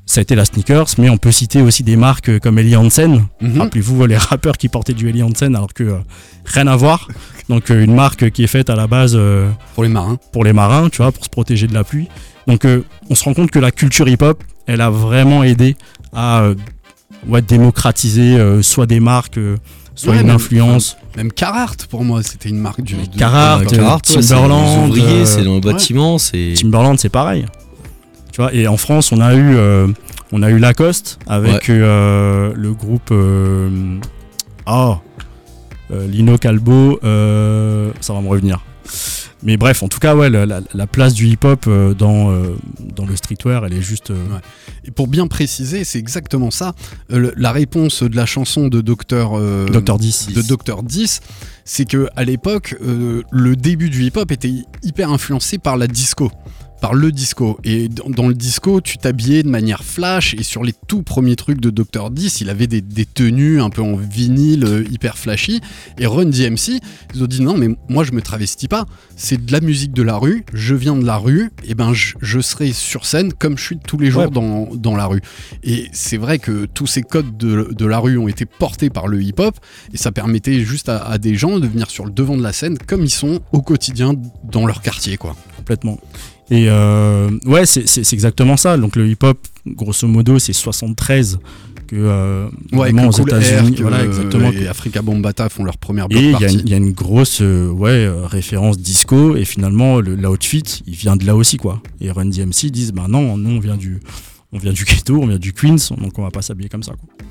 Ça 0.10 0.20
a 0.20 0.24
été 0.24 0.36
la 0.36 0.46
sneakers, 0.46 0.88
mais 0.98 1.10
on 1.10 1.18
peut 1.18 1.32
citer 1.34 1.62
aussi 1.62 1.84
des 1.84 1.98
marques 1.98 2.40
comme 2.40 2.58
Eli 2.60 2.76
Hansen, 2.78 3.26
Mhm. 3.42 3.60
Rappelez-vous 3.60 4.06
les 4.06 4.16
rappeurs 4.18 4.58
qui 4.58 4.70
portaient 4.70 4.94
du 4.94 5.10
Eli 5.10 5.22
Hansen 5.22 5.54
alors 5.56 5.74
que 5.74 5.84
euh, 5.84 5.98
rien 6.46 6.66
à 6.68 6.76
voir. 6.78 7.08
Donc 7.50 7.70
euh, 7.72 7.84
une 7.84 7.94
marque 7.94 8.32
qui 8.32 8.44
est 8.44 8.48
faite 8.48 8.70
à 8.70 8.76
la 8.76 8.88
base 8.88 9.14
euh, 9.16 9.50
pour 9.76 9.84
les 9.84 9.90
marins. 9.90 10.18
pour 10.32 10.44
les 10.46 10.54
marins, 10.54 10.90
tu 10.90 11.02
vois, 11.02 11.12
pour 11.12 11.24
se 11.26 11.30
protéger 11.30 11.68
de 11.68 11.74
la 11.74 11.84
pluie. 11.84 12.08
Donc 12.48 12.64
euh, 12.66 12.84
on 13.10 13.16
se 13.16 13.24
rend 13.26 13.34
compte 13.34 13.52
que 13.52 13.60
la 13.60 13.72
culture 13.72 14.08
hip-hop, 14.08 14.42
elle 14.66 14.80
a 14.82 14.90
vraiment 14.90 15.44
aidé 15.44 15.76
à 16.14 16.50
ouais, 17.28 17.42
démocratiser 17.42 18.38
soit 18.64 18.86
des 18.86 19.00
marques, 19.02 19.40
soit 19.96 20.14
Ouais, 20.14 20.22
une 20.22 20.28
même- 20.28 20.36
influence. 20.38 20.96
Même 21.18 21.32
Carhartt, 21.34 21.86
pour 21.88 22.04
moi, 22.06 22.24
c'était 22.24 22.48
une 22.50 22.60
marque 22.60 22.82
du. 22.82 22.96
Carhartt, 23.18 23.68
Carhartt, 23.70 24.06
Timberland, 24.06 24.94
c'est 25.26 25.44
dans 25.44 25.56
le 25.56 25.56
ouais. 25.56 25.60
bâtiment, 25.74 26.18
c'est. 26.18 26.54
Timberland, 26.60 26.98
c'est 26.98 27.10
pareil. 27.10 27.46
Tu 28.38 28.44
vois, 28.44 28.54
et 28.54 28.68
en 28.68 28.78
France, 28.78 29.12
on 29.12 29.20
a 29.20 29.34
eu, 29.34 29.56
euh, 29.56 29.88
on 30.32 30.44
a 30.44 30.52
eu 30.52 30.60
Lacoste 30.60 31.18
avec 31.26 31.72
euh, 31.72 32.54
le 32.56 32.72
groupe. 32.72 33.10
euh, 33.10 33.98
Ah, 34.68 35.00
Lino 35.90 36.38
Calbo, 36.38 37.00
ça 37.02 38.14
va 38.14 38.22
me 38.22 38.28
revenir. 38.28 38.64
Mais 39.42 39.58
bref, 39.58 39.82
en 39.82 39.88
tout 39.88 39.98
cas, 39.98 40.16
ouais, 40.16 40.30
la, 40.30 40.46
la- 40.46 40.62
la 40.72 40.86
place 40.86 41.16
du 41.16 41.26
hip-hop 41.28 41.68
dans, 41.98 42.32
dans 42.96 43.06
le 43.08 43.16
streetwear, 43.16 43.66
elle 43.66 43.74
est 43.74 43.82
juste. 43.82 44.12
Ouais. 44.12 44.16
Et 44.86 44.92
pour 44.92 45.08
bien 45.08 45.26
préciser, 45.26 45.84
c'est 45.84 45.98
exactement 45.98 46.52
ça. 46.52 46.74
La 47.10 47.52
réponse 47.52 48.04
de 48.04 48.16
la 48.16 48.28
chanson 48.28 48.68
de 48.68 48.82
Docteur 48.82 49.32
Dr. 49.72 49.98
10. 49.98 50.28
de 50.36 50.82
10, 50.88 51.22
c'est 51.66 51.86
que 51.86 52.08
à 52.16 52.24
l'époque, 52.24 52.76
euh, 52.86 53.24
le 53.32 53.56
début 53.56 53.90
du 53.90 54.04
hip-hop 54.04 54.32
était 54.32 54.54
hyper 54.84 55.12
influencé 55.12 55.58
par 55.58 55.76
la 55.78 55.88
disco, 55.88 56.32
par 56.82 56.94
le 56.94 57.12
disco. 57.12 57.60
Et 57.64 57.90
dans, 57.90 58.28
le 58.28 58.34
disco, 58.34 58.82
tu 58.82 58.98
t'habillais 58.98 59.44
de 59.44 59.50
manière 59.50 59.84
flash. 59.84 60.34
Et 60.36 60.44
sur 60.44 60.64
les 60.64 60.74
tout 60.88 61.02
premiers 61.04 61.36
trucs 61.36 61.60
de 61.60 61.70
Dr 61.70 62.12
10, 62.12 62.42
il 62.42 62.50
avait 62.50 62.68
des, 62.68 62.82
des 62.82 63.06
tenues 63.06 63.62
un 63.62 63.70
peu 63.70 63.82
en 63.82 63.96
vinyle, 63.96 64.64
euh, 64.66 64.84
hyper 64.92 65.18
flashy. 65.18 65.62
Et 65.98 66.06
Run 66.06 66.26
DMC, 66.26 66.80
ils 67.16 67.24
ont 67.24 67.28
dit 67.28 67.42
non, 67.42 67.58
mais 67.58 67.70
moi 67.90 68.04
je 68.04 68.12
me 68.12 68.22
travestis 68.22 68.68
pas. 68.68 68.86
C'est 69.16 69.44
de 69.46 69.52
la 69.52 69.62
musique 69.62 69.92
de 69.94 70.04
la 70.04 70.18
rue. 70.18 70.46
Je 70.54 70.76
viens 70.76 70.96
de 70.96 71.06
la 71.06 71.18
rue. 71.18 71.52
Et 71.68 71.74
ben 71.76 71.94
je, 71.94 72.16
je 72.22 72.40
serai 72.40 72.72
sur 72.74 73.06
scène 73.06 73.34
comme 73.34 73.58
je 73.58 73.64
suis 73.64 73.78
tous 73.78 73.98
les 73.98 74.12
jours 74.12 74.18
Ouais. 74.18 74.30
dans, 74.32 74.68
dans 74.76 74.96
la 74.96 75.06
rue. 75.06 75.22
Et 75.64 75.90
c'est 75.92 76.18
vrai 76.18 76.40
que 76.40 76.66
tous 76.66 76.88
ces 76.88 77.04
codes 77.04 77.38
de, 77.38 77.70
de 77.72 77.86
la 77.86 78.00
rue 78.00 78.18
ont 78.18 78.28
été 78.28 78.46
portés 78.46 78.90
par 78.90 79.08
le 79.08 79.22
hip-hop 79.22 79.56
et 79.94 79.98
ça 79.98 80.12
permettait 80.12 80.62
juste 80.62 80.90
à, 80.90 80.98
à 81.06 81.18
des 81.20 81.36
gens 81.36 81.60
de 81.60 81.68
venir 81.68 81.90
sur 81.92 82.06
le 82.06 82.12
devant 82.12 82.36
de 82.36 82.42
la 82.42 82.52
scène 82.54 82.78
comme 82.80 83.04
ils 83.04 83.10
sont 83.12 83.40
au 83.52 83.62
quotidien 83.62 84.14
dans 84.44 84.66
leur 84.66 84.82
quartier 84.82 85.18
quoi. 85.18 85.36
complètement. 85.58 86.00
Et 86.50 86.68
euh, 86.70 87.30
ouais, 87.46 87.66
c'est- 87.66 88.14
exactement 88.14 88.56
ça. 88.58 88.78
Donc 88.78 88.96
le 88.96 89.08
hip-hop, 89.08 89.38
grosso 89.66 90.08
modo, 90.08 90.40
c'est 90.40 90.54
73 90.54 91.40
que 91.88 91.96
euh, 91.98 92.48
Ouais, 92.74 92.92
vraiment 92.92 93.10
que 93.10 93.22
aux 93.22 93.26
États-Unis, 93.26 93.78
voilà, 93.82 93.98
euh, 94.00 94.08
exactement. 94.08 94.52
et 94.52 94.68
Africa 94.68 95.02
Bombata 95.02 95.48
font 95.50 95.64
leur 95.64 95.78
première 95.78 96.08
block 96.10 96.22
Et 96.22 96.26
il 96.32 96.40
y, 96.40 96.46
a 96.46 96.50
une- 96.52 96.60
il 96.60 96.70
y 96.70 96.74
a 96.74 96.78
une 96.78 96.92
grosse 96.92 97.40
euh, 97.42 97.70
ouais, 97.70 98.10
référence 98.26 98.78
disco 98.78 99.36
et 99.38 99.46
finalement 99.46 100.00
le 100.02 100.16
l'outfit 100.16 100.64
il 100.86 100.96
vient 100.96 101.16
de 101.16 101.26
là 101.26 101.36
aussi 101.36 101.56
quoi. 101.58 101.82
Et 102.02 102.12
Run 102.12 102.26
DMC 102.26 102.72
disent 102.72 102.92
bah 102.92 103.06
non 103.08 103.38
nous 103.38 103.52
on 103.56 103.60
vient 103.60 103.78
du 103.78 104.00
on 104.52 104.58
vient 104.58 104.74
du 104.74 104.84
ghetto, 104.84 105.18
on 105.22 105.28
vient 105.28 105.40
du 105.40 105.54
Queens 105.54 105.94
donc 105.98 106.18
on 106.20 106.24
va 106.24 106.32
pas 106.32 106.42
s'habiller 106.42 106.68
comme 106.70 106.84
ça 106.84 106.92
quoi. 106.94 107.27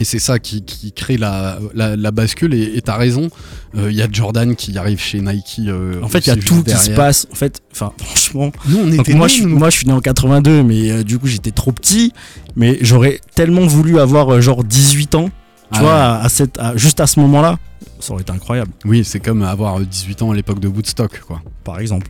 Et 0.00 0.04
c'est 0.04 0.18
ça 0.18 0.38
qui, 0.38 0.62
qui 0.62 0.92
crée 0.92 1.16
la, 1.18 1.58
la, 1.74 1.94
la 1.94 2.10
bascule 2.10 2.54
et 2.54 2.80
t'as 2.82 2.96
raison, 2.96 3.28
Euh, 3.76 3.88
il 3.90 3.96
y 3.96 4.02
a 4.02 4.08
Jordan 4.10 4.56
qui 4.56 4.76
arrive 4.78 4.98
chez 5.00 5.20
Nike. 5.20 5.60
euh, 5.68 6.00
En 6.02 6.08
fait 6.08 6.20
il 6.26 6.28
y 6.28 6.30
a 6.32 6.36
tout 6.36 6.64
qui 6.64 6.74
se 6.76 6.90
passe 6.90 7.28
en 7.30 7.34
fait 7.36 7.60
enfin 7.70 7.92
franchement 7.98 8.50
Nous 8.66 8.78
on 8.78 8.90
était 8.92 9.14
moi 9.14 9.28
je, 9.28 9.44
moi 9.44 9.70
je 9.70 9.76
suis 9.76 9.86
né 9.86 9.92
en 9.92 10.00
82 10.00 10.64
mais 10.64 10.90
euh, 10.90 11.04
du 11.04 11.18
coup 11.20 11.28
j'étais 11.28 11.52
trop 11.52 11.70
petit 11.70 12.12
mais 12.56 12.78
j'aurais 12.80 13.20
tellement 13.36 13.64
voulu 13.66 14.00
avoir 14.00 14.32
euh, 14.32 14.40
genre 14.40 14.64
18 14.64 15.14
ans 15.14 15.26
tu 15.72 15.78
Ah 15.78 15.80
vois 15.82 15.90
ouais. 15.92 15.98
à, 16.00 16.20
à 16.22 16.28
cette, 16.28 16.58
à- 16.58 16.76
juste 16.76 16.98
à 16.98 17.06
ce 17.06 17.20
moment 17.20 17.42
là 17.42 17.58
ça 18.00 18.12
aurait 18.12 18.22
été 18.22 18.32
incroyable 18.32 18.72
Oui, 18.84 19.04
c'est 19.04 19.20
comme 19.20 19.42
avoir 19.42 19.78
18 19.78 20.22
ans 20.22 20.30
à 20.32 20.34
l'époque 20.34 20.58
de 20.58 20.66
Woodstock 20.66 21.20
quoi. 21.20 21.40
par 21.62 21.78
exemple. 21.78 22.08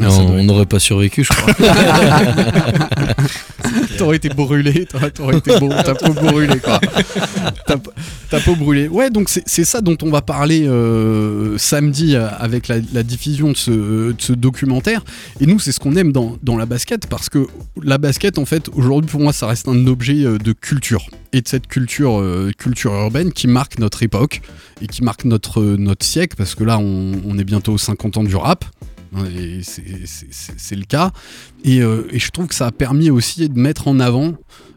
Non, 0.00 0.26
on 0.30 0.44
n'aurait 0.44 0.66
pas 0.66 0.78
survécu, 0.78 1.24
je 1.24 1.30
crois. 1.30 1.54
T'aurais 3.98 4.16
été 4.16 4.30
brûlé, 4.30 4.86
t'aurais 4.86 5.36
été 5.36 5.58
beau, 5.58 5.68
ta 5.68 5.94
peau 5.94 6.12
brûlée 6.14 6.58
quoi. 6.58 6.80
Ta, 7.66 7.76
ta 8.30 8.40
peau 8.40 8.56
brûlée. 8.56 8.88
Ouais, 8.88 9.10
donc 9.10 9.28
c'est 9.28 9.42
c'est 9.46 9.64
ça 9.64 9.80
dont 9.80 9.96
on 10.02 10.10
va 10.10 10.22
parler 10.22 10.66
euh, 10.66 11.58
samedi 11.58 12.16
euh, 12.16 12.28
avec 12.38 12.68
la, 12.68 12.76
la 12.92 13.02
diffusion 13.02 13.52
de 13.52 13.56
ce, 13.56 13.70
de 13.70 14.16
ce 14.18 14.32
documentaire. 14.32 15.04
Et 15.40 15.46
nous, 15.46 15.58
c'est 15.58 15.72
ce 15.72 15.80
qu'on 15.80 15.96
aime 15.96 16.12
dans, 16.12 16.36
dans 16.42 16.56
la 16.56 16.66
basket 16.66 17.06
parce 17.06 17.28
que 17.28 17.46
la 17.82 17.98
basket, 17.98 18.38
en 18.38 18.46
fait, 18.46 18.70
aujourd'hui 18.74 19.10
pour 19.10 19.20
moi, 19.20 19.32
ça 19.32 19.46
reste 19.46 19.68
un 19.68 19.86
objet 19.86 20.24
euh, 20.24 20.38
de 20.38 20.52
culture 20.52 21.06
et 21.32 21.42
de 21.42 21.48
cette 21.48 21.66
culture, 21.66 22.20
euh, 22.20 22.50
culture 22.56 22.92
urbaine 22.92 23.32
qui 23.32 23.46
marque 23.48 23.78
notre 23.78 24.02
époque 24.02 24.40
et 24.82 24.86
qui 24.86 25.04
marque 25.04 25.24
notre, 25.24 25.62
notre 25.62 26.04
siècle 26.06 26.36
parce 26.36 26.54
que 26.54 26.64
là, 26.64 26.78
on, 26.78 27.12
on 27.26 27.38
est 27.38 27.44
bientôt 27.44 27.72
aux 27.74 27.78
50 27.78 28.16
ans 28.16 28.24
du 28.24 28.36
rap. 28.36 28.64
Hein, 29.14 29.24
c'est- 29.62 30.76
le 30.76 30.84
cas. 30.84 31.10
Et, 31.64 31.82
euh, 31.82 32.04
et 32.10 32.18
je 32.18 32.30
trouve 32.30 32.46
que 32.46 32.54
ça 32.54 32.66
a 32.66 32.72
permis 32.72 33.10
aussi 33.10 33.48
de 33.48 33.58
mettre 33.58 33.88
en 33.88 34.00
avant 34.00 34.34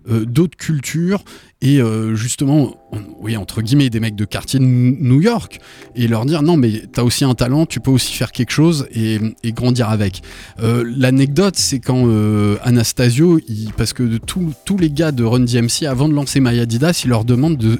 euh, 0.10 0.26
d'autres 0.26 0.58
cultures 0.58 1.24
et 1.62 1.80
euh, 1.80 2.14
justement, 2.14 2.76
oui, 3.22 3.38
entre 3.38 3.62
guillemets, 3.62 3.90
des 3.90 4.02
mecs 4.02 4.18
de 4.18 4.26
quartier 4.26 4.60
de 4.60 4.66
New 4.66 5.22
York 5.22 5.60
et 5.96 6.10
leur 6.10 6.26
dire 6.26 6.42
non, 6.42 6.58
mais 6.58 6.84
t'as 6.92 7.04
aussi 7.04 7.24
un 7.24 7.36
talent, 7.36 7.66
tu 7.66 7.80
peux 7.80 7.90
aussi 7.92 8.12
faire 8.12 8.34
quelque 8.34 8.52
chose 8.52 8.86
et, 8.94 9.20
grandir 9.54 9.88
avec. 9.88 10.22
L'anecdote, 10.60 11.56
c'est 11.56 11.80
quand 11.80 12.06
Anastasio, 12.64 13.40
parce 13.78 13.94
que 13.94 14.18
tous 14.18 14.78
les 14.78 14.90
gars 14.90 15.14
de 15.14 15.24
Run 15.24 15.42
DMC, 15.46 15.86
avant 15.88 16.10
de 16.10 16.14
lancer 16.14 16.42
My 16.42 16.60
Adidas, 16.60 17.02
il 17.06 17.10
leur 17.12 17.24
demande 17.24 17.56
de, 17.58 17.76
de- 17.76 17.80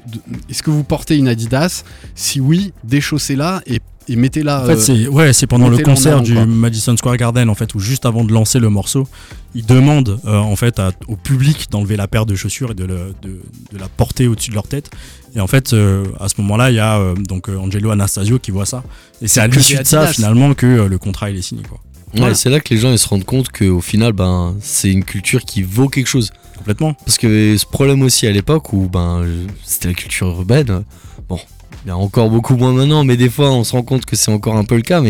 est-ce 0.50 0.64
que 0.64 0.72
vous 0.72 0.86
portez 0.86 1.18
une 1.18 1.28
Adidas? 1.28 1.84
Si 2.16 2.40
oui, 2.40 2.72
déchaussez-la 2.86 3.62
et, 3.68 3.82
et 4.08 4.16
mettez-la. 4.16 4.64
En 4.64 4.66
fait, 4.66 4.74
euh, 4.74 4.80
c'est 4.80 5.08
ouais, 5.08 5.34
c'est 5.34 5.48
pendant 5.48 5.70
le 5.70 5.78
concert 5.78 6.22
du 6.22 6.34
quoi. 6.34 6.46
Madison 6.46 6.96
Square 6.98 7.18
Garden 7.18 7.50
en 7.50 7.56
fait, 7.56 7.74
où 7.76 7.80
juste 7.80 8.06
avant 8.06 8.24
de 8.24 8.32
lancer 8.34 8.60
le 8.60 8.70
morceau, 8.70 9.08
ils 9.56 9.66
demandent 9.66 10.20
euh, 10.26 10.38
en 10.38 10.56
fait 10.56 10.80
à- 10.80 10.92
au 11.08 11.16
public 11.16 11.68
d'enlever 11.72 11.96
la 11.96 12.08
paire 12.08 12.26
de 12.26 12.36
chaussures 12.36 12.72
et 12.72 12.76
de, 12.76 12.86
le- 12.86 13.14
de- 13.22 13.42
de 13.72 13.78
la 13.80 13.88
porter 13.88 14.28
au-dessus 14.28 14.50
de 14.50 14.56
leur 14.56 14.68
tête. 14.68 14.90
Et 15.36 15.40
en 15.40 15.48
fait, 15.48 15.74
euh, 15.74 16.06
à 16.20 16.30
ce 16.30 16.36
moment-là, 16.42 16.70
il 16.72 16.76
y 16.76 16.80
a 16.80 16.98
euh, 17.00 17.16
donc 17.16 17.50
Angelo 17.50 17.92
Anastasio 17.92 18.40
qui 18.40 18.52
voit 18.52 18.66
ça. 18.66 18.84
Et 19.22 19.28
c'est 19.28 19.40
à 19.42 19.48
l'issue 19.48 19.78
de 19.78 19.84
ça 19.84 20.08
finalement 20.08 20.54
que 20.54 20.66
euh, 20.66 20.88
le 20.88 20.98
contrat 20.98 21.30
il 21.30 21.38
est 21.38 21.42
signé 21.42 21.64
quoi. 21.64 21.80
Ouais, 22.14 22.20
Voilà. 22.20 22.36
c'est 22.36 22.50
là 22.52 22.60
que 22.60 22.72
les 22.72 22.80
gens 22.80 22.92
ils 22.92 23.00
se 23.00 23.08
rendent 23.08 23.24
compte 23.26 23.50
qu'au 23.52 23.82
final, 23.82 24.14
ben, 24.14 24.56
c'est 24.62 24.92
une 24.92 25.04
culture 25.04 25.44
qui 25.46 25.64
vaut 25.64 25.90
quelque 25.90 26.06
chose. 26.08 26.32
Complètement. 26.58 26.94
Parce 26.94 27.18
que 27.18 27.58
ce 27.58 27.66
problème 27.66 28.04
aussi 28.04 28.28
à 28.28 28.32
l'époque 28.32 28.72
où 28.72 28.88
ben, 28.88 29.26
c'était 29.64 29.88
la 29.88 29.94
culture 29.96 30.28
urbaine, 30.28 30.84
bon, 31.28 31.40
il 31.84 31.90
y 31.90 31.92
a 31.92 31.98
encore 31.98 32.30
beaucoup 32.30 32.56
moins 32.56 32.74
maintenant, 32.74 33.04
mais 33.04 33.18
des 33.18 33.30
fois 33.30 33.52
on 33.52 33.64
se 33.64 33.74
rend 33.74 33.84
compte 33.84 34.06
que 34.06 34.16
c'est 34.16 34.32
encore 34.32 34.56
un 34.56 34.64
peu 34.64 34.76
le 34.76 34.82
cas. 34.82 35.02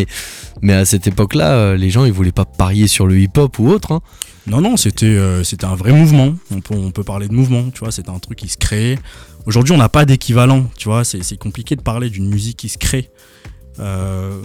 Mais, 0.62 0.74
à 0.74 0.86
cette 0.86 1.08
époque-là, 1.08 1.52
euh, 1.54 1.78
les 1.78 1.90
gens 1.90 2.06
ils 2.06 2.12
voulaient 2.12 2.32
pas 2.32 2.46
parier 2.46 2.88
sur 2.88 3.06
le 3.08 3.20
hip-hop 3.20 3.60
ou 3.60 3.70
autre. 3.70 3.92
hein. 3.92 4.02
Non, 4.48 4.60
non, 4.60 4.76
c'était 4.76 5.06
euh, 5.06 5.44
c'était 5.44 5.66
un 5.66 5.76
vrai 5.76 5.94
mouvement. 5.94 6.34
On 6.52 6.60
peut, 6.60 6.76
on 6.76 6.92
peut 6.92 7.04
parler 7.04 7.28
de 7.28 7.34
mouvement, 7.34 7.70
tu 7.72 7.80
vois, 7.80 7.92
c'était 7.92 8.10
un 8.10 8.20
truc 8.20 8.38
qui 8.40 8.50
se 8.50 8.58
créait. 8.58 8.98
Aujourd'hui, 9.46 9.74
on 9.74 9.78
n'a 9.78 9.90
pas 9.90 10.06
d'équivalent, 10.06 10.66
tu 10.78 10.90
vois, 10.90 11.04
c'est 11.04 11.24
c'est 11.24 11.38
compliqué 11.38 11.76
de 11.76 11.82
parler 11.82 12.10
d'une 12.10 12.28
musique 12.28 12.58
qui 12.58 12.70
se 12.70 12.78
crée. 12.78 13.10
Euh, 13.80 14.40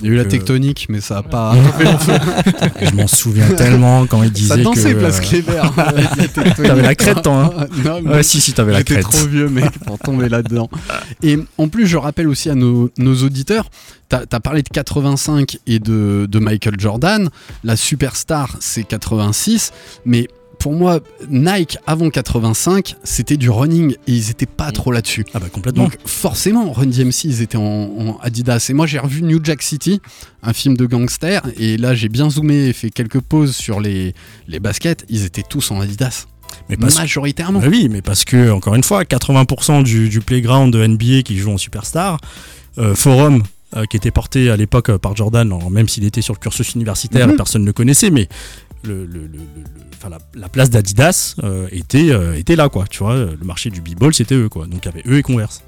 Il 0.00 0.06
y 0.06 0.10
a 0.10 0.12
eu 0.12 0.16
la 0.16 0.22
euh, 0.22 0.28
tectonique, 0.28 0.86
mais 0.88 1.00
ça 1.00 1.18
a 1.18 1.22
pas. 1.22 1.54
je 2.80 2.94
m'en 2.94 3.06
souviens 3.06 3.48
tellement 3.50 4.06
quand 4.06 4.22
il 4.22 4.32
disait 4.32 4.56
ça 4.56 4.62
dansait 4.62 4.94
que. 4.94 4.98
place 4.98 5.18
euh, 5.18 5.22
Clévert. 5.22 5.72
T'avais 6.56 6.82
la 6.82 6.94
crête, 6.94 7.22
toi, 7.22 7.54
hein 7.56 7.66
Non, 7.84 8.00
mais 8.02 8.10
Ouais, 8.14 8.22
si, 8.22 8.40
si, 8.40 8.52
t'avais 8.52 8.72
la 8.72 8.78
J'étais 8.78 8.94
crête. 8.94 9.04
trop 9.04 9.26
vieux, 9.26 9.48
mec, 9.48 9.70
pour 9.86 9.98
tomber 9.98 10.28
là-dedans. 10.28 10.70
Et 11.22 11.38
en 11.58 11.68
plus, 11.68 11.86
je 11.86 11.96
rappelle 11.96 12.28
aussi 12.28 12.48
à 12.50 12.54
nos, 12.54 12.90
nos 12.98 13.14
auditeurs, 13.22 13.68
t'as 14.08 14.22
as 14.30 14.40
parlé 14.40 14.62
de 14.62 14.68
85 14.68 15.58
et 15.66 15.78
de, 15.78 16.26
de 16.30 16.38
Michael 16.38 16.78
Jordan. 16.78 17.28
La 17.64 17.76
superstar, 17.76 18.56
c'est 18.60 18.84
86. 18.84 19.72
Mais 20.06 20.28
pour 20.62 20.72
moi, 20.74 21.00
Nike, 21.28 21.76
avant 21.88 22.08
85, 22.08 22.94
c'était 23.02 23.36
du 23.36 23.50
running 23.50 23.92
et 24.06 24.12
ils 24.12 24.30
étaient 24.30 24.46
pas 24.46 24.70
trop 24.70 24.92
là-dessus. 24.92 25.24
Ah 25.34 25.40
bah 25.40 25.48
complètement. 25.52 25.84
Donc 25.84 25.96
forcément, 26.06 26.70
Run 26.72 26.86
DMC, 26.86 27.24
ils 27.24 27.42
étaient 27.42 27.56
en, 27.58 27.62
en 27.62 28.18
Adidas. 28.22 28.66
Et 28.70 28.72
moi, 28.72 28.86
j'ai 28.86 29.00
revu 29.00 29.22
New 29.22 29.40
Jack 29.42 29.60
City, 29.62 30.00
un 30.44 30.52
film 30.52 30.76
de 30.76 30.86
gangster. 30.86 31.42
Et 31.56 31.76
là, 31.76 31.94
j'ai 31.94 32.08
bien 32.08 32.30
zoomé 32.30 32.68
et 32.68 32.72
fait 32.72 32.90
quelques 32.90 33.18
pauses 33.20 33.56
sur 33.56 33.80
les, 33.80 34.14
les 34.46 34.60
baskets. 34.60 35.04
Ils 35.08 35.24
étaient 35.24 35.42
tous 35.42 35.70
en 35.72 35.80
Adidas. 35.80 36.26
mais 36.68 36.76
parce 36.76 36.96
Majoritairement. 36.96 37.58
Bah 37.58 37.66
oui, 37.68 37.88
mais 37.90 38.00
parce 38.00 38.24
que, 38.24 38.50
encore 38.52 38.76
une 38.76 38.84
fois, 38.84 39.02
80% 39.02 39.82
du, 39.82 40.08
du 40.08 40.20
playground 40.20 40.72
de 40.72 40.86
NBA 40.86 41.22
qui 41.24 41.38
joue 41.38 41.50
en 41.50 41.58
superstar, 41.58 42.18
euh, 42.78 42.94
Forum, 42.94 43.42
euh, 43.76 43.84
qui 43.86 43.96
était 43.96 44.10
porté 44.12 44.48
à 44.48 44.56
l'époque 44.56 44.90
euh, 44.90 44.98
par 44.98 45.16
Jordan, 45.16 45.46
alors 45.52 45.70
même 45.72 45.88
s'il 45.88 46.04
était 46.04 46.22
sur 46.22 46.34
le 46.34 46.38
cursus 46.38 46.74
universitaire, 46.74 47.26
Mhm. 47.26 47.36
personne 47.36 47.62
ne 47.62 47.66
le 47.66 47.72
connaissait, 47.72 48.10
mais 48.10 48.28
le, 48.84 49.04
le- 49.06 49.20
le- 49.22 49.26
le- 49.26 49.28
le- 49.28 49.80
enfin, 49.94 50.08
la, 50.08 50.18
la 50.34 50.48
place 50.48 50.70
d'Adidas 50.70 51.34
euh, 51.42 51.68
était, 51.70 52.10
euh, 52.10 52.34
était 52.36 52.56
là, 52.56 52.68
quoi. 52.68 52.86
Tu 52.88 52.98
vois, 52.98 53.14
le 53.16 53.44
marché 53.44 53.70
du 53.70 53.80
b-ball, 53.80 54.12
c'était 54.14 54.34
eux, 54.34 54.48
quoi. 54.48 54.66
Donc 54.66 54.84
il 54.84 54.86
y 54.86 54.88
avait 54.88 55.02
eux 55.06 55.18
et 55.18 55.22
Converse. 55.22 55.62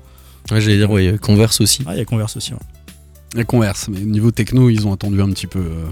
Ouais, 0.51 0.61
J'allais 0.61 0.77
dire, 0.77 0.91
ouais, 0.91 1.17
Converse 1.21 1.61
aussi. 1.61 1.83
Ah, 1.87 1.95
il 1.95 1.99
y 1.99 2.01
a 2.01 2.05
Converse 2.05 2.37
aussi. 2.37 2.53
ouais. 2.53 3.41
Et 3.41 3.45
Converse, 3.45 3.89
mais 3.89 4.01
niveau 4.01 4.31
techno, 4.31 4.69
ils 4.71 4.87
ont 4.87 4.93
attendu 4.93 5.21
un 5.21 5.29
petit 5.31 5.47
peu 5.49 5.59
euh, 5.59 5.87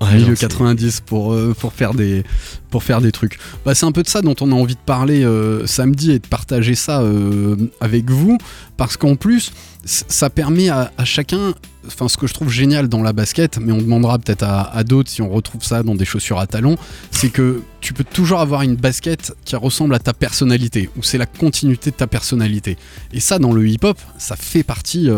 Ouais, 0.00 0.12
milieu 0.14 0.26
genre, 0.26 0.36
c'est- 0.36 0.46
90 0.46 1.00
pour, 1.00 1.32
euh, 1.32 1.54
pour, 1.58 1.72
faire 1.72 1.92
des, 1.94 2.22
pour 2.70 2.82
faire 2.84 3.00
des 3.00 3.10
trucs. 3.12 3.38
Bah, 3.64 3.74
c'est 3.74 3.86
un 3.86 3.92
peu 3.92 4.02
de 4.02 4.08
ça 4.08 4.22
dont 4.22 4.36
on 4.40 4.52
a 4.52 4.54
envie 4.54 4.74
de 4.76 4.80
parler 4.86 5.24
euh, 5.24 5.66
samedi 5.66 6.12
et 6.12 6.18
de 6.20 6.26
partager 6.26 6.74
ça 6.76 7.00
euh, 7.02 7.56
avec 7.80 8.08
vous, 8.10 8.38
parce 8.76 8.96
qu'en 8.96 9.16
plus, 9.16 9.50
ça 9.84 10.30
permet 10.30 10.68
à, 10.68 10.92
à 10.98 11.04
chacun 11.04 11.54
enfin, 11.86 12.06
ce 12.08 12.16
que 12.18 12.26
je 12.26 12.34
trouve 12.34 12.50
génial 12.50 12.88
dans 12.88 13.02
la 13.02 13.12
basket, 13.14 13.58
mais 13.58 13.72
on 13.72 13.78
demandera 13.78 14.18
peut-être 14.18 14.42
à, 14.42 14.62
à 14.76 14.84
d'autres 14.84 15.10
si 15.10 15.22
on 15.22 15.30
retrouve 15.30 15.64
ça 15.64 15.82
dans 15.82 15.94
des 15.94 16.04
chaussures 16.04 16.38
à 16.38 16.46
talons, 16.46 16.76
c'est 17.10 17.30
que 17.30 17.62
tu 17.80 17.94
peux 17.94 18.04
toujours 18.04 18.40
avoir 18.40 18.60
une 18.62 18.76
basket 18.76 19.32
qui 19.46 19.56
ressemble 19.56 19.94
à 19.94 19.98
ta 19.98 20.12
personnalité, 20.12 20.90
ou 20.98 21.02
c'est 21.02 21.16
la 21.18 21.24
continuité 21.26 21.90
de 21.90 21.96
ta 21.96 22.06
personnalité. 22.06 22.76
Et 23.14 23.20
ça, 23.20 23.38
dans 23.38 23.52
le 23.52 23.66
hip-hop, 23.66 23.98
ça 24.18 24.36
fait 24.36 24.62
partie. 24.62 25.08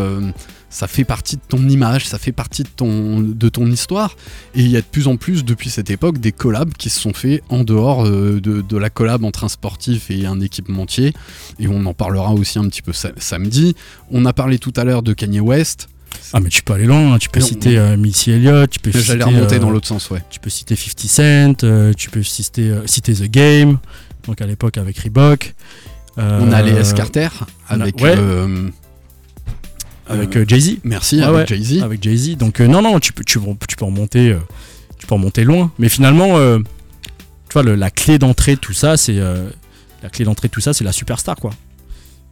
Ça 0.70 0.86
fait 0.86 1.04
partie 1.04 1.36
de 1.36 1.42
ton 1.48 1.68
image, 1.68 2.06
ça 2.06 2.16
fait 2.18 2.32
partie 2.32 2.62
de 2.62 2.68
ton, 2.74 3.20
de 3.20 3.48
ton 3.48 3.66
histoire. 3.70 4.16
Et 4.54 4.60
il 4.60 4.68
y 4.70 4.76
a 4.76 4.80
de 4.80 4.86
plus 4.86 5.08
en 5.08 5.16
plus, 5.16 5.44
depuis 5.44 5.68
cette 5.68 5.90
époque, 5.90 6.18
des 6.18 6.30
collabs 6.32 6.72
qui 6.74 6.90
se 6.90 7.00
sont 7.00 7.12
faits 7.12 7.42
en 7.48 7.64
dehors 7.64 8.06
euh, 8.06 8.40
de, 8.40 8.60
de 8.62 8.76
la 8.76 8.88
collab 8.88 9.24
entre 9.24 9.42
un 9.44 9.48
sportif 9.48 10.10
et 10.10 10.26
un 10.26 10.40
équipementier. 10.40 11.12
Et 11.58 11.66
on 11.68 11.84
en 11.86 11.92
parlera 11.94 12.32
aussi 12.32 12.58
un 12.60 12.68
petit 12.68 12.82
peu 12.82 12.92
sa- 12.92 13.10
samedi. 13.18 13.74
On 14.12 14.24
a 14.26 14.32
parlé 14.32 14.58
tout 14.58 14.72
à 14.76 14.84
l'heure 14.84 15.02
de 15.02 15.12
Kanye 15.12 15.40
West. 15.40 15.88
Ah, 16.32 16.40
mais 16.40 16.48
tu 16.50 16.62
peux 16.62 16.72
aller 16.72 16.86
loin, 16.86 17.14
hein. 17.14 17.18
tu 17.18 17.28
peux 17.28 17.40
Non, 17.40 17.46
citer 17.46 17.76
euh, 17.78 17.96
Missy 17.96 18.30
Elliott, 18.30 18.70
tu 18.70 18.78
peux 18.80 18.92
citer. 18.92 19.22
Remonter 19.22 19.56
euh, 19.56 19.58
dans 19.58 19.70
l'autre 19.70 19.86
sens, 19.88 20.10
ouais. 20.10 20.22
Tu 20.30 20.38
peux 20.40 20.50
citer 20.50 20.76
50 20.76 21.00
Cent, 21.08 21.64
euh, 21.64 21.92
tu 21.96 22.10
peux 22.10 22.22
citer, 22.22 22.74
citer 22.86 23.14
The 23.14 23.28
Game, 23.30 23.78
donc 24.26 24.40
à 24.40 24.46
l'époque 24.46 24.76
avec 24.78 24.98
Reebok. 24.98 25.54
On 26.16 26.52
a 26.52 26.62
les 26.62 26.72
S. 26.72 26.92
Carter 26.92 27.28
avec. 27.68 28.00
ouais. 28.00 28.14
Avec 30.10 30.36
euh, 30.36 30.44
Jay-Z. 30.46 30.78
Merci, 30.84 31.22
avec 31.22 31.48
ouais, 31.50 31.56
Jay-Z. 31.56 31.82
Avec 31.82 32.02
Jay-Z. 32.02 32.36
Donc, 32.36 32.60
euh, 32.60 32.66
non, 32.66 32.82
non, 32.82 32.98
tu 33.00 33.12
peux, 33.12 33.24
tu, 33.24 33.38
peux- 33.38 33.54
tu 33.68 33.76
peux 33.76 33.84
remonter. 33.84 34.30
euh, 34.32 34.38
tu 34.98 35.06
peux 35.06 35.14
remonter 35.14 35.44
loin. 35.44 35.72
Mais 35.78 35.88
finalement, 35.88 36.36
tu 36.58 37.52
vois, 37.54 37.62
le- 37.62 37.74
la 37.74 37.90
clé 37.90 38.18
d'entrée 38.18 38.54
de 38.56 38.60
tout 38.60 38.72
ça, 38.74 38.96
c'est. 38.96 39.14
la 40.02 40.08
clé 40.10 40.24
d'entrée 40.24 40.48
de 40.48 40.52
tout 40.52 40.60
ça, 40.60 40.72
c'est 40.74 40.84
la 40.84 40.92
superstar, 40.92 41.36
quoi. 41.36 41.50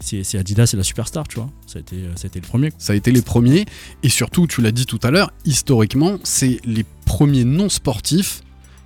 C'est 0.01 0.39
Adidas, 0.39 0.66
c'est 0.66 0.76
la 0.76 0.83
superstar, 0.85 1.26
tu 1.26 1.37
vois. 1.37 1.51
Ça 1.66 1.79
a 1.79 1.81
été, 1.81 1.97
ça 2.14 2.24
a 2.24 2.26
été 2.29 2.41
le 2.41 2.47
premier. 2.47 2.72
Ça 2.79 2.93
a 2.93 2.97
été 2.97 3.11
les 3.11 3.22
premiers. 3.22 3.64
Et 4.05 4.09
surtout, 4.09 4.47
tu 4.47 4.61
l'as 4.62 4.70
dit 4.70 4.87
tout 4.87 5.01
à 5.03 5.11
l'heure, 5.11 5.33
historiquement, 5.45 6.18
c'est 6.22 6.61
les 6.64 6.85
premiers 7.05 7.45
non 7.45 7.68
sportifs 7.68 8.43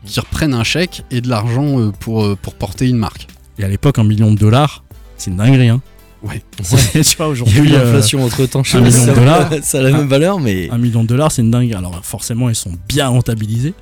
qui 0.06 0.18
reprennent 0.20 0.54
un 0.54 0.64
chèque 0.64 1.04
et 1.10 1.20
de 1.20 1.28
l'argent 1.28 1.90
pour, 2.00 2.36
pour 2.38 2.54
porter 2.54 2.88
une 2.88 2.96
marque. 2.96 3.26
Et 3.58 3.64
à 3.64 3.68
l'époque, 3.68 3.98
un 3.98 4.04
million 4.04 4.32
de 4.32 4.38
dollars, 4.38 4.84
c'est 5.18 5.30
une 5.30 5.36
dinguerie, 5.36 5.68
hein. 5.68 5.82
Ouais. 6.22 6.42
Tu 6.62 6.64
vois, 6.64 6.78
Il 6.92 6.96
y 6.96 6.98
a 6.98 7.26
eu 7.26 7.30
aujourd'hui. 7.32 7.74
euh, 7.74 7.84
l'inflation 7.84 8.24
entre 8.24 8.46
temps, 8.46 8.62
si 8.64 8.76
million 8.76 8.90
ça 8.90 9.06
de 9.10 9.14
dollars. 9.16 9.52
a- 9.52 9.62
ça 9.62 9.78
a 9.78 9.82
la 9.82 9.90
même 9.90 10.06
valeur, 10.08 10.38
mais. 10.40 10.70
un 10.70 10.78
million 10.78 11.02
de 11.02 11.08
dollars, 11.08 11.32
c'est 11.32 11.42
une 11.42 11.50
dingue. 11.50 11.72
Alors 11.74 11.98
forcément, 12.04 12.48
ils 12.48 12.54
sont 12.54 12.72
bien 12.88 13.08
rentabilisés. 13.08 13.74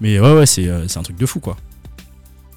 Mais 0.00 0.20
ouais, 0.20 0.32
ouais, 0.34 0.46
c'est 0.46 0.68
euh, 0.68 0.86
c'est 0.88 0.98
un 0.98 1.02
truc 1.02 1.16
de 1.16 1.24
fou, 1.26 1.40
quoi. 1.40 1.56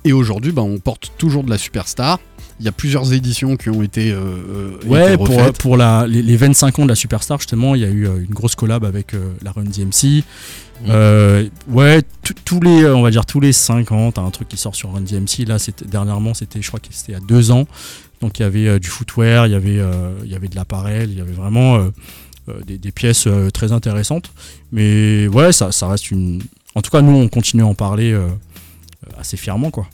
Et 0.06 0.12
aujourd'hui, 0.14 0.52
bah, 0.52 0.62
on 0.62 0.78
porte 0.80 1.12
toujours 1.18 1.44
de 1.44 1.50
la 1.50 1.58
superstar. 1.58 2.20
Il 2.62 2.66
y 2.66 2.68
a 2.68 2.74
plusieurs 2.74 3.14
éditions 3.14 3.56
qui 3.56 3.70
ont 3.70 3.82
été, 3.82 4.12
euh, 4.12 4.72
Ouais, 4.86 5.14
été 5.14 5.18
pour, 5.18 5.30
refaites. 5.30 5.58
pour 5.60 5.78
la, 5.78 6.06
les, 6.08 6.22
les 6.22 6.36
25 6.36 6.80
ans 6.80 6.84
de 6.84 6.90
la 6.90 6.96
Superstar, 6.96 7.38
justement, 7.40 7.74
il 7.74 7.82
y 7.82 7.86
a 7.86 7.90
eu 7.90 8.06
une 8.06 8.34
grosse 8.34 8.56
collab 8.56 8.84
avec 8.84 9.14
euh, 9.14 9.32
la 9.42 9.54
Run 9.54 9.64
DMC. 9.64 10.24
Euh, 10.90 11.48
ouais, 11.70 12.02
tous 12.44 12.60
les, 12.60 12.86
on 12.88 13.02
va 13.02 13.12
dire 13.12 13.26
tous 13.26 13.40
les 13.40 13.54
5 13.54 13.92
ans, 13.94 14.12
t'as 14.12 14.22
un 14.22 14.30
truc 14.30 14.50
qui 14.50 14.58
sort 14.58 14.76
sur 14.76 14.92
Run 14.92 15.02
DMC. 15.02 15.46
Là, 15.48 15.56
dernièrement, 15.88 16.34
c'était, 16.34 16.62
je 16.62 16.68
crois 16.68 16.82
que 16.82 16.88
c'était 16.92 17.16
à 17.16 17.20
2 17.22 17.52
ans. 17.52 17.66
Donc 18.22 18.40
il 18.40 18.42
y 18.44 18.46
avait 18.46 18.68
euh, 18.68 18.80
du 18.80 18.88
footwear, 18.90 19.48
il 19.48 19.52
y 19.52 19.56
avait, 19.56 19.80
euh, 19.80 20.14
il 20.24 20.30
y 20.32 20.36
avait 20.36 20.48
de 20.50 20.56
l'appareil, 20.56 21.08
il 21.12 21.18
y 21.18 21.22
avait 21.22 21.32
vraiment 21.32 21.78
euh, 21.78 21.90
des, 22.66 22.78
des 22.78 22.92
pièces 22.92 23.28
euh, 23.28 23.50
très 23.50 23.72
intéressantes. 23.72 24.32
Mais 24.72 25.28
ouais, 25.28 25.52
ça, 25.54 25.72
ça 25.72 25.88
reste 25.88 26.12
une. 26.12 26.42
En 26.76 26.82
tout 26.82 26.92
cas, 26.92 27.02
nous, 27.02 27.16
on 27.16 27.28
continue 27.30 27.64
à 27.64 27.66
en 27.66 27.76
parler 27.76 28.12
euh, 28.12 28.28
assez 29.18 29.38
fièrement, 29.38 29.72
quoi. 29.72 29.88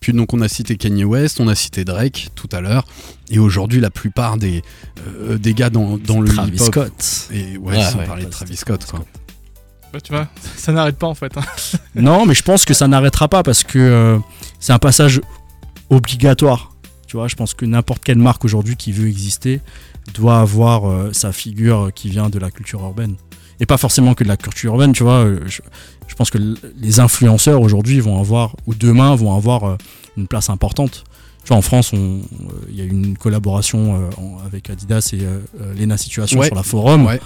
Puis 0.00 0.12
donc 0.12 0.34
on 0.34 0.40
a 0.42 0.48
cité 0.48 0.76
Kanye 0.76 1.04
West, 1.04 1.40
on 1.40 1.48
a 1.48 1.54
cité 1.54 1.84
Drake 1.84 2.28
tout 2.34 2.48
à 2.52 2.60
l'heure. 2.60 2.84
Et 3.30 3.38
aujourd'hui, 3.38 3.80
la 3.80 3.90
plupart 3.90 4.36
des, 4.36 4.62
euh, 5.06 5.38
des 5.38 5.54
gars 5.54 5.70
dans, 5.70 5.96
dans 5.96 6.20
le 6.20 6.28
Travis 6.28 6.56
hip-hop... 6.56 6.66
Scott. 6.66 7.28
Et 7.32 7.56
ouais, 7.56 7.76
Ouais, 7.76 7.82
sans 7.82 7.98
ouais, 8.00 8.04
parler 8.06 8.24
de 8.26 8.30
Travis 8.30 8.56
Scott, 8.56 8.84
quoi. 8.84 9.04
Bah, 9.92 10.00
tu 10.02 10.12
vois, 10.12 10.28
ça 10.56 10.72
n'arrête 10.72 10.96
pas 10.98 11.06
en 11.06 11.14
fait. 11.14 11.34
hein. 11.38 11.42
Non, 11.94 12.26
mais 12.26 12.34
je 12.34 12.42
pense 12.42 12.64
que 12.66 12.74
ça 12.74 12.86
n'arrêtera 12.88 13.28
pas 13.28 13.42
parce 13.42 13.62
que 13.62 13.78
euh, 13.78 14.18
c'est 14.60 14.72
un 14.72 14.78
passage 14.78 15.20
obligatoire. 15.88 16.73
Tu 17.06 17.16
vois, 17.16 17.28
je 17.28 17.34
pense 17.34 17.54
que 17.54 17.64
n'importe 17.64 18.02
quelle 18.04 18.18
marque 18.18 18.44
aujourd'hui 18.44 18.76
qui 18.76 18.92
veut 18.92 19.08
exister 19.08 19.60
doit 20.14 20.40
avoir 20.40 20.88
euh, 20.88 21.10
sa 21.12 21.32
figure 21.32 21.90
qui 21.94 22.08
vient 22.08 22.28
de 22.30 22.38
la 22.38 22.50
culture 22.50 22.80
urbaine. 22.82 23.16
Et 23.60 23.66
pas 23.66 23.76
forcément 23.78 24.14
que 24.14 24.24
de 24.24 24.28
la 24.28 24.36
culture 24.36 24.72
urbaine, 24.72 24.92
tu 24.92 25.02
vois. 25.04 25.24
euh, 25.24 25.40
Je, 25.46 25.60
je 26.08 26.14
pense 26.14 26.30
que 26.30 26.38
les 26.78 27.00
influenceurs 27.00 27.60
aujourd'hui 27.60 28.00
vont 28.00 28.18
avoir, 28.20 28.56
ou 28.66 28.74
demain 28.74 29.14
vont 29.14 29.34
avoir 29.36 29.64
euh, 29.64 29.76
une 30.16 30.26
place 30.26 30.50
importante. 30.50 31.04
Tu 31.44 31.48
vois, 31.48 31.56
en 31.58 31.62
France, 31.62 31.92
il 31.92 32.74
y 32.74 32.80
a 32.80 32.84
eu 32.84 32.88
une 32.88 33.18
collaboration 33.18 34.08
avec 34.46 34.70
Adidas 34.70 35.10
et 35.12 35.18
Lena 35.78 35.98
Situation 35.98 36.40
Ouais. 36.40 36.46
sur 36.46 36.54
la 36.54 36.62
forum. 36.62 37.04
Ouais. 37.04 37.20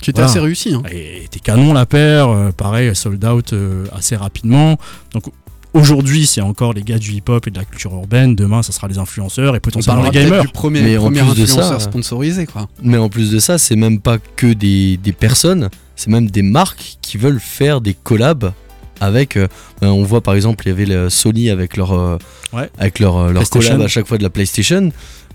Qui 0.00 0.10
était 0.10 0.20
Voilà. 0.20 0.30
assez 0.32 0.40
réussi. 0.40 0.74
Hein. 0.74 0.82
Et 0.90 1.22
était 1.26 1.38
canon 1.38 1.72
la 1.72 1.86
paire, 1.86 2.52
pareil, 2.56 2.92
sold 2.96 3.24
out 3.24 3.54
assez 3.92 4.16
rapidement. 4.16 4.78
Donc 5.12 5.26
aujourd'hui, 5.74 6.26
c'est 6.26 6.40
encore 6.40 6.72
les 6.72 6.82
gars 6.82 6.98
du 6.98 7.12
hip-hop 7.12 7.46
et 7.46 7.50
de 7.50 7.58
la 7.58 7.64
culture 7.64 7.92
urbaine. 7.92 8.34
Demain, 8.34 8.62
ça 8.62 8.72
sera 8.72 8.88
les 8.88 8.98
influenceurs 8.98 9.54
et 9.54 9.58
On 9.58 9.60
potentiellement 9.60 10.02
les 10.04 10.10
peut-être 10.10 10.24
gamers. 10.28 10.42
du 10.42 10.48
premier, 10.48 10.82
Mais 10.82 10.96
en 10.96 11.02
premier 11.04 11.20
plus 11.22 11.40
de 11.42 11.46
ça, 11.46 11.78
sponsorisé, 11.80 12.46
quoi. 12.46 12.68
Mais 12.82 12.98
en 12.98 13.08
plus 13.08 13.30
de 13.30 13.38
ça, 13.38 13.58
c'est 13.58 13.76
même 13.76 14.00
pas 14.00 14.18
que 14.36 14.52
des, 14.52 14.96
des 14.96 15.12
personnes, 15.12 15.68
c'est 15.96 16.10
même 16.10 16.30
des 16.30 16.42
marques 16.42 16.96
qui 17.02 17.16
veulent 17.18 17.40
faire 17.40 17.80
des 17.80 17.94
collabs 17.94 18.52
avec. 19.00 19.36
euh, 19.36 19.48
ben, 19.80 19.88
on 19.88 20.02
voit 20.04 20.20
par 20.20 20.34
exemple, 20.34 20.64
il 20.66 20.68
y 20.68 20.72
avait 20.72 20.86
le 20.86 21.10
Sony 21.10 21.50
avec 21.50 21.76
leur, 21.76 21.92
euh, 21.92 22.18
Ouais. 22.52 22.70
avec 22.78 22.98
leur, 22.98 23.16
euh, 23.16 23.32
leur 23.32 23.48
collab 23.48 23.80
à 23.80 23.88
chaque 23.88 24.06
fois 24.06 24.18
de 24.18 24.22
la 24.22 24.30
PlayStation. 24.30 24.90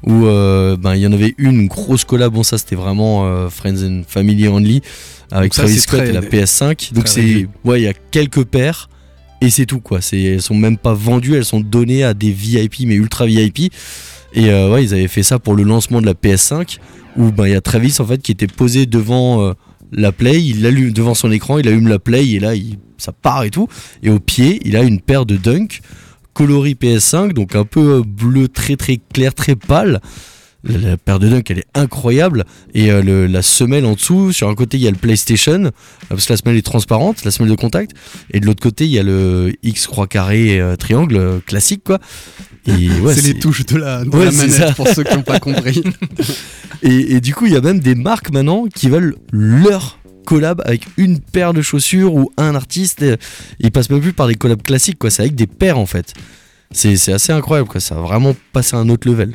Où 0.06 0.28
euh, 0.28 0.78
ben, 0.78 0.94
il 0.94 1.02
y 1.02 1.08
en 1.08 1.12
avait 1.12 1.34
une 1.40 1.68
grosse 1.68 2.04
collab, 2.06 2.32
bon, 2.32 2.44
ça 2.44 2.60
c'était 2.60 2.76
vraiment 2.76 3.26
euh, 3.26 3.50
Friends 3.50 3.84
and 3.84 4.04
Family 4.08 4.48
Only 4.48 4.84
avec 5.32 5.56
ça, 5.56 5.64
Travis 5.64 5.80
Scott 5.80 6.00
très- 6.02 6.10
et 6.10 6.12
la 6.14 6.22
PS5. 6.22 6.94
Donc 6.94 7.08
c'est. 7.08 7.48
Ouais, 7.66 7.82
il 7.82 7.84
y 7.86 7.88
a 7.88 7.94
quelques 8.12 8.44
paires. 8.44 8.90
Et 9.42 9.50
c'est 9.50 9.66
tout 9.66 9.80
quoi. 9.80 10.02
C'est, 10.02 10.22
elles 10.22 10.42
sont 10.42 10.56
même 10.56 10.78
pas 10.78 10.94
vendues, 10.94 11.36
elles 11.36 11.46
sont 11.46 11.60
données 11.60 12.04
à 12.04 12.14
des 12.14 12.32
VIP, 12.32 12.82
mais 12.86 12.96
ultra 12.96 13.26
VIP. 13.26 13.72
Et 14.34 14.50
euh, 14.50 14.72
ouais, 14.72 14.84
ils 14.84 14.94
avaient 14.94 15.08
fait 15.08 15.24
ça 15.24 15.40
pour 15.40 15.56
le 15.56 15.64
lancement 15.64 16.02
de 16.02 16.06
la 16.06 16.14
PS5 16.14 16.80
où 17.18 17.32
ben 17.32 17.48
il 17.48 17.54
y 17.54 17.56
a 17.56 17.62
Travis 17.62 17.96
en 18.00 18.06
fait 18.06 18.22
qui 18.22 18.32
était 18.32 18.48
posé 18.48 18.86
devant 18.86 19.42
euh, 19.42 19.54
la 19.92 20.12
Play, 20.12 20.44
il 20.44 20.66
allume 20.66 20.92
devant 20.92 21.14
son 21.14 21.32
écran, 21.32 21.58
il 21.58 21.68
allume 21.68 21.88
la 21.88 22.00
Play 22.00 22.28
et 22.30 22.40
là 22.40 22.56
il, 22.56 22.78
ça 22.98 23.12
part 23.12 23.44
et 23.44 23.50
tout. 23.50 23.68
Et 24.04 24.10
au 24.10 24.20
pied, 24.20 24.60
il 24.66 24.76
a 24.76 24.84
une 24.84 25.02
paire 25.02 25.26
de 25.26 25.36
Dunk 25.36 25.82
coloris 26.34 26.76
PS5, 26.76 27.34
donc 27.34 27.56
un 27.56 27.66
peu 27.66 27.98
euh, 27.98 28.04
bleu 28.06 28.48
très 28.48 28.76
très 28.76 28.98
clair, 28.98 29.34
très 29.34 29.56
pâle. 29.56 30.02
La, 30.64 30.98
paire 30.98 31.20
de 31.20 31.30
Dunk 31.30 31.44
elle 31.52 31.60
est 31.60 31.68
incroyable 31.76 32.44
et 32.74 32.92
euh, 32.92 33.02
le- 33.02 33.28
la 33.28 33.42
semelle 33.42 33.86
en 33.86 33.94
dessous, 33.94 34.32
sur 34.34 34.50
un 34.50 34.56
côté 34.56 34.78
il 34.78 34.84
y 34.84 34.88
a 34.88 34.92
le 34.92 34.98
PlayStation 34.98 35.66
euh, 35.66 35.72
parce 36.10 36.26
que 36.26 36.34
la 36.34 36.38
semelle 36.38 36.58
est 36.58 36.66
transparente, 36.66 37.24
la 37.24 37.32
semelle 37.32 37.52
de 37.52 37.56
contact, 37.56 37.92
et 38.34 38.40
de 38.40 38.46
l'autre 38.46 38.62
côté 38.64 38.86
il 38.86 38.92
y 38.92 39.00
a 39.00 39.04
le 39.04 39.54
X 39.64 39.86
croix 39.88 40.08
carré 40.08 40.60
euh, 40.60 40.76
triangle 40.76 41.16
euh, 41.16 41.40
classique 41.46 41.84
quoi. 41.86 42.00
Ouais, 42.68 43.14
c'est 43.16 43.22
les 43.22 43.40
touches 43.40 43.66
de 43.66 43.78
la, 43.78 44.04
de 44.04 44.10
Ouais, 44.10 44.26
la 44.26 44.32
manette 44.32 44.76
pour 44.76 44.90
ceux 44.90 45.04
qui 45.04 45.16
n'ont 45.16 45.22
pas 45.22 45.40
compris. 45.40 45.82
Et, 46.84 47.16
et 47.16 47.22
du 47.22 47.34
coup, 47.34 47.46
il 47.46 47.54
y 47.54 47.56
a 47.56 47.62
même 47.62 47.80
des 47.80 47.96
marques 47.96 48.30
maintenant 48.32 48.66
qui 48.68 48.90
veulent 48.90 49.16
leur 49.32 50.00
collab 50.26 50.62
avec 50.66 50.86
une 50.98 51.20
paire 51.20 51.54
de 51.54 51.62
chaussures 51.62 52.14
ou 52.14 52.30
un 52.38 52.54
artiste. 52.56 53.04
Ils 53.60 53.72
passent 53.72 53.90
même 53.90 54.02
plus 54.02 54.12
par 54.14 54.28
des 54.28 54.36
collabs 54.36 54.62
classiques, 54.62 55.00
quoi. 55.00 55.10
C'est 55.10 55.22
avec 55.24 55.34
des 55.36 55.48
paires 55.48 55.80
en 55.80 55.86
fait. 55.86 56.14
C'est 56.72 56.98
c'est 56.98 57.14
assez 57.14 57.32
incroyable, 57.32 57.70
quoi. 57.70 57.80
Ça 57.80 57.96
a 57.96 58.00
vraiment 58.02 58.36
passé 58.54 58.76
à 58.76 58.80
un 58.80 58.90
autre 58.90 59.08
level. 59.10 59.32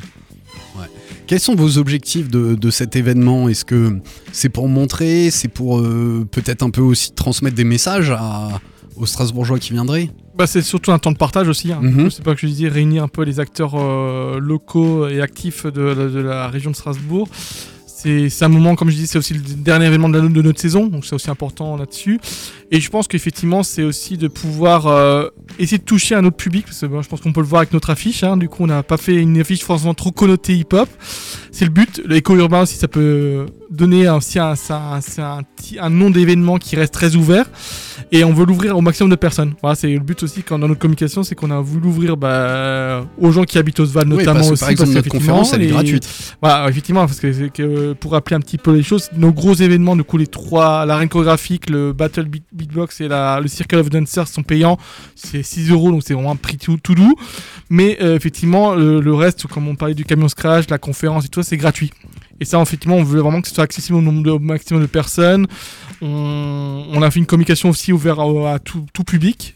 Quels 1.25 1.39
sont 1.39 1.55
vos 1.55 1.77
objectifs 1.77 2.27
de, 2.29 2.55
de 2.55 2.69
cet 2.69 2.95
événement? 2.95 3.47
Est-ce 3.49 3.65
que 3.65 3.97
c'est 4.31 4.49
pour 4.49 4.67
montrer? 4.67 5.31
C'est 5.31 5.47
pour 5.47 5.79
euh, 5.79 6.27
peut-être 6.29 6.63
un 6.63 6.69
peu 6.69 6.81
aussi 6.81 7.11
transmettre 7.13 7.55
des 7.55 7.63
messages 7.63 8.11
à- 8.11 8.59
aux 8.97 9.05
Strasbourgeois 9.05 9.57
qui 9.57 9.71
viendraient? 9.73 10.09
Bah, 10.35 10.47
c'est 10.47 10.61
surtout 10.61 10.91
un 10.91 10.99
temps 10.99 11.11
de 11.11 11.17
partage 11.17 11.47
aussi. 11.47 11.71
Hein. 11.71 11.79
Mhm. 11.81 12.05
Je 12.05 12.09
sais 12.09 12.23
pas 12.23 12.35
que 12.35 12.41
je 12.41 12.47
disais, 12.47 12.67
réunir 12.67 13.03
un 13.03 13.07
peu 13.07 13.23
les 13.23 13.39
acteurs 13.39 13.73
euh, 13.75 14.39
locaux 14.39 15.07
et 15.07 15.21
actifs 15.21 15.65
de, 15.65 15.71
de 16.09 16.19
la 16.19 16.47
région 16.49 16.71
de 16.71 16.75
Strasbourg. 16.75 17.27
C'est 18.03 18.43
un 18.43 18.49
moment, 18.49 18.75
comme 18.75 18.89
je 18.89 18.95
dis, 18.97 19.07
c'est 19.07 19.17
aussi 19.17 19.33
le 19.33 19.39
dernier 19.39 19.85
événement 19.85 20.09
de, 20.09 20.19
la- 20.19 20.27
de 20.27 20.41
notre 20.41 20.59
saison, 20.59 20.87
donc 20.87 21.05
c'est 21.05 21.15
aussi 21.15 21.29
important 21.29 21.77
là-dessus. 21.77 22.19
Et 22.69 22.81
je 22.81 22.89
pense 22.89 23.07
qu'effectivement, 23.07 23.63
c'est 23.63 23.83
aussi 23.83 24.17
de 24.17 24.27
pouvoir 24.27 24.87
euh, 24.87 25.29
essayer 25.59 25.77
de 25.77 25.83
toucher 25.83 26.15
un 26.15 26.25
autre 26.25 26.35
public, 26.35 26.65
parce 26.65 26.79
que 26.81 26.87
je 27.01 27.07
pense 27.07 27.21
qu'on 27.21 27.31
peut 27.31 27.41
le 27.41 27.47
voir 27.47 27.61
avec 27.61 27.71
notre 27.73 27.89
affiche. 27.91 28.23
hein. 28.23 28.35
Du 28.35 28.49
coup, 28.49 28.63
on 28.63 28.67
n'a 28.67 28.83
pas 28.83 28.97
fait 28.97 29.15
une 29.15 29.39
affiche 29.39 29.63
forcément 29.63 29.93
trop 29.93 30.11
connotée 30.11 30.55
hip-hop. 30.57 30.89
C'est 31.51 31.65
le 31.65 31.71
but. 31.71 32.01
L'éco-urbain 32.05 32.61
aussi, 32.63 32.75
ça 32.75 32.87
peut 32.87 33.45
donner 33.69 34.09
aussi 34.09 34.39
un, 34.39 34.53
un, 34.69 34.99
un, 35.19 35.41
un 35.79 35.89
nom 35.89 36.09
d'événement 36.09 36.57
qui 36.57 36.75
reste 36.75 36.93
très 36.93 37.15
ouvert. 37.15 37.45
Et 38.15 38.23
on 38.23 38.31
veut 38.31 38.45
l'ouvrir 38.45 38.77
au 38.77 38.81
maximum 38.81 39.09
de 39.09 39.15
personnes. 39.15 39.55
Voilà, 39.59 39.73
c'est 39.73 39.89
le 39.91 39.99
but 39.99 40.21
aussi 40.21 40.43
quand 40.43 40.59
dans 40.59 40.67
notre 40.67 40.79
communication, 40.79 41.23
c'est 41.23 41.33
qu'on 41.33 41.49
a 41.49 41.59
voulu 41.59 41.81
l'ouvrir 41.81 42.15
bah, 42.15 43.03
aux 43.17 43.31
gens 43.31 43.43
qui 43.43 43.57
habitent 43.57 43.79
au 43.79 43.87
Sval 43.87 44.07
Oui, 44.07 44.17
notamment 44.19 44.35
parce 44.35 44.49
que 44.49 44.53
aussi. 44.53 44.59
par 44.61 44.69
exemple, 44.69 44.91
notre 44.91 45.03
qu'effectivement, 45.05 45.37
conférence, 45.37 45.53
elle 45.53 45.63
est 45.63 45.67
gratuite. 45.67 46.07
Voilà, 46.39 46.69
effectivement, 46.69 47.07
parce 47.07 47.19
que, 47.19 47.93
pour 47.93 48.11
rappeler 48.11 48.35
un 48.35 48.39
petit 48.39 48.59
peu 48.59 48.75
les 48.75 48.83
choses, 48.83 49.09
nos 49.17 49.31
gros 49.33 49.55
événements, 49.55 49.95
du 49.95 50.03
coup, 50.03 50.17
les 50.17 50.27
trois, 50.27 50.85
l'arène 50.85 51.09
chorégraphique, 51.09 51.71
le 51.71 51.91
Battle 51.91 52.25
Beat, 52.25 52.43
Beatbox 52.53 53.01
et 53.01 53.07
la, 53.07 53.39
le 53.41 53.47
Circle 53.47 53.77
of 53.77 53.89
Dancers 53.89 54.27
sont 54.27 54.43
payants. 54.43 54.77
C'est 55.15 55.41
6 55.41 55.71
euros, 55.71 55.89
donc 55.89 56.03
c'est 56.05 56.13
vraiment 56.13 56.33
un 56.33 56.35
prix 56.35 56.59
tout, 56.59 56.77
tout 56.77 56.93
doux. 56.93 57.15
Mais 57.71 57.97
euh, 57.99 58.15
effectivement, 58.15 58.75
le, 58.75 59.01
le 59.01 59.13
reste, 59.15 59.47
comme 59.47 59.67
on 59.67 59.73
parlait 59.73 59.95
du 59.95 60.05
camion 60.05 60.27
scratch, 60.27 60.69
la 60.69 60.77
conférence 60.77 61.25
et 61.25 61.29
tout 61.29 61.41
c'est 61.41 61.57
gratuit. 61.57 61.89
Et 62.43 62.45
ça, 62.45 62.61
effectivement, 62.61 62.97
on 62.97 63.05
veut 63.05 63.21
vraiment 63.21 63.39
que 63.41 63.47
ce 63.47 63.55
soit 63.55 63.63
accessible 63.63 63.97
au, 63.97 64.01
nombre 64.01 64.21
de, 64.21 64.37
maximum 64.37 64.81
de 64.81 64.87
personnes. 64.87 65.47
On, 66.01 67.01
a 67.01 67.09
fait 67.09 67.19
une 67.19 67.25
communication 67.25 67.69
aussi 67.69 67.93
ouverte 67.93 68.19
à, 68.19 68.59
tout, 68.59 69.03
public. 69.05 69.55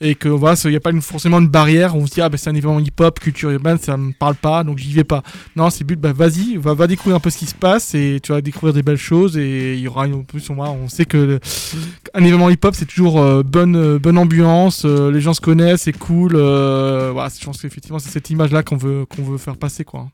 Et 0.00 0.14
que 0.14 0.30
voilà, 0.30 0.56
il 0.64 0.70
n'y 0.70 0.76
a 0.76 0.80
pas 0.80 0.92
une- 0.92 1.02
forcément 1.02 1.38
une 1.38 1.48
barrière 1.48 1.94
on 1.94 2.06
se 2.06 2.14
dit, 2.14 2.22
ah 2.22 2.30
ben 2.30 2.38
c'est 2.38 2.48
un 2.48 2.54
événement 2.54 2.80
hip-hop, 2.80 3.20
culture 3.20 3.50
urbaine, 3.50 3.78
ça 3.78 3.96
me 3.96 4.12
parle 4.12 4.34
pas, 4.34 4.64
donc 4.64 4.78
j'y 4.78 4.92
vais 4.94 5.04
pas. 5.04 5.22
Non, 5.54 5.68
c'est 5.68 5.80
le 5.80 5.88
but, 5.88 6.00
bah 6.00 6.12
vas-y, 6.12 6.56
va, 6.56 6.86
découvrir 6.86 7.16
un 7.16 7.20
peu 7.20 7.28
ce 7.28 7.36
qui 7.36 7.46
se 7.46 7.54
passe 7.54 7.94
et 7.94 8.18
tu 8.20 8.32
vas 8.32 8.40
découvrir 8.40 8.72
des 8.72 8.82
belles 8.82 8.96
choses. 8.96 9.36
Et 9.36 9.74
il 9.74 9.80
y 9.80 9.88
aura, 9.88 10.06
en 10.06 10.22
plus, 10.22 10.48
on, 10.48 10.88
sait 10.88 11.04
que 11.04 11.38
un 12.14 12.24
événement 12.24 12.48
hip-hop, 12.48 12.74
c'est 12.74 12.86
toujours 12.86 13.20
euh, 13.20 13.42
bonne, 13.42 13.76
euh, 13.76 13.98
bonne 13.98 14.16
ambiance, 14.16 14.84
euh, 14.86 15.12
les 15.12 15.20
gens 15.20 15.34
se 15.34 15.42
connaissent, 15.42 15.82
c'est 15.82 15.96
cool. 15.96 16.32
je 16.32 17.44
pense 17.44 17.60
qu'effectivement, 17.60 17.98
c'est 17.98 18.10
cette 18.10 18.30
image-là 18.30 18.62
qu'on 18.62 18.78
veut, 18.78 19.04
qu'on 19.04 19.22
veut 19.22 19.38
faire 19.38 19.58
passer, 19.58 19.84
quoi. 19.84 20.08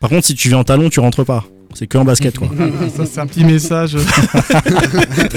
Par 0.00 0.10
contre, 0.10 0.26
si 0.26 0.34
tu 0.34 0.48
viens 0.48 0.58
en 0.58 0.64
talon, 0.64 0.88
tu 0.90 1.00
rentres 1.00 1.24
pas. 1.24 1.44
C'est 1.74 1.86
que 1.86 1.98
en 1.98 2.04
basket, 2.04 2.38
quoi. 2.38 2.48
ça, 2.96 3.04
c'est 3.06 3.20
un 3.20 3.26
petit 3.26 3.44
message. 3.44 3.96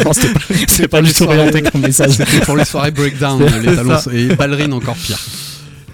Non, 0.05 0.13
c'était 0.13 0.33
pas- 0.33 0.39
c'est 0.67 0.87
pas 0.87 1.01
du 1.01 1.13
tout 1.13 1.23
orienté 1.23 1.61
comme 1.61 1.81
message. 1.81 2.11
C'était 2.11 2.39
pour 2.45 2.55
les 2.55 2.65
soirées 2.65 2.91
breakdown, 2.91 3.43
C'est 3.45 3.59
les 3.59 3.75
talons 3.75 3.99
et 4.13 4.35
ballerines 4.35 4.73
encore 4.73 4.95
pire. 4.95 5.19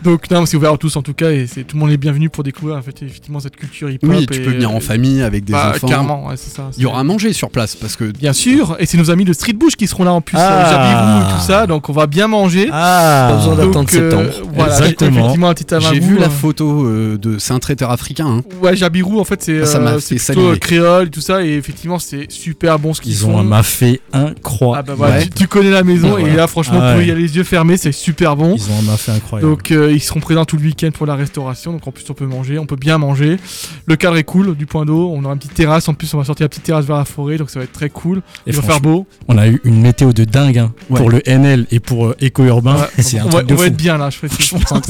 Donc, 0.05 0.29
non, 0.31 0.45
c'est 0.45 0.55
ouvert 0.55 0.73
à 0.73 0.77
tous 0.77 0.95
en 0.95 1.01
tout 1.01 1.13
cas, 1.13 1.31
et 1.31 1.47
c'est 1.47 1.63
tout 1.63 1.75
le 1.75 1.81
monde 1.81 1.91
est 1.91 1.97
bienvenu 1.97 2.29
pour 2.29 2.43
découvrir 2.43 2.77
en 2.77 2.81
fait, 2.81 3.01
effectivement 3.01 3.39
cette 3.39 3.55
culture 3.55 3.89
hip-hop. 3.89 4.09
Oui, 4.09 4.25
tu 4.27 4.39
et- 4.39 4.43
peux 4.43 4.51
venir 4.51 4.71
en 4.71 4.79
famille 4.79 5.21
avec 5.23 5.43
des 5.45 5.53
Bah, 5.53 5.71
enfants. 5.75 5.87
Clairement, 5.87 6.27
ouais, 6.27 6.35
c'est 6.37 6.55
ça. 6.55 6.69
Il 6.77 6.83
y 6.83 6.85
aura 6.85 6.99
à 6.99 7.03
manger 7.03 7.33
sur 7.33 7.49
place 7.49 7.75
parce 7.75 7.95
que 7.95 8.05
Bien 8.15 8.33
sûr, 8.33 8.77
et 8.79 8.85
c'est 8.85 8.97
nos 8.97 9.09
amis 9.11 9.25
de 9.25 9.33
Street 9.33 9.53
Bush 9.53 9.75
qui 9.75 9.87
seront 9.87 10.03
là 10.03 10.13
en 10.13 10.21
plus, 10.21 10.37
Ah. 10.39 11.21
euh, 11.21 11.27
et 11.29 11.33
tout 11.35 11.41
ça, 11.45 11.65
donc 11.67 11.89
on 11.89 11.93
va 11.93 12.05
bien 12.07 12.27
manger. 12.27 12.69
Ah, 12.71 13.29
Pas 13.31 13.37
besoin 13.37 13.55
d'attendre 13.55 13.89
euh, 13.93 14.09
septembre. 14.31 14.49
voilà, 14.53 14.77
Exactement. 14.77 15.19
effectivement, 15.19 15.49
un 15.49 15.53
petit 15.53 15.65
j'ai 15.93 15.99
vu 15.99 16.17
la 16.19 16.27
hein. 16.27 16.29
photo 16.29 16.85
euh, 16.85 17.17
de. 17.17 17.37
C'est 17.39 17.53
un 17.53 17.59
traiteur 17.59 17.89
africain. 17.91 18.27
hein. 18.27 18.41
Ouais, 18.61 18.75
Jabirou, 18.75 19.19
en 19.19 19.23
fait, 19.25 19.41
c'est 19.41 19.53
euh, 19.53 19.99
c'est 19.99 20.15
plutôt 20.23 20.51
euh, 20.51 20.55
créole 20.55 21.07
et 21.07 21.09
tout 21.09 21.21
ça, 21.21 21.43
et 21.43 21.53
effectivement, 21.55 21.97
c'est 21.99 22.31
super 22.31 22.77
bon 22.79 22.93
ce 22.93 23.01
qu'ils 23.01 23.11
Ils 23.13 23.25
ont 23.25 23.37
un 23.39 23.43
mafé 23.43 24.01
Ah 24.13 24.27
incroyable. 24.27 24.87
bah 24.89 24.93
voilà, 24.95 25.15
Ouais. 25.17 25.23
tu, 25.23 25.29
tu 25.31 25.47
connais 25.47 25.71
la 25.71 25.83
maison, 25.83 26.13
Ouais, 26.15 26.23
et 26.29 26.35
là, 26.35 26.45
franchement, 26.47 26.79
Ah 26.81 26.95
ouais. 26.97 27.07
y 27.07 27.11
aller 27.11 27.21
les 27.23 27.35
yeux 27.35 27.43
fermés, 27.43 27.77
c'est 27.77 27.91
super 27.91 28.35
bon. 28.35 28.55
Ils 28.55 28.71
ont 28.71 28.79
un 28.79 28.91
mafé 28.91 29.11
incroyable. 29.11 29.49
Donc 29.51 29.71
euh, 29.71 29.94
ils 29.95 30.01
seront 30.01 30.19
présents 30.19 30.45
tout 30.45 30.57
le 30.57 30.63
week-end 30.63 30.89
pour 30.93 31.05
la 31.05 31.15
restauration, 31.15 31.71
donc 31.71 31.87
en 31.87 31.91
plus 31.91 32.03
on 32.09 32.13
peut 32.13 32.25
manger, 32.25 32.59
on 32.59 32.65
peut 32.65 32.75
bien 32.75 32.97
manger. 32.97 33.37
Le 33.85 33.95
cadre 33.95 34.17
est 34.17 34.23
cool 34.23 34.55
du 34.55 34.65
point 34.65 34.85
d'eau, 34.85 35.11
on 35.15 35.23
aura 35.23 35.33
une 35.33 35.39
petite 35.39 35.53
terrasse, 35.53 35.87
en 35.89 35.93
plus 35.93 36.13
on 36.13 36.17
va 36.17 36.23
sortir 36.25 36.45
la 36.45 36.49
petite 36.49 36.63
terrasse 36.63 36.85
vers 36.85 36.97
la 36.97 37.05
forêt, 37.05 37.37
donc 37.37 37.49
ça 37.49 37.59
va 37.59 37.63
être 37.65 37.71
très 37.71 37.89
cool. 37.89 38.19
Et 38.45 38.51
Il 38.51 38.55
va 38.55 38.61
faire 38.61 38.81
beau. 38.81 39.07
on 39.27 39.37
a 39.37 39.47
eu 39.47 39.59
une 39.63 39.81
météo 39.81 40.13
de 40.13 40.23
dingue 40.25 40.57
hein, 40.59 40.73
Ouais. 40.89 40.99
pour 40.99 41.09
le 41.09 41.21
NL 41.29 41.65
et 41.71 41.79
pour 41.79 42.07
euh, 42.07 42.15
Éco 42.19 42.43
Urbain. 42.43 42.75
Ouais, 42.75 42.87
c'est 43.03 43.19
un 43.19 43.25
on, 43.25 43.29
truc 43.29 43.33
va, 43.41 43.43
de 43.43 43.53
on 43.53 43.55
va 43.57 43.63
fou. 43.63 43.67
être 43.69 43.77
bien 43.77 43.97
là, 43.97 44.09
je 44.09 44.17
ferai 44.17 44.29
Franchement. 44.29 44.81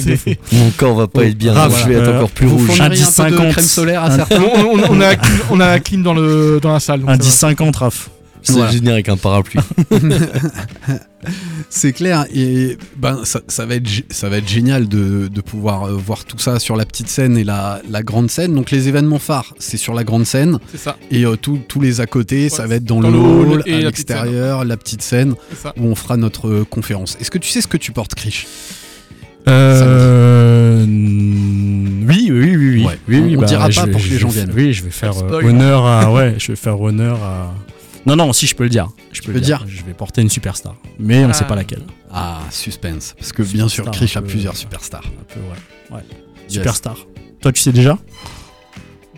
Mon 0.54 0.70
corps 0.72 0.96
va 0.96 1.08
pas 1.08 1.24
être 1.26 1.38
bien. 1.38 1.54
grave, 1.54 1.76
je 1.84 1.88
vais 1.90 1.96
être 1.96 2.16
encore 2.16 2.32
plus 2.32 2.48
Vous 2.48 2.58
rouge. 2.58 2.82
un 2.82 2.90
peu 2.90 2.96
de 2.96 3.00
50. 3.00 3.52
crème 3.52 3.66
solaire 3.66 4.04
à 4.04 4.08
on, 4.12 4.16
certains. 4.16 4.42
on- 4.42 4.80
on 4.90 5.02
a 5.02 5.08
la 5.10 5.16
clim, 5.16 5.40
on 5.52 5.60
a 5.60 5.68
la 5.68 5.80
clim 5.80 6.04
dans, 6.04 6.14
le, 6.14 6.60
dans 6.62 6.72
la 6.74 6.80
salle. 6.80 7.02
Donc 7.02 7.10
Un 7.10 7.20
ça 7.22 7.48
va. 7.48 7.54
10-50 7.54 7.76
raf. 7.78 8.10
C'est 8.42 8.54
Voilà. 8.54 8.72
venir 8.72 8.94
avec 8.94 9.10
un 9.10 9.18
parapluie. 9.18 9.60
C'est 11.70 11.94
clair, 11.94 12.26
et 12.34 12.78
ben 12.98 13.22
ça, 13.26 13.42
ça 13.48 13.66
va 13.66 13.76
être 13.76 13.90
ça 14.10 14.30
va 14.30 14.38
être 14.38 14.48
génial 14.48 14.88
de, 14.88 15.28
de 15.28 15.42
pouvoir 15.42 15.86
euh, 15.86 15.94
voir 15.94 16.24
tout 16.26 16.38
ça 16.40 16.60
sur 16.60 16.76
la 16.76 16.86
petite 16.86 17.08
scène 17.10 17.38
et 17.38 17.44
la, 17.44 17.82
la 17.90 18.04
grande 18.04 18.30
scène. 18.30 18.54
Donc 18.54 18.72
les 18.72 18.88
événements 18.88 19.20
phares, 19.20 19.54
c'est 19.60 19.78
sur 19.78 19.94
la 19.94 20.04
grande 20.04 20.26
scène 20.26 20.60
C'est 20.72 20.78
ça, 20.80 20.98
et 21.12 21.26
euh, 21.26 21.36
tous 21.36 21.60
tous 21.68 21.82
les 21.82 22.02
à 22.02 22.06
côté, 22.06 22.50
ça 22.50 22.68
va 22.68 22.76
être 22.76 22.86
dans, 22.86 23.00
dans 23.02 23.10
le 23.10 23.18
hall 23.18 23.64
et 23.66 23.74
à 23.74 23.82
la 23.82 23.92
petite 23.92 24.10
l'extérieur, 24.10 24.64
la 24.66 24.78
petite 24.78 25.02
scène 25.02 25.34
où 25.78 25.84
on 25.86 25.96
fera 25.96 26.18
notre 26.18 26.48
euh, 26.50 26.64
conférence. 26.70 27.18
Est-ce 27.20 27.32
que 27.32 27.38
tu 27.40 27.50
sais 27.50 27.62
ce 27.62 27.68
que 27.68 27.78
tu 27.78 27.92
portes, 27.92 28.16
Krish? 28.16 28.48
Euh, 29.48 30.84
oui, 30.88 32.30
oui, 32.32 32.56
oui, 32.56 32.56
oui. 32.58 32.86
Ouais. 32.86 33.00
oui, 33.08 33.20
On- 33.20 33.26
oui, 33.26 33.38
on 33.38 33.42
bah, 33.42 33.46
dira 33.48 33.70
pas 33.70 33.86
vais- 33.86 33.92
pour 33.92 34.02
que 34.02 34.08
les 34.08 34.18
gens 34.18 34.30
viennent. 34.30 34.52
Oui, 34.56 34.74
je 34.74 34.84
vais 34.84 34.90
faire 34.90 35.14
euh, 35.24 35.42
honneur 35.44 35.86
à. 35.86 36.12
Ouais, 36.12 36.36
je 36.38 36.48
vais 36.48 36.56
faire 36.56 36.80
honneur 36.80 37.22
à. 37.24 37.54
Non, 38.06 38.16
non, 38.16 38.34
si 38.34 38.46
je 38.48 38.56
peux 38.56 38.64
le 38.64 38.70
dire. 38.70 38.90
Je 39.12 39.22
peux 39.22 39.28
peux 39.28 39.34
le 39.34 39.42
dire. 39.42 39.60
dire 39.64 39.68
Je 39.68 39.84
vais 39.84 39.94
porter 39.94 40.22
une 40.22 40.30
superstar. 40.30 40.76
Mais 41.00 41.24
on 41.26 41.30
ne 41.30 41.34
sait 41.34 41.44
Ah. 41.44 41.48
pas 41.48 41.56
laquelle. 41.56 41.84
Ah, 42.12 42.40
suspense. 42.52 43.16
Parce 43.18 43.32
que 43.34 43.42
bien 43.44 43.68
sûr, 43.68 43.90
Krish 43.92 44.16
a 44.18 44.22
plusieurs 44.22 44.56
superstars. 44.56 45.04
Un 45.06 45.34
peu, 45.34 45.40
ouais. 45.42 45.98
ouais. 45.98 46.04
Yes. 46.44 46.54
Superstar. 46.54 46.98
Toi, 47.42 47.52
tu 47.52 47.62
sais 47.62 47.72
déjà 47.72 47.98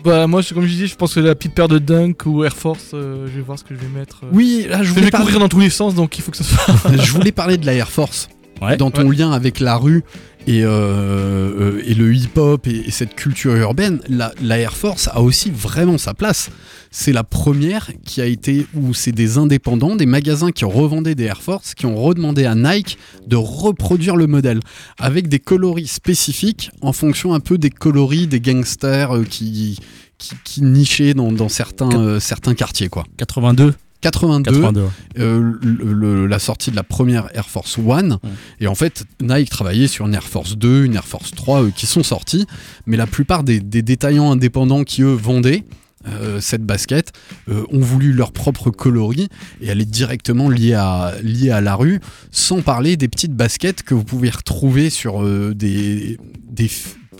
Bah 0.04 0.26
moi, 0.26 0.40
je- 0.42 0.54
comme 0.54 0.62
je 0.64 0.68
disais, 0.68 0.86
je 0.86 0.94
pense 0.94 1.14
que 1.14 1.20
la 1.20 1.34
petite 1.34 1.54
paire 1.54 1.68
de 1.68 1.78
Dunk 1.78 2.24
ou 2.26 2.44
Air 2.44 2.54
Force, 2.56 2.92
euh, 2.94 3.26
je 3.26 3.32
vais 3.32 3.40
voir 3.42 3.58
ce 3.58 3.64
que 3.64 3.74
je 3.74 3.80
vais 3.80 3.88
mettre. 3.88 4.20
euh. 4.24 4.28
Oui, 4.32 4.64
là, 4.68 4.78
je 4.78 4.84
je 4.84 4.88
voulais, 4.90 5.06
vais 5.06 5.10
parler, 5.10 5.26
courir 5.26 5.40
dans 5.40 5.48
tous 5.48 5.58
les 5.60 5.70
sens, 5.70 5.94
donc 5.94 6.16
il 6.18 6.22
faut 6.22 6.30
que 6.30 6.36
ça 6.36 6.44
soit. 6.44 6.96
je 6.96 7.10
voulais 7.12 7.32
parler 7.32 7.56
de 7.58 7.66
la 7.66 7.74
Air 7.74 7.90
Force. 7.90 8.28
Ouais. 8.60 8.76
dans 8.76 8.90
ton 8.90 9.08
lien 9.08 9.30
avec 9.30 9.60
la 9.60 9.76
rue 9.76 10.02
et, 10.48 10.64
euh, 10.64 10.70
euh, 10.70 11.82
et 11.84 11.92
le 11.92 12.14
hip-hop 12.14 12.66
et, 12.66 12.84
et 12.86 12.90
cette 12.90 13.14
culture 13.14 13.54
urbaine, 13.54 14.00
la, 14.08 14.32
la 14.42 14.58
Air 14.58 14.74
Force 14.74 15.08
a 15.12 15.20
aussi 15.20 15.50
vraiment 15.50 15.98
sa 15.98 16.14
place. 16.14 16.48
C'est 16.90 17.12
la 17.12 17.22
première 17.22 17.90
qui 18.06 18.22
a 18.22 18.24
été 18.24 18.66
où 18.74 18.94
c'est 18.94 19.12
des 19.12 19.36
indépendants, 19.36 19.94
des 19.94 20.06
magasins 20.06 20.50
qui 20.50 20.64
revendaient 20.64 21.14
des 21.14 21.24
Air 21.24 21.42
Force, 21.42 21.74
qui 21.74 21.84
ont 21.84 21.96
redemandé 21.96 22.46
à 22.46 22.54
Nike 22.54 22.96
de 23.26 23.36
reproduire 23.36 24.16
le 24.16 24.26
modèle 24.26 24.60
avec 24.98 25.28
des 25.28 25.38
coloris 25.38 25.88
spécifiques 25.88 26.70
en 26.80 26.94
fonction 26.94 27.34
un 27.34 27.40
peu 27.40 27.58
des 27.58 27.70
coloris 27.70 28.26
des 28.26 28.40
gangsters 28.40 29.14
euh, 29.14 29.24
qui, 29.24 29.78
qui, 30.16 30.32
qui 30.44 30.62
nichaient 30.62 31.12
dans, 31.12 31.30
dans 31.30 31.50
certains, 31.50 31.92
euh, 31.92 32.20
certains 32.20 32.54
quartiers. 32.54 32.88
Quoi. 32.88 33.04
82 33.18 33.74
82, 34.00 34.50
82. 34.52 34.82
euh, 35.18 35.52
le- 35.62 35.92
le- 35.92 36.26
la 36.26 36.38
sortie 36.38 36.70
de 36.70 36.76
la 36.76 36.82
première 36.84 37.28
Air 37.34 37.48
Force 37.48 37.78
One. 37.78 38.18
Ouais. 38.22 38.30
Et 38.60 38.66
en 38.68 38.74
fait, 38.74 39.04
Nike 39.20 39.50
travaillait 39.50 39.88
sur 39.88 40.06
une 40.06 40.14
Air 40.14 40.22
Force 40.24 40.56
2, 40.56 40.84
une 40.84 40.94
Air 40.94 41.04
Force 41.04 41.32
3 41.32 41.62
euh, 41.64 41.70
qui 41.74 41.86
sont 41.86 42.02
sorties. 42.04 42.46
Mais 42.86 42.96
la 42.96 43.06
plupart 43.06 43.42
des, 43.42 43.58
des 43.60 43.82
détaillants 43.82 44.30
indépendants 44.30 44.84
qui, 44.84 45.02
eux, 45.02 45.12
vendaient 45.14 45.64
euh, 46.06 46.40
cette 46.40 46.62
basket 46.64 47.10
ont 47.48 47.80
voulu 47.80 48.12
leur 48.12 48.30
propre 48.30 48.70
coloris 48.70 49.28
et 49.60 49.66
elle 49.66 49.80
est 49.80 49.90
directement 49.90 50.48
liée 50.48 50.74
à, 50.74 51.14
liée 51.24 51.50
à 51.50 51.60
la 51.60 51.74
rue, 51.74 51.98
sans 52.30 52.62
parler 52.62 52.96
des 52.96 53.08
petites 53.08 53.34
baskets 53.34 53.82
que 53.82 53.94
vous 53.94 54.04
pouvez 54.04 54.30
retrouver 54.30 54.90
sur 54.90 55.24
des, 55.54 56.18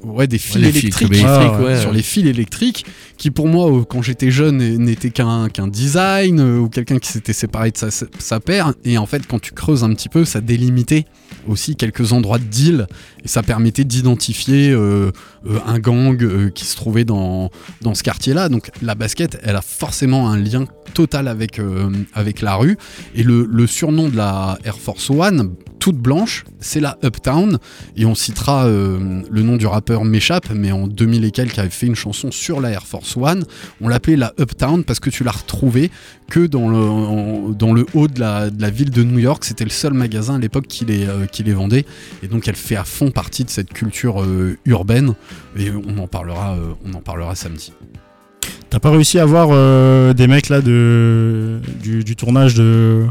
ouais, 0.04 0.26
des 0.26 0.38
fils 0.38 0.52
fils 0.54 0.56
électriques. 0.56 1.02
électriques, 1.10 1.24
Ah, 1.26 1.60
ouais. 1.60 1.80
Sur 1.80 1.92
les 1.92 2.02
fils 2.02 2.26
électriques, 2.26 2.84
qui 3.16 3.30
pour 3.30 3.48
moi, 3.48 3.70
euh, 3.70 3.84
quand 3.84 4.02
j'étais 4.02 4.30
jeune, 4.30 4.58
n'était 4.78 5.10
qu'un 5.10 5.48
qu'un 5.48 5.68
design 5.68 6.40
euh, 6.40 6.58
ou 6.58 6.68
quelqu'un 6.68 6.98
qui 6.98 7.10
s'était 7.10 7.32
séparé 7.32 7.70
de 7.70 7.76
sa, 7.76 7.88
sa 7.90 8.40
paire. 8.40 8.72
Et 8.84 8.98
en 8.98 9.06
fait, 9.06 9.26
quand 9.26 9.40
tu 9.40 9.52
creuses 9.52 9.84
un 9.84 9.92
petit 9.94 10.08
peu, 10.08 10.24
ça 10.24 10.40
délimitait 10.40 11.04
aussi 11.46 11.76
quelques 11.76 12.12
endroits 12.12 12.38
de 12.38 12.44
deal 12.44 12.86
et 13.24 13.28
ça 13.28 13.42
permettait 13.42 13.84
d'identifier 13.84 14.70
euh, 14.70 15.10
un 15.66 15.78
gang 15.78 16.50
qui 16.52 16.64
se 16.64 16.76
trouvait 16.76 17.04
dans, 17.04 17.50
dans 17.82 17.94
ce 17.94 18.02
quartier-là. 18.02 18.48
Donc 18.48 18.70
la 18.82 18.94
basket, 18.94 19.38
elle 19.42 19.56
a 19.56 19.62
forcément 19.62 20.30
un 20.30 20.36
lien 20.36 20.64
total 20.94 21.28
avec, 21.28 21.58
euh, 21.58 21.90
avec 22.14 22.40
la 22.40 22.54
rue. 22.56 22.76
Et 23.14 23.22
le, 23.22 23.46
le 23.50 23.66
surnom 23.66 24.08
de 24.08 24.16
la 24.16 24.58
Air 24.64 24.78
Force 24.78 25.10
One, 25.10 25.54
toute 25.78 25.96
blanche, 25.96 26.44
c'est 26.60 26.80
la 26.80 26.98
Uptown. 27.04 27.58
Et 27.96 28.04
on 28.04 28.14
citera 28.14 28.66
euh, 28.66 29.22
le 29.30 29.42
nom 29.42 29.56
du 29.56 29.66
rappeur 29.66 30.04
m'échappe, 30.04 30.50
mais 30.54 30.72
en 30.72 30.86
2000 30.86 31.24
et 31.24 31.30
quelques, 31.30 31.58
avait 31.58 31.70
fait 31.70 31.86
une 31.86 31.94
chanson 31.94 32.30
sur 32.30 32.60
la 32.60 32.70
Air 32.70 32.86
Force 32.86 33.16
One. 33.16 33.44
On 33.80 33.88
l'appelait 33.88 34.16
la 34.16 34.32
Uptown 34.38 34.84
parce 34.84 35.00
que 35.00 35.10
tu 35.10 35.24
la 35.24 35.30
retrouvais 35.30 35.90
que 36.28 36.46
dans 36.46 36.68
le, 36.68 37.86
haut 37.94 38.08
de 38.08 38.20
la, 38.20 38.70
ville 38.70 38.90
de 38.90 39.02
New 39.02 39.18
York. 39.18 39.44
C'était 39.44 39.64
le 39.64 39.70
seul 39.70 39.92
magasin 39.92 40.34
à 40.34 40.38
l'époque 40.38 40.66
qui 40.66 40.84
les, 40.84 41.06
euh, 41.06 41.26
qui 41.26 41.42
vendait. 41.44 41.86
Et 42.22 42.28
donc 42.28 42.48
elle 42.48 42.56
fait 42.56 42.76
à 42.76 42.84
fond 42.84 43.10
partie 43.10 43.44
de 43.44 43.50
cette 43.50 43.72
culture 43.72 44.22
euh, 44.22 44.58
urbaine. 44.66 45.14
Et 45.56 45.70
on 45.70 45.98
en 45.98 46.06
parlera, 46.06 46.56
on 46.84 46.92
en 46.94 47.00
parlera 47.00 47.34
samedi. 47.34 47.72
T'as 48.70 48.80
pas 48.80 48.90
réussi 48.90 49.18
à 49.18 49.24
voir 49.24 49.48
des 50.14 50.26
mecs 50.26 50.50
là 50.50 50.60
du 50.60 52.16
tournage 52.16 52.54
de. 52.54 53.06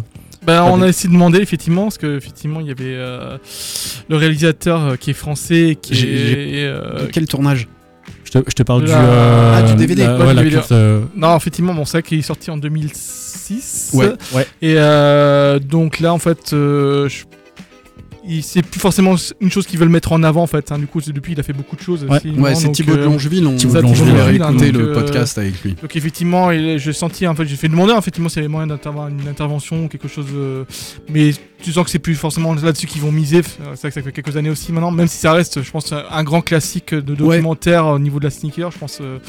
Pas 0.48 0.64
on 0.64 0.78
de- 0.80 0.86
a 0.86 0.88
essayé 0.88 1.10
de 1.10 1.14
demander 1.14 1.40
effectivement 1.40 1.84
parce 1.84 1.98
que 2.00 2.18
effectivement 2.18 2.60
il 2.62 2.68
y 2.68 2.72
avait 2.72 2.96
euh, 2.96 3.38
le 4.10 4.16
réalisateur 4.16 4.82
euh, 4.84 4.96
qui 4.96 5.12
est 5.12 5.14
français 5.14 5.78
qui 5.80 5.94
J'ai- 5.94 6.62
est 6.62 6.66
euh, 6.66 7.08
Quel 7.12 7.28
tournage 7.28 7.68
Je 8.24 8.32
te, 8.32 8.38
je 8.48 8.54
te 8.56 8.64
parle 8.64 8.82
De 8.82 8.88
du. 8.88 8.94
euh, 8.96 9.54
Ah, 9.56 9.62
du 9.62 9.76
DVD. 9.76 10.04
la- 10.06 10.14
Ouais, 10.18 10.22
ouais, 10.24 10.30
du 10.30 10.36
la 10.36 10.44
DVD. 10.44 10.56
culte, 10.58 10.72
euh, 10.72 11.02
non 11.16 11.36
effectivement 11.38 11.74
bon 11.74 11.86
c'est 11.86 11.98
vrai 12.00 12.04
qu'il 12.04 12.18
est 12.20 12.22
sorti 12.24 12.50
en 12.50 12.58
2006 12.58 13.92
Ouais. 13.94 14.12
Ouais. 14.34 14.48
et 14.62 14.76
euh, 14.78 15.60
donc 15.60 16.00
là 16.00 16.14
en 16.14 16.20
fait 16.20 16.54
euh, 16.54 17.08
je- 17.10 17.26
c'est 18.42 18.62
plus 18.62 18.80
forcément 18.80 19.16
une 19.40 19.52
chose 19.52 19.66
qu'ils 19.66 19.80
veulent 19.80 19.90
mettre 19.90 20.12
en 20.12 20.22
avant 20.24 20.44
en 20.44 20.48
fait 20.48 20.72
hein. 20.72 20.78
du 20.78 20.88
coup 20.88 21.02
depuis 21.02 21.34
il 21.34 21.40
a 21.40 21.44
fait 21.44 21.54
beaucoup 21.54 21.76
de 21.76 21.82
choses 21.82 22.06
Ouais. 22.10 22.56
c'est 22.56 22.72
Thibaut 22.72 22.96
de 22.96 23.02
euh, 23.02 23.06
Longeville. 23.06 23.48
On 23.48 23.56
Thibaut 23.56 23.74
va 23.74 23.82
de 23.82 23.88
Longeville, 23.88 24.36
écouter 24.36 24.72
donc, 24.72 24.82
le 24.82 24.90
euh, 24.90 24.94
podcast 24.94 25.38
avec 25.38 25.62
lui. 25.64 25.76
Donc 25.82 25.96
effectivement, 25.96 26.52
il- 26.52 26.78
j'ai 26.80 26.94
senti, 26.94 27.26
en 27.28 27.36
fait, 27.36 27.46
j'ai 27.46 27.56
fait 27.56 27.68
demander 27.68 27.94
effectivement 27.98 28.30
s'il 28.30 28.38
y 28.38 28.46
avait 28.46 28.48
moyen 28.52 28.68
d'avoir 28.68 29.08
une 29.08 29.28
intervention 29.28 29.86
ou 29.86 29.88
quelque 29.88 30.08
chose, 30.08 30.26
euh, 30.34 30.64
mais 31.10 31.32
tu 31.64 31.72
sens 31.72 31.86
que 31.86 31.90
c'est 31.90 32.00
plus 32.00 32.16
forcément 32.16 32.54
là-dessus 32.54 32.88
qu'ils 32.88 33.02
vont 33.02 33.12
miser. 33.12 33.42
C'est 33.44 33.64
vrai 33.64 33.90
que 33.90 33.94
ça 33.96 34.02
fait 34.02 34.12
quelques 34.12 34.36
années 34.38 34.50
aussi 34.50 34.72
maintenant, 34.72 34.92
même 34.92 35.08
si 35.08 35.18
ça 35.18 35.34
reste, 35.34 35.62
je 35.64 35.72
pense, 35.72 35.94
un 35.94 36.24
grand 36.24 36.42
classique 36.42 36.94
de 36.94 37.16
documentaire 37.16 37.86
au 37.88 38.00
niveau 38.00 38.20
de 38.20 38.26
la 38.26 38.30
sneaker. 38.32 38.72
Je 38.72 38.78
pense, 38.78 39.00
euh, 39.02 39.20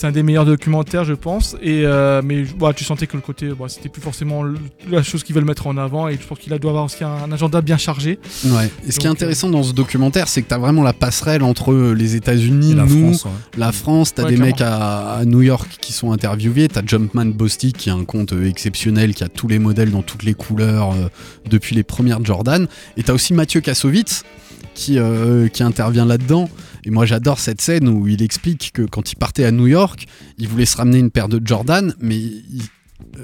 c'est 0.00 0.06
un 0.06 0.12
des 0.12 0.22
meilleurs 0.22 0.46
documentaires, 0.46 1.04
je 1.04 1.12
pense. 1.12 1.56
Et 1.60 1.82
euh, 1.84 2.22
mais 2.24 2.42
voilà, 2.58 2.72
tu 2.72 2.84
sentais 2.84 3.06
que 3.06 3.16
le 3.16 3.22
côté, 3.22 3.48
bah, 3.50 3.66
c'était 3.68 3.90
plus 3.90 4.00
forcément 4.00 4.42
le- 4.42 4.54
la 4.90 5.02
chose 5.02 5.22
qu'ils 5.22 5.34
veulent 5.34 5.44
mettre 5.44 5.66
en 5.66 5.76
avant. 5.76 6.08
Et 6.08 6.14
je 6.18 6.26
pense 6.26 6.38
qu'il 6.38 6.54
a- 6.54 6.58
doit 6.58 6.70
avoir 6.70 6.86
aussi 6.86 7.04
un, 7.04 7.10
un 7.24 7.30
agenda 7.32 7.60
bien 7.60 7.76
chargé. 7.76 8.18
Ouais. 8.46 8.70
Et 8.88 8.92
ce 8.92 8.98
qui 8.98 9.06
est 9.06 9.10
intéressant 9.10 9.50
dans 9.50 9.62
ce 9.62 9.74
documentaire, 9.74 10.26
c'est 10.28 10.40
que 10.40 10.48
tu 10.48 10.54
as 10.54 10.58
vraiment 10.58 10.82
la 10.82 10.94
passerelle 10.94 11.42
entre 11.42 11.74
les 11.74 12.16
États-Unis, 12.16 12.74
la 12.74 12.84
nous, 12.86 13.08
France, 13.12 13.24
ouais. 13.26 13.30
la 13.58 13.72
France. 13.72 14.14
Tu 14.14 14.22
as 14.22 14.24
Ouais, 14.24 14.30
des 14.30 14.36
clairement. 14.36 14.52
mecs 14.52 14.60
à, 14.62 15.16
à 15.16 15.24
New 15.26 15.42
York 15.42 15.68
qui 15.82 15.92
sont 15.92 16.12
interviewés. 16.12 16.68
Tu 16.68 16.78
as 16.78 16.82
Jumpman 16.86 17.26
Bostic 17.26 17.76
qui 17.76 17.90
a 17.90 17.94
un 17.94 18.04
compte 18.06 18.32
euh, 18.32 18.48
exceptionnel, 18.48 19.14
qui 19.14 19.22
a 19.24 19.28
tous 19.28 19.48
les 19.48 19.58
modèles 19.58 19.90
dans 19.90 20.02
toutes 20.02 20.22
les 20.22 20.32
couleurs 20.34 20.92
euh, 20.92 21.08
depuis 21.50 21.76
les 21.76 21.82
premières 21.82 22.24
Jordan. 22.24 22.66
Et 22.96 23.02
tu 23.02 23.10
as 23.10 23.14
aussi 23.14 23.34
Mathieu 23.34 23.60
Kassovitz 23.60 24.22
qui, 24.74 24.98
euh, 24.98 25.48
qui 25.48 25.62
intervient 25.62 26.06
là-dedans. 26.06 26.48
Et 26.84 26.90
moi 26.90 27.04
j'adore 27.06 27.38
cette 27.38 27.60
scène 27.60 27.88
où 27.88 28.08
il 28.08 28.22
explique 28.22 28.72
que 28.72 28.82
quand 28.82 29.12
il 29.12 29.16
partait 29.16 29.44
à 29.44 29.50
New 29.50 29.66
York, 29.66 30.06
il 30.38 30.48
voulait 30.48 30.66
se 30.66 30.76
ramener 30.76 30.98
une 30.98 31.10
paire 31.10 31.28
de 31.28 31.40
Jordan, 31.44 31.94
mais 32.00 32.16
il, 32.16 32.62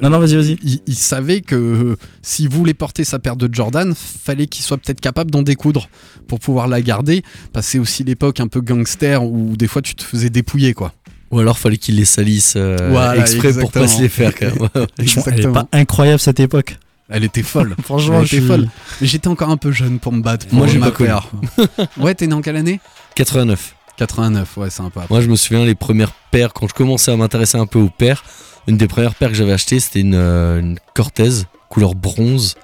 Non, 0.03 0.11
non, 0.11 0.19
vas-y, 0.19 0.37
vas-y. 0.37 0.59
il, 0.63 0.81
il 0.87 0.95
savait 0.95 1.41
que 1.41 1.55
euh, 1.55 1.97
s'il 2.23 2.49
voulait 2.51 2.75
porter 2.75 3.05
sa 3.05 3.19
paire 3.19 3.37
de 3.37 3.49
Jordan, 3.53 3.95
fallait 3.97 4.47
qu'il 4.47 4.65
soit 4.65 4.77
peut-être 4.77 5.01
capable 5.01 5.31
d'en 5.31 5.43
découdre 5.43 5.89
pour 6.29 6.39
pouvoir 6.41 6.69
la 6.69 6.83
garder. 6.83 7.23
Parce 7.53 7.67
que 7.67 7.73
c'est 7.73 7.79
aussi 7.79 8.05
l'époque 8.05 8.41
un 8.41 8.49
peu 8.49 8.61
gangster 8.61 9.23
où 9.25 9.57
des 9.57 9.67
fois 9.69 9.81
tu 9.83 9.95
te 9.95 10.03
faisais 10.03 10.29
dépouiller 10.31 10.75
quoi. 10.75 10.93
Ou 11.33 11.41
alors 11.41 11.59
fallait 11.59 11.77
qu'il 11.79 11.97
les 11.97 12.05
salisse 12.05 12.55
euh, 12.57 12.77
Voilà, 12.91 13.17
exprès 13.21 13.53
pour 13.53 13.73
pas 13.73 13.83
exactement. 13.83 13.87
se 13.99 14.03
les 14.03 14.09
faire 14.09 14.35
quand 14.35 14.47
même. 14.75 14.87
Elle 14.99 15.05
est 15.05 15.17
Exactement. 15.17 15.53
pas 15.55 15.69
incroyable 15.73 16.21
cette 16.21 16.39
époque. 16.41 16.79
Elle 17.09 17.25
était 17.25 17.43
folle. 17.43 17.77
Franchement, 17.85 18.21
était 18.23 18.39
suis- 18.39 18.47
folle. 18.47 18.69
Mais 19.01 19.07
j'étais 19.07 19.29
encore 19.29 19.51
un 19.51 19.57
peu 19.57 19.73
jeune 19.73 19.99
pour 19.99 20.13
me 20.13 20.23
battre. 20.23 20.47
pour 20.47 20.59
Moi, 20.59 20.67
j'ai 20.67 20.79
ma 20.79 20.91
paire. 20.91 21.29
ouais, 21.99 22.15
t'es 22.15 22.27
né 22.27 22.35
en 22.35 22.43
quelle 22.43 22.57
année? 22.57 22.81
89. 23.15 23.75
89, 23.97 24.57
ouais, 24.59 24.69
après. 24.79 25.07
Moi, 25.09 25.21
je 25.21 25.29
me 25.29 25.37
souviens 25.37 25.65
les 25.65 25.75
premières 25.75 26.13
paires, 26.31 26.53
quand 26.53 26.69
je 26.69 26.75
commençais 26.75 27.11
à 27.13 27.17
m'intéresser 27.17 27.57
un 27.57 27.67
peu 27.67 27.79
aux 27.79 27.89
paires, 27.89 28.25
une 28.67 28.77
des 28.77 28.89
premières 28.89 29.15
paires 29.15 29.31
que 29.31 29.35
j'avais 29.35 29.53
achetées, 29.53 29.81
c'était 29.81 30.01
une, 30.01 30.15
euh, 30.15 30.61
une 30.61 30.79
Cortez, 30.95 31.31
couleur 31.71 31.95
bronze. 31.95 32.57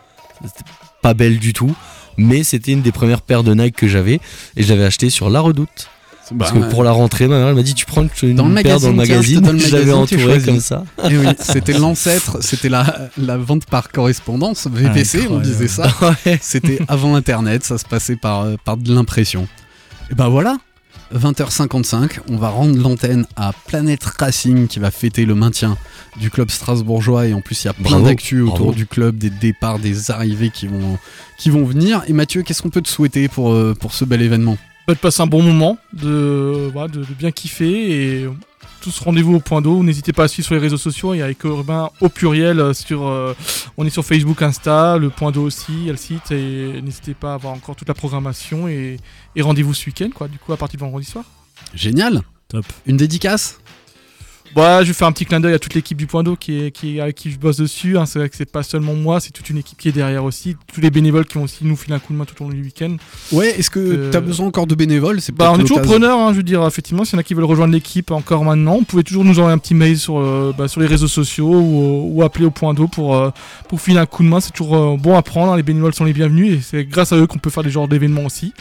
C'était 0.44 0.64
pas 1.00 1.14
belle 1.14 1.38
du 1.38 1.52
tout, 1.54 1.74
mais 2.18 2.42
c'était 2.42 2.72
une 2.72 2.82
des 2.82 2.92
premières 2.92 3.22
paires 3.22 3.44
de 3.44 3.54
Nike 3.54 3.76
que 3.76 3.88
j'avais, 3.88 4.20
et 4.56 4.62
je 4.62 4.68
l'avais 4.68 4.84
achetée 4.84 5.08
sur 5.08 5.30
La 5.30 5.40
Redoute. 5.40 5.88
Bah, 6.32 6.46
Parce 6.50 6.52
que 6.52 6.70
pour 6.70 6.82
la 6.84 6.92
rentrée, 6.92 7.28
ma 7.28 7.38
mère 7.38 7.48
elle 7.48 7.54
m'a 7.54 7.62
dit 7.62 7.74
Tu 7.74 7.84
prends 7.86 8.06
une 8.22 8.34
Dans 8.34 8.48
le 8.48 8.54
paire 8.62 8.80
dans 8.80 8.88
le 8.88 8.94
magazine, 8.94 9.40
tiens, 9.42 9.56
je 9.58 9.72
l'avais 9.76 9.92
choisis. 10.18 10.46
comme 10.46 10.60
ça. 10.60 10.84
eh 11.10 11.16
oui, 11.18 11.26
c'était 11.38 11.72
l'ancêtre, 11.78 12.38
c'était 12.40 12.68
la, 12.68 13.08
la 13.18 13.36
vente 13.36 13.66
par 13.66 13.90
correspondance, 13.90 14.66
VPC, 14.72 15.26
on 15.30 15.38
disait 15.38 15.68
ça. 15.68 15.88
Ouais. 16.26 16.38
C'était 16.40 16.78
avant 16.88 17.14
Internet, 17.14 17.64
ça 17.64 17.78
se 17.78 17.84
passait 17.84 18.16
par, 18.16 18.42
euh, 18.42 18.56
par 18.64 18.76
de 18.76 18.92
l'impression. 18.94 19.46
Et 20.10 20.14
ben 20.14 20.28
voilà, 20.28 20.56
20h55, 21.14 22.20
on 22.30 22.36
va 22.36 22.48
rendre 22.48 22.76
l'antenne 22.78 23.26
à 23.36 23.52
Planète 23.66 24.02
Racing 24.04 24.66
qui 24.66 24.78
va 24.78 24.90
fêter 24.90 25.24
le 25.24 25.34
maintien 25.34 25.76
du 26.18 26.30
club 26.30 26.50
strasbourgeois 26.50 27.26
et 27.28 27.34
en 27.34 27.40
plus 27.40 27.62
il 27.64 27.66
y 27.66 27.70
a 27.70 27.74
plein 27.74 28.00
d'actu 28.00 28.40
autour 28.40 28.56
bravo. 28.56 28.72
du 28.72 28.86
club, 28.86 29.16
des 29.18 29.30
départs, 29.30 29.78
des 29.78 30.10
arrivées 30.10 30.50
qui 30.50 30.66
vont, 30.66 30.98
qui 31.38 31.50
vont 31.50 31.64
venir. 31.64 32.02
Et 32.08 32.12
Mathieu, 32.12 32.42
qu'est-ce 32.42 32.62
qu'on 32.62 32.70
peut 32.70 32.82
te 32.82 32.88
souhaiter 32.88 33.28
pour, 33.28 33.52
euh, 33.52 33.74
pour 33.78 33.92
ce 33.94 34.04
bel 34.04 34.22
événement? 34.22 34.56
Bah, 34.56 34.58
de 34.88 34.94
passer 34.94 35.22
un 35.22 35.26
bon 35.26 35.42
moment, 35.42 35.78
de, 35.92 36.70
voilà, 36.72 36.88
de, 36.88 37.00
de 37.00 37.14
bien 37.18 37.30
kiffer 37.30 38.22
et 38.22 38.28
tous 38.80 38.98
rendez-vous 38.98 39.36
au 39.36 39.40
point 39.40 39.62
d'eau. 39.62 39.82
N'hésitez 39.82 40.12
pas 40.12 40.24
à 40.24 40.28
suivre 40.28 40.46
sur 40.46 40.54
les 40.54 40.60
réseaux 40.60 40.76
sociaux. 40.76 41.14
Il 41.14 41.18
y 41.18 41.22
a 41.22 41.30
Eco 41.30 41.48
Urbain 41.48 41.90
au 42.00 42.08
pluriel 42.08 42.58
euh, 42.58 42.74
sur. 42.74 43.06
euh, 43.06 43.34
on 43.76 43.86
est 43.86 43.90
sur 43.90 44.04
Facebook, 44.04 44.42
Insta, 44.42 44.98
le 44.98 45.08
point 45.08 45.30
d'eau 45.30 45.44
aussi, 45.44 45.72
il 45.72 45.84
y 45.84 45.88
a 45.88 45.92
le 45.92 45.98
site 45.98 46.32
et 46.32 46.82
n'hésitez 46.82 47.14
pas 47.14 47.30
à 47.30 47.34
avoir 47.34 47.54
encore 47.54 47.76
toute 47.76 47.88
la 47.88 47.94
programmation 47.94 48.66
et, 48.66 48.98
et 49.36 49.42
rendez-vous 49.42 49.72
ce 49.72 49.86
week-end 49.86 50.10
quoi. 50.12 50.26
Du 50.26 50.38
coup 50.38 50.52
à 50.52 50.56
partir 50.56 50.78
de 50.78 50.84
vendredi 50.84 51.06
soir. 51.06 51.24
Génial 51.74 52.22
Top. 52.48 52.66
Une 52.84 52.98
dédicace? 52.98 53.60
Bah, 54.54 54.82
je 54.82 54.88
vais 54.88 54.92
faire 54.92 55.08
un 55.08 55.12
petit 55.12 55.24
clin 55.24 55.40
d'œil 55.40 55.54
à 55.54 55.58
toute 55.58 55.72
l'équipe 55.74 55.96
du 55.96 56.06
Point 56.06 56.22
d'eau 56.22 56.36
qui 56.36 56.64
est, 56.66 56.70
qui 56.70 56.96
est- 56.96 57.00
avec 57.00 57.16
qui 57.16 57.30
je 57.30 57.38
bosse 57.38 57.56
dessus. 57.56 57.96
hein. 57.96 58.04
C'est 58.04 58.18
vrai 58.18 58.28
que 58.28 58.36
c'est 58.36 58.50
pas 58.50 58.62
seulement 58.62 58.94
moi, 58.94 59.18
c'est 59.18 59.30
toute 59.30 59.48
une 59.48 59.56
équipe 59.58 59.78
qui 59.78 59.88
est 59.88 59.92
derrière 59.92 60.24
aussi. 60.24 60.56
Tous 60.74 60.80
les 60.82 60.90
bénévoles 60.90 61.24
qui 61.24 61.38
vont 61.38 61.44
aussi 61.44 61.64
nous 61.64 61.74
filer 61.76 61.94
un 61.94 61.98
coup 61.98 62.12
de 62.12 62.18
main 62.18 62.24
tout 62.26 62.34
au 62.42 62.48
long 62.48 62.54
du 62.54 62.62
week-end. 62.62 62.96
Ouais, 63.32 63.58
est-ce 63.58 63.70
que 63.70 63.78
Euh, 63.80 64.10
t'as 64.10 64.20
besoin 64.20 64.46
encore 64.48 64.66
de 64.66 64.74
bénévoles? 64.74 65.20
C'est 65.22 65.32
Bah, 65.34 65.50
on 65.52 65.56
est 65.56 65.60
toujours 65.62 65.78
l'occasion. 65.78 65.98
preneur, 66.00 66.18
hein, 66.18 66.32
je 66.32 66.36
veux 66.36 66.42
dire, 66.42 66.66
effectivement, 66.66 67.04
s'il 67.04 67.14
y 67.14 67.16
en 67.16 67.20
a 67.20 67.22
qui 67.22 67.32
veulent 67.32 67.44
rejoindre 67.44 67.72
l'équipe 67.72 68.10
encore 68.10 68.44
maintenant, 68.44 68.76
vous 68.78 68.84
pouvez 68.84 69.04
toujours 69.04 69.24
nous 69.24 69.38
envoyer 69.38 69.54
un 69.54 69.58
petit 69.58 69.74
mail 69.74 69.96
sur, 69.96 70.18
euh, 70.18 70.52
bah, 70.56 70.68
sur 70.68 70.80
les 70.82 70.86
réseaux 70.86 71.08
sociaux 71.08 71.48
ou, 71.50 72.10
ou 72.14 72.22
appeler 72.22 72.44
au 72.44 72.50
point 72.50 72.74
d'eau 72.74 72.88
pour, 72.88 73.16
euh, 73.16 73.30
pour 73.70 73.80
filer 73.80 73.98
un 73.98 74.06
coup 74.06 74.22
de 74.22 74.28
main. 74.28 74.40
C'est 74.40 74.50
toujours 74.52 74.76
euh, 74.76 74.96
bon 74.98 75.16
à 75.16 75.22
prendre, 75.22 75.52
hein, 75.52 75.56
les 75.56 75.62
bénévoles 75.62 75.94
sont 75.94 76.04
les 76.04 76.12
bienvenus 76.12 76.58
et 76.58 76.60
c'est 76.60 76.84
grâce 76.84 77.12
à 77.12 77.16
eux 77.16 77.26
qu'on 77.26 77.38
peut 77.38 77.50
faire 77.50 77.62
des 77.62 77.70
genres 77.70 77.88
d'événements 77.88 78.26
aussi. 78.26 78.52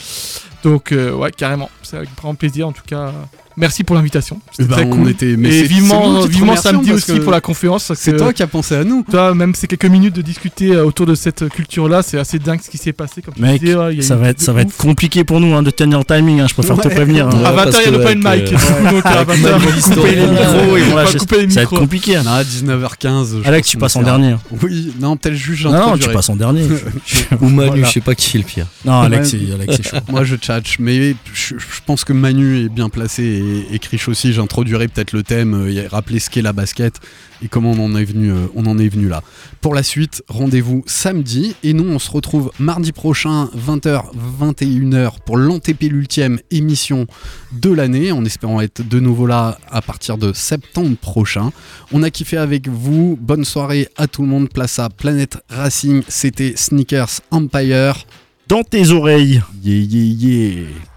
Donc, 0.63 0.93
ouais, 0.93 1.31
carrément, 1.31 1.69
c'est 1.83 1.97
avec 1.97 2.09
grand 2.15 2.35
plaisir 2.35 2.67
en 2.67 2.71
tout 2.71 2.83
cas. 2.85 3.11
Merci 3.57 3.83
pour 3.83 3.95
l'invitation. 3.95 4.39
C'était 4.51 4.69
ben, 4.69 4.75
très 4.75 4.85
on 4.85 4.89
cool. 4.89 5.09
était- 5.09 5.35
mais 5.37 5.49
et 5.59 5.63
vivement, 5.63 6.21
vivement 6.25 6.55
samedi 6.55 6.91
aussi 6.93 7.19
pour 7.19 7.31
la 7.31 7.41
conférence. 7.41 7.91
C'est 7.95 8.15
toi 8.15 8.31
qui 8.33 8.43
as 8.43 8.47
pensé 8.47 8.75
à 8.75 8.83
nous. 8.83 9.03
toi, 9.09 9.33
même 9.35 9.53
ces 9.55 9.67
quelques 9.67 9.85
minutes 9.85 10.15
de 10.15 10.21
discuter 10.21 10.71
euh, 10.73 10.85
autour 10.85 11.05
de 11.05 11.15
cette 11.15 11.47
culture-là, 11.49 12.01
c'est 12.01 12.17
assez 12.17 12.39
dingue 12.39 12.59
ce 12.63 12.69
qui 12.69 12.77
s'est 12.77 12.93
passé. 12.93 13.21
Comme 13.21 13.33
tu 13.33 13.41
Mec, 13.41 13.61
disais, 13.61 13.75
ouais, 13.75 13.93
il 13.93 13.97
y 13.97 13.99
a 13.99 14.07
ça 14.07 14.15
va 14.15 14.29
être, 14.29 14.39
de 14.39 14.43
ça 14.43 14.53
va 14.53 14.61
être 14.61 14.69
ouf. 14.69 14.77
compliqué 14.77 15.23
pour 15.23 15.39
nous 15.39 15.53
hein, 15.53 15.63
de 15.63 15.69
tenir 15.71 15.99
le 15.99 16.05
timing. 16.05 16.39
hein, 16.41 16.47
je 16.47 16.53
préfère 16.53 16.77
te 16.77 16.87
prévenir. 16.87 17.27
hein. 17.27 17.31
Ouais, 17.41 17.45
À 17.45 17.51
20h, 17.51 17.55
parce 17.55 17.81
il 17.85 17.91
n'y 17.91 17.97
a 17.97 17.99
pas 17.99 18.11
une 18.11 18.23
mic. 18.23 18.51
Donc, 18.91 19.05
à 19.05 19.23
20h, 19.23 19.31
on 19.31 19.55
va 19.59 19.59
couper 19.89 20.15
les 20.15 20.27
micros, 20.27 20.77
ils 20.77 20.83
vont 20.85 20.95
lâcher. 20.95 21.19
Ça 21.19 21.25
va 21.55 21.61
être 21.63 21.69
compliqué. 21.69 22.15
hein. 22.17 22.23
Ah, 22.27 22.43
19h15. 22.43 23.43
je 23.43 23.47
Alex, 23.47 23.67
tu 23.67 23.77
passes 23.77 23.95
en 23.95 24.03
dernier. 24.03 24.35
Oui, 24.63 24.93
non, 24.99 25.17
peut-être 25.17 25.35
juste 25.35 25.65
Non, 25.65 25.71
non, 25.71 25.97
tu 25.97 26.09
passes 26.09 26.29
en 26.29 26.35
dernier. 26.35 26.65
Ou 27.41 27.49
Manu, 27.49 27.83
je 27.85 27.89
sais 27.91 28.01
pas 28.01 28.15
qui 28.15 28.37
est 28.37 28.39
le 28.39 28.45
pire. 28.45 28.67
non, 28.85 29.01
Alex, 29.01 29.31
c'est 29.31 29.39
Alex, 29.53 29.75
c'est 29.77 29.87
chaud. 29.89 29.97
Moi 30.09 30.23
je 30.23 30.35
tchatche, 30.35 30.77
mais 30.79 31.15
je 31.33 31.55
pense 31.85 32.03
que 32.03 32.13
Manu 32.13 32.65
est 32.65 32.69
bien 32.69 32.89
placé 32.89 33.40
et, 33.41 33.75
et 33.75 33.79
Krish 33.79 34.07
aussi. 34.07 34.33
J'introduirai 34.33 34.87
peut-être 34.87 35.13
le 35.13 35.23
thème, 35.23 35.53
euh, 35.53 35.71
et 35.71 35.87
rappeler 35.87 36.19
ce 36.19 36.29
qu'est 36.29 36.41
la 36.41 36.53
basket 36.53 36.99
et 37.43 37.47
comment 37.47 37.71
on 37.71 37.79
en 37.85 37.95
est 37.95 38.05
venu, 38.05 38.31
euh, 38.31 38.47
on 38.55 38.65
en 38.65 38.77
est 38.77 38.87
venu 38.87 39.07
là. 39.07 39.23
Pour 39.61 39.73
la 39.73 39.83
suite, 39.83 40.23
rendez-vous 40.27 40.83
samedi 40.85 41.55
et 41.63 41.73
nous 41.73 41.85
on 41.85 41.99
se 41.99 42.11
retrouve 42.11 42.51
mardi 42.59 42.91
prochain 42.91 43.49
20h 43.55 44.03
21h 44.39 45.19
pour 45.25 45.37
l'antépénultième 45.37 46.39
émission 46.51 47.07
de 47.51 47.71
l'année, 47.71 48.11
en 48.11 48.23
espérant 48.25 48.61
être 48.61 48.87
de 48.87 48.99
nouveau 48.99 49.25
là 49.25 49.57
à 49.69 49.81
partir 49.81 50.17
de 50.17 50.33
septembre 50.33 50.95
prochain. 50.97 51.51
On 51.91 52.03
a 52.03 52.09
kiffé 52.09 52.37
avec 52.37 52.67
vous. 52.67 53.17
Bonne 53.19 53.45
soirée 53.45 53.87
à 53.97 54.07
tout 54.07 54.21
le 54.21 54.27
monde. 54.27 54.49
Place 54.49 54.79
à 54.79 54.89
Planète 54.89 55.37
Racing. 55.49 56.03
C'était 56.07 56.53
Sneakers 56.55 57.21
Empire. 57.31 58.05
Dans 58.47 58.63
tes 58.63 58.91
oreilles. 58.91 59.41
Yeah 59.63 59.79
yeah 59.79 60.13
yeah. 60.13 60.90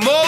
amor. 0.00 0.27